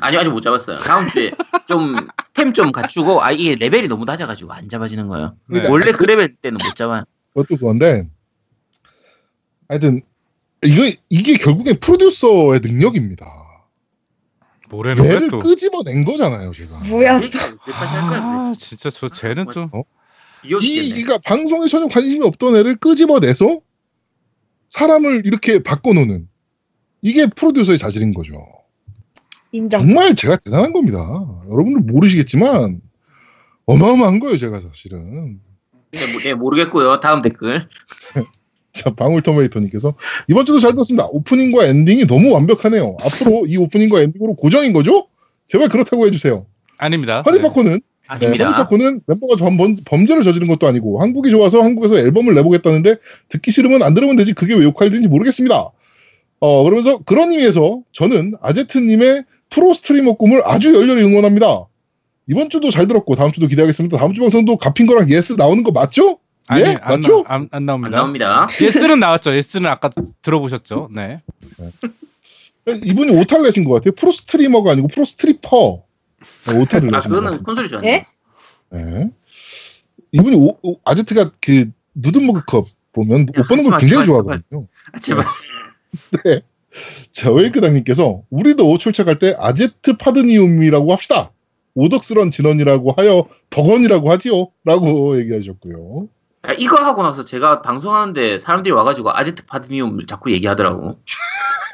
[0.00, 0.78] 아니 아직 못 잡았어요.
[0.78, 1.30] 다음 주에
[1.68, 1.94] 좀
[2.34, 5.36] 템 좀 갖추고 아 이게 레벨이 너무 낮아가지고 안 잡아지는 거예요.
[5.48, 5.66] 네.
[5.68, 7.04] 원래 그 레벨 때는 못 잡아요.
[7.32, 8.08] 그것도 그건데
[9.68, 10.02] 하여튼
[10.64, 13.24] 이거 이게 결국엔 프로듀서의 능력입니다.
[14.68, 15.38] 거야 얘를 또.
[15.38, 16.78] 끄집어낸 거잖아요, 제가.
[16.88, 17.20] 뭐야?
[17.20, 18.52] 거야 아.
[18.58, 19.68] 진짜 저 쟤는 좀이
[20.42, 20.88] 비워주겠네.
[20.88, 23.60] 그러니까 방송에 전혀 관심이 없던 애를 끄집어내서
[24.70, 26.28] 사람을 이렇게 바꿔놓는
[27.02, 28.44] 이게 프로듀서의 자질인 거죠.
[29.54, 29.86] 인정.
[29.86, 30.98] 정말 제가 대단한 겁니다.
[31.50, 32.80] 여러분들 모르시겠지만
[33.66, 35.38] 어마어마한 거예요, 제가 사실은.
[35.92, 37.00] 네, 모- 네, 모르겠고요.
[37.00, 37.68] 다음 댓글.
[38.72, 39.94] 자, 방울토메이토님께서
[40.28, 41.06] 이번 주도 잘 들었습니다.
[41.12, 42.96] 오프닝과 엔딩이 너무 완벽하네요.
[43.00, 45.06] 앞으로 이 오프닝과 엔딩으로 고정인 거죠?
[45.46, 46.46] 제발 그렇다고 해주세요.
[46.78, 47.22] 아닙니다.
[47.24, 47.30] 네.
[47.30, 48.44] 허니팝콘은 네, 아닙니다.
[48.46, 52.96] 허니팝콘은 멤버가 전 범, 범죄를 저지른 것도 아니고 한국이 좋아서 한국에서 앨범을 내보겠다는데
[53.28, 55.70] 듣기 싫으면 안 들으면 되지 그게 왜 욕할 일인지 모르겠습니다.
[56.40, 59.24] 어 그러면서 그런 의미에서 저는 아제트님의
[59.54, 61.66] 프로 스트리머 꿈을 아주 열렬히 응원합니다.
[62.26, 63.96] 이번 주도 잘 들었고 다음 주도 기대하겠습니다.
[63.98, 66.18] 다음 주 방송도 갚인 거랑 yes 나오는 거 맞죠?
[66.48, 66.78] 아니 예?
[66.82, 67.22] 안, 맞죠?
[67.22, 67.96] 나, 안, 안안 나옵니다.
[67.96, 68.48] 나옵니다.
[68.60, 69.34] yes는 나왔죠.
[69.36, 69.90] yes는 아까
[70.22, 70.90] 들어보셨죠.
[70.92, 71.20] 네.
[72.66, 73.92] 이분이 오타를 내신 것 같아요.
[73.94, 75.82] 프로 streamer가 아니고 프로 스트리퍼.
[76.48, 77.42] 네, 오타를 아 내신 것 그거는.
[77.42, 77.80] 콘솔이죠.
[77.84, 78.04] 예?
[78.70, 79.10] 네.
[80.12, 84.06] 이분이 오, 오- 아제트가 그 누드 머그컵 보면 야, 옷 보는 걸 마, 굉장히 제발,
[84.06, 84.66] 좋아하거든요.
[84.92, 85.24] 아, 제발.
[87.12, 91.30] 자, 페이크당님께서 우리도 출첵할 때 아제트 파드니움이라고 합시다.
[91.74, 94.48] 오덕스런 진원이라고 하여 덕원이라고 하지요.
[94.64, 96.08] 라고 얘기하셨고요.
[96.48, 100.98] 야, 이거 하고 나서 제가 방송하는데 사람들이 와가지고 아제트 파드니움 자꾸 얘기하더라고.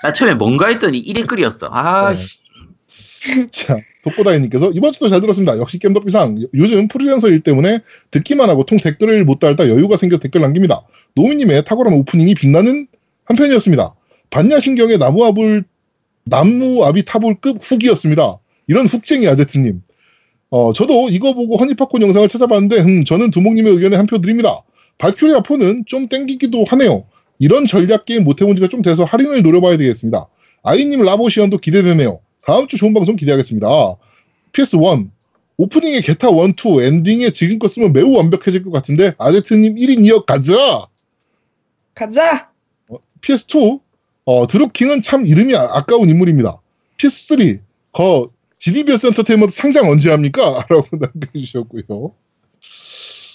[0.03, 1.69] 나 처음에 뭔가 했더니 이 댓글이었어.
[1.71, 2.17] 아, 네.
[2.17, 2.39] 씨.
[3.51, 5.59] 자, 독고다이님께서 이번 주도 잘 들었습니다.
[5.59, 6.43] 역시 겜덕비상.
[6.43, 7.81] 요- 요즘 프리랜서 일 때문에
[8.11, 10.83] 듣기만 하고 통 댓글을 못 달다 여유가 생겨 댓글 남깁니다.
[11.17, 12.87] 노미님의 탁월한 오프닝이 빛나는
[13.27, 13.95] 한편이었습니다.
[14.31, 15.65] 반야신경의 나무아불,
[16.25, 18.39] 나무아비 타불급 훅이었습니다.
[18.69, 19.83] 이런 훅쟁이 아제트님.
[20.51, 24.63] 어, 저도 이거 보고 허니팝콘 영상을 찾아봤는데, 음, 저는 두목님의 의견에 한 표 드립니다.
[24.99, 27.05] 발큐리아 4는 좀 땡기기도 하네요.
[27.39, 30.27] 이런 전략 게임 못 해본 지가 좀 돼서 할인을 노려봐야 되겠습니다.
[30.63, 32.21] 아이님 라보시언도 기대되네요.
[32.47, 33.67] 다음 주 좋은 방송 기대하겠습니다.
[34.53, 35.09] PS1
[35.57, 40.87] 오프닝의 게타 1, 2 엔딩에 지금껏 쓰면 매우 완벽해질 것 같은데 아제트님 1인 2역 가자.
[41.95, 42.51] 가자.
[43.23, 43.81] PS2
[44.31, 46.61] 어, 드루킹은 참 이름이 아, 아까운 인물입니다.
[46.99, 47.59] PS3
[47.91, 50.65] 거 GDBS 엔터테인먼트 상장 언제 합니까?
[50.71, 52.15] 라고 남겨주셨고요.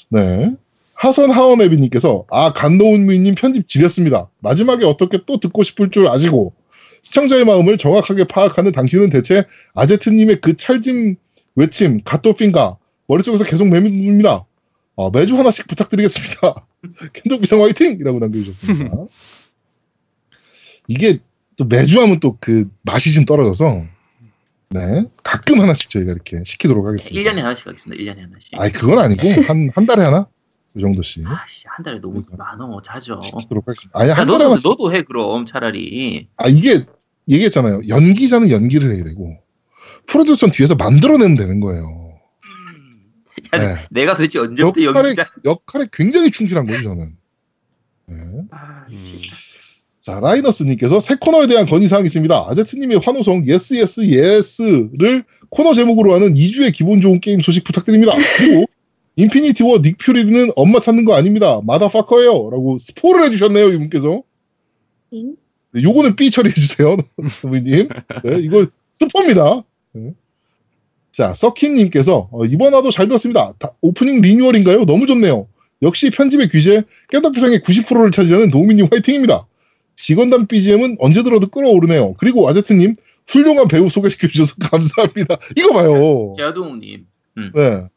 [0.08, 0.56] 네.
[0.94, 4.30] 하선 하원애비님께서 아 간노운미님 편집 지렸습니다.
[4.40, 6.54] 마지막에 어떻게 또 듣고 싶을 줄 아시고
[7.02, 9.44] 시청자의 마음을 정확하게 파악하는 당신은 대체
[9.74, 11.18] 아제트님의 그 찰짐
[11.56, 12.78] 외침 갓도핀가
[13.08, 14.46] 머릿속에서 계속 맴돕니다.
[14.96, 16.66] 어, 매주 하나씩 부탁드리겠습니다.
[17.12, 18.96] 캔독비상 화이팅 이라고 남겨주셨습니다.
[20.88, 21.20] 이게
[21.58, 23.86] 또 매주 하면 또 그 맛이 좀 떨어져서
[24.72, 27.18] 네 가끔 하나씩 저희가 이렇게 시키도록 하겠습니다.
[27.32, 28.04] 1년에 하나씩 하겠습니다.
[28.04, 28.54] 1년에 하나씩.
[28.60, 30.28] 아니 그건 아니고 한 한 달에 하나
[30.76, 33.20] 이 정도씩 아씨 한 달에 너무 많어 자죠.
[33.22, 33.98] 시키도록 하겠습니다.
[34.00, 36.28] 아니 야, 한 달에 너도 하나씩 너도 해 그럼 차라리.
[36.38, 36.86] 아 이게
[37.30, 37.82] 얘기했잖아요.
[37.88, 39.38] 연기자는 연기를 해야 되고
[40.08, 42.06] 프로듀서는 뒤에서 만들어내면 되는 거예요.
[43.54, 43.76] 야, 네.
[43.92, 45.26] 내가 도대체 언제부터 역할에 연기자?
[45.46, 47.16] 역할에 굉장히 충실한 거죠 저는.
[48.08, 48.16] 네.
[48.52, 49.04] 아, 음.
[50.06, 52.46] 자 라이너스님께서 새 코너에 대한 건의사항이 있습니다.
[52.50, 58.14] 아제트님의 환호성 yes yes yes를 코너 제목으로 하는 2주의 기분 좋은 게임 소식 부탁드립니다.
[58.38, 58.66] 그리고
[59.18, 61.60] 인피니티 워 닉 퓨리는 엄마 찾는 거 아닙니다.
[61.64, 62.52] motherfucker예요.
[62.52, 64.22] 라고 스포를 해주셨네요 이분께서.
[65.10, 65.36] 잉?
[65.72, 66.98] 네, 요거는 삐 처리해주세요,
[67.42, 67.88] 노우미님.
[68.24, 69.64] 네, 이거 스포입니다.
[69.94, 70.12] 네.
[71.14, 73.54] 자, 서킨님께서 어, 이번 화도 잘 들었습니다.
[73.58, 74.86] 다- 오프닝 리뉴얼인가요?
[74.86, 75.48] 너무 좋네요.
[75.82, 79.48] 역시 편집의 귀재 겜덕비상의 90%를 차지하는 노우미님 화이팅입니다.
[79.96, 82.14] 직원단 BGM은 언제 들어도 끓어오르네요.
[82.16, 82.96] 그리고 아제트님
[83.28, 85.38] 훌륭한 배우 소개시켜 주셔서 감사합니다.
[85.56, 86.34] 이거 봐요.
[86.38, 87.06] 제아동우님.
[87.36, 87.88] 네,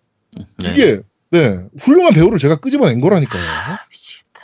[0.63, 0.73] 네.
[0.73, 3.43] 이게 네 훌륭한 배우를 제가 끄집어낸 거라니까요.
[3.43, 4.41] 아, 미치겠다.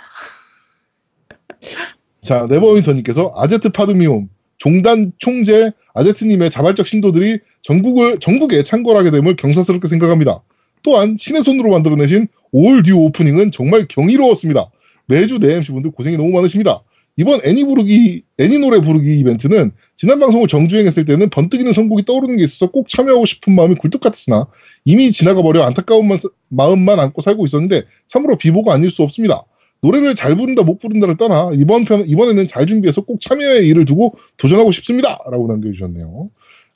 [2.21, 4.29] 자, 네버윈터님께서 아제트 파드미움
[4.59, 10.43] 종단 총재 아제트님의 자발적 신도들이 전국을 전국에 창궐하게 됨을 경사스럽게 생각합니다.
[10.83, 14.71] 또한 신의 손으로 만들어내신 올 듀 오프닝은 정말 경이로웠습니다.
[15.07, 16.83] 매주 내 MC분들 고생이 너무 많으십니다.
[17.17, 22.45] 이번 애니 부르기 애니 노래 부르기 이벤트는 지난 방송을 정주행했을 때는 번뜩이는 선곡이 떠오르는 게
[22.45, 24.47] 있어서 꼭 참여하고 싶은 마음이 굴뚝 같았으나
[24.85, 26.17] 이미 지나가 버려 안타까운 마-
[26.49, 29.45] 마음만 안고 살고 있었는데 참으로 비보가 아닐 수 없습니다.
[29.81, 34.17] 노래를 잘 부른다 못 부른다를 떠나 이번 편 이번에는 잘 준비해서 꼭 참여의 일을 두고
[34.39, 36.31] 도전하고 싶습니다라고 남겨주셨네요.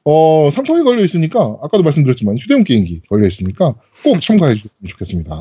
[0.04, 3.74] 어 상품이 걸려 있으니까 아까도 말씀드렸지만 휴대용 게임기 걸려 있으니까
[4.04, 5.32] 꼭 참가해 주셨으면 좋겠습니다.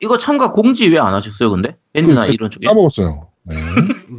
[0.00, 1.74] 이거 참가 공지 왜 안 하셨어요, 근데?
[1.92, 2.66] 밴드나 그, 이런 쪽에?
[2.66, 3.28] 까먹었어요.
[3.44, 3.56] 네.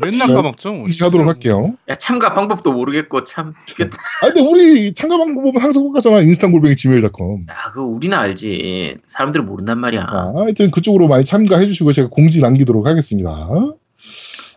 [0.01, 0.33] 맨날 네.
[0.33, 0.85] 까먹죠.
[1.01, 1.75] 하도록 할게요.
[1.87, 3.97] 야, 참가 방법도 모르겠고 참 죽겠다.
[4.21, 6.21] 아 근데 우리 참가 방법은 항상 똑같잖아.
[6.21, 7.45] 인스탄 골뱅이 지메일.com.
[7.49, 8.97] 야, 그거 우리나 알지.
[9.05, 10.07] 사람들은 모른단 말이야.
[10.07, 13.49] 자, 하여튼 그쪽으로 많이 참가해 주시고 제가 공지 남기도록 하겠습니다.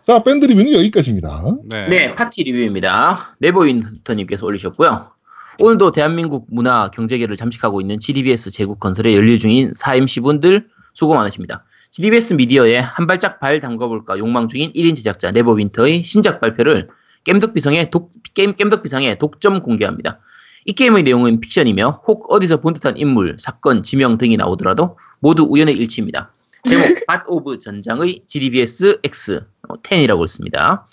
[0.03, 1.45] 자, 밴드 리뷰는 여기까지입니다.
[1.65, 1.89] 네.
[1.89, 3.37] 네, 팟티 리뷰입니다.
[3.39, 5.11] 네버윈터님께서 올리셨고요.
[5.59, 11.65] 오늘도 대한민국 문화 경제계를 잠식하고 있는 GDBS 제국 건설에 열일 중인 4MC분들 수고 많으십니다.
[11.91, 16.89] GDBS 미디어에 한 발짝 발 담가볼까 욕망 중인 1인 제작자 네버윈터의 신작 발표를
[17.25, 20.21] 겜덕비상의 독, 게임 겜덕비상에 독점 공개합니다.
[20.65, 25.77] 이 게임의 내용은 픽션이며 혹 어디서 본 듯한 인물, 사건, 지명 등이 나오더라도 모두 우연의
[25.77, 26.33] 일치입니다.
[26.69, 29.45] 제목 밭 of 전장의 GDBS X
[29.83, 30.87] 10이라고 있습니다.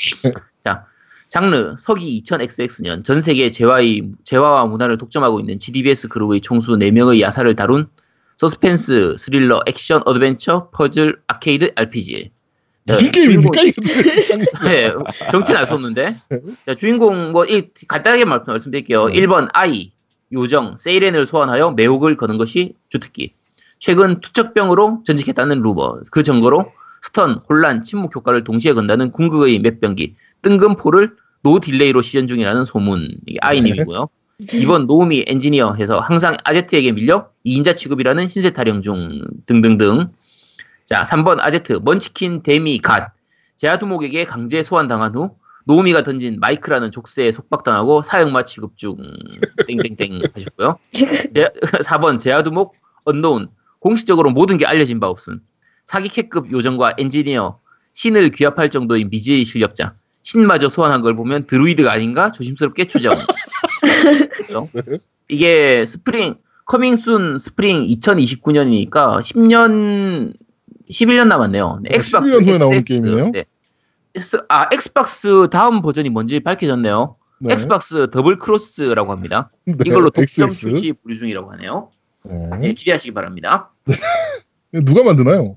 [0.64, 0.86] 자,
[1.30, 7.56] 장르 서기 2000XX년 전 세계 재화의 재화와 문화를 독점하고 있는 GDBS 그룹의 총수 4명의 야사를
[7.56, 7.88] 다룬
[8.38, 12.32] 서스펜스, 스릴러, 액션, 어드벤처, 퍼즐, 아케이드, RPG.
[12.86, 13.62] 자, 무슨 게임입니까?
[13.62, 14.92] 이거 도대체 네,
[15.32, 16.16] 정치는 알 수 없는데.
[16.66, 19.08] 자, 주인공, 뭐, 이, 간단하게 말- 말씀드릴게요.
[19.08, 19.14] 네.
[19.22, 19.92] 1번, 아이,
[20.34, 23.34] 요정, 세이렌을 소환하여 매혹을 거는 것이 주특기.
[23.80, 26.02] 최근 투척병으로 전직했다는 루버.
[26.12, 32.64] 그 증거로 stun, 혼란, 침묵 효과를 동시에 건다는 궁극의 맷병기, 뜬금포를 no delay로 시전 중이라는
[32.66, 33.08] 소문.
[33.28, 34.08] 이게 아이님이고요.
[34.48, 40.12] 2번 노우미 엔지니어 해서 항상 아제트에게 밀려 2인자 취급이라는 신세 타령 중 등등등.
[40.86, 43.14] 자, 3번 아제트 munchkin demigod.
[43.56, 48.98] 제아두목에게 강제 소환당한 후 노우미가 던진 마이크라는 족쇄에 속박당하고 사형마 취급 중
[49.68, 50.78] 땡땡땡 하셨고요.
[50.94, 51.50] 제,
[51.84, 52.76] 4번 제아두목
[53.06, 53.48] 언노운
[53.80, 55.40] 공식적으로 모든 게 알려진 바 없음.
[55.86, 57.60] 사기캐급 요정과 엔지니어
[57.94, 63.18] 신을 귀합할 정도의 미지의 실력자 신마저 소환한 걸 보면 드루이드가 아닌가 조심스럽게 추정.
[63.84, 64.70] 그죠?
[64.74, 64.98] 네.
[65.30, 66.36] 이게 spring
[66.66, 70.34] coming soon spring 2029년이니까 10년
[70.90, 71.80] 11년 남았네요.
[71.84, 73.32] 네, 아, 11년 후에 나오는 게임이네요?
[73.32, 73.46] 네.
[74.50, 77.16] 아 엑스박스 다음 버전이 뭔지 밝혀졌네요.
[77.40, 77.54] 네.
[77.54, 79.50] 엑스박스 double cross라고 합니다.
[79.66, 80.60] 네, 이걸로 독점 XX.
[80.70, 81.90] 출시 보류 중이라고 하네요.
[82.26, 82.50] 네.
[82.60, 83.72] 네, 기대하시기 바랍니다.
[84.72, 85.56] 누가 만드나요?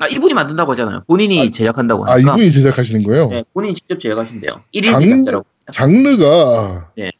[0.00, 1.04] 아 이분이 만든다고 하잖아요.
[1.06, 2.32] 본인이 제작한다고 아, 하니까.
[2.34, 3.28] 이분이 제작하시는 거예요?
[3.28, 4.62] 네, 본인이 직접 제작하신대요.
[4.74, 5.46] 1인 장- 제작자라고.
[5.72, 7.10] 장르가 네.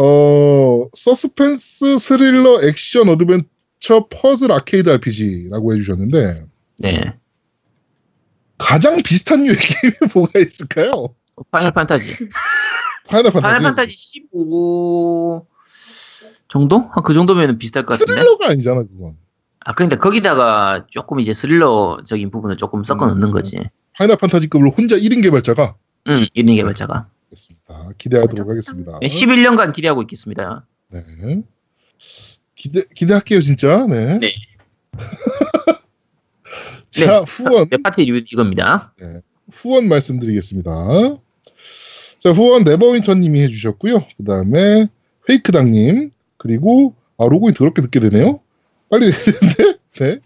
[0.00, 6.46] 어 서스펜스 스릴러 액션 어드벤처 퍼즐 아케이드 RPG라고 해주셨는데
[6.78, 7.14] 네.
[8.58, 11.08] 가장 비슷한 류의 게임이 뭐가 있을까요?
[11.50, 12.14] 파이널 판타지.
[13.08, 13.42] 파이널 판타지.
[13.42, 15.46] 파이널 판타지 15
[16.48, 16.78] 정도?
[16.92, 18.12] 한 그 정도면 비슷할 것 같은데.
[18.20, 19.16] 스릴러가 아니잖아 그건.
[19.64, 23.32] 아 근데 거기다가 조금 이제 스릴러적인 부분을 조금 섞어 넣는 음.
[23.32, 23.58] 거지.
[23.96, 25.74] 파이널 판타지급으로 혼자 1인 개발자가
[26.08, 27.08] 응, 1인 개발자가.
[27.28, 27.90] 알겠습니다.
[27.98, 28.98] 기대하도록 하겠습니다.
[29.00, 30.66] 네, 11년간 기대하고 있겠습니다.
[30.90, 31.42] 네.
[32.54, 33.86] 기대 기대할게요 진짜.
[33.86, 34.18] 네.
[34.18, 34.34] 네.
[36.90, 38.94] 자 후원 네, 리뷰 이겁니다.
[39.52, 40.70] 후원 말씀드리겠습니다.
[42.18, 44.06] 자 후원 네버윈터님이 해주셨고요.
[44.16, 44.88] 그 다음에
[45.26, 48.40] 페이크당님 그리고 아 로고인 더럽게 늦게 되네요.
[48.88, 49.78] 빨리 되는데.
[50.00, 50.18] 네.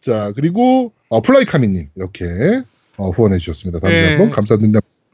[0.00, 2.24] 자 그리고 어, 플라이카미님 이렇게
[2.96, 3.80] 어, 후원해 주셨습니다.
[3.80, 4.08] 다시 네.
[4.10, 4.64] 한번 감사드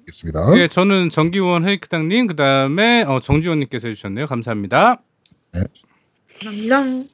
[0.07, 0.59] 리겠습니다.
[0.59, 4.27] 예, 저는 정기원 헤이크당님 그다음에 어, 정지원님께서 해주셨네요.
[4.27, 5.03] 감사합니다.
[6.43, 7.11] 감사합니다.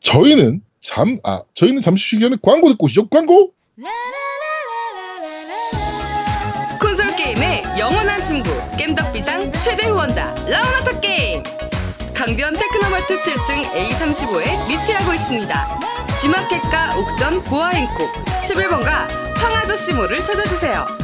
[0.00, 3.08] 저희는 잠, 아, 저희는 잠시 쉬기 전에 광고 듣고 오시죠.
[3.08, 3.52] 광고!
[6.80, 11.42] 콘솔 게임의 영원한 친구 겜덕비상 최대 후원자 라운하터 게임
[12.14, 15.80] 강변 테크노마트 7층 A35에 위치하고 있습니다
[16.20, 18.12] G마켓과 옥션 보아행콕
[18.42, 21.03] 11번가 황아저씨 몰을 찾아주세요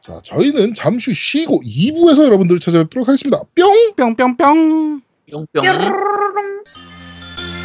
[0.00, 3.40] 자, 저희는 잠시 쉬고 2부에서 여러분들을 찾아뵙도록 하겠습니다.
[3.54, 3.94] 뿅!
[3.96, 5.00] 뿅뿅뿅.
[5.30, 5.46] 뿅뿅.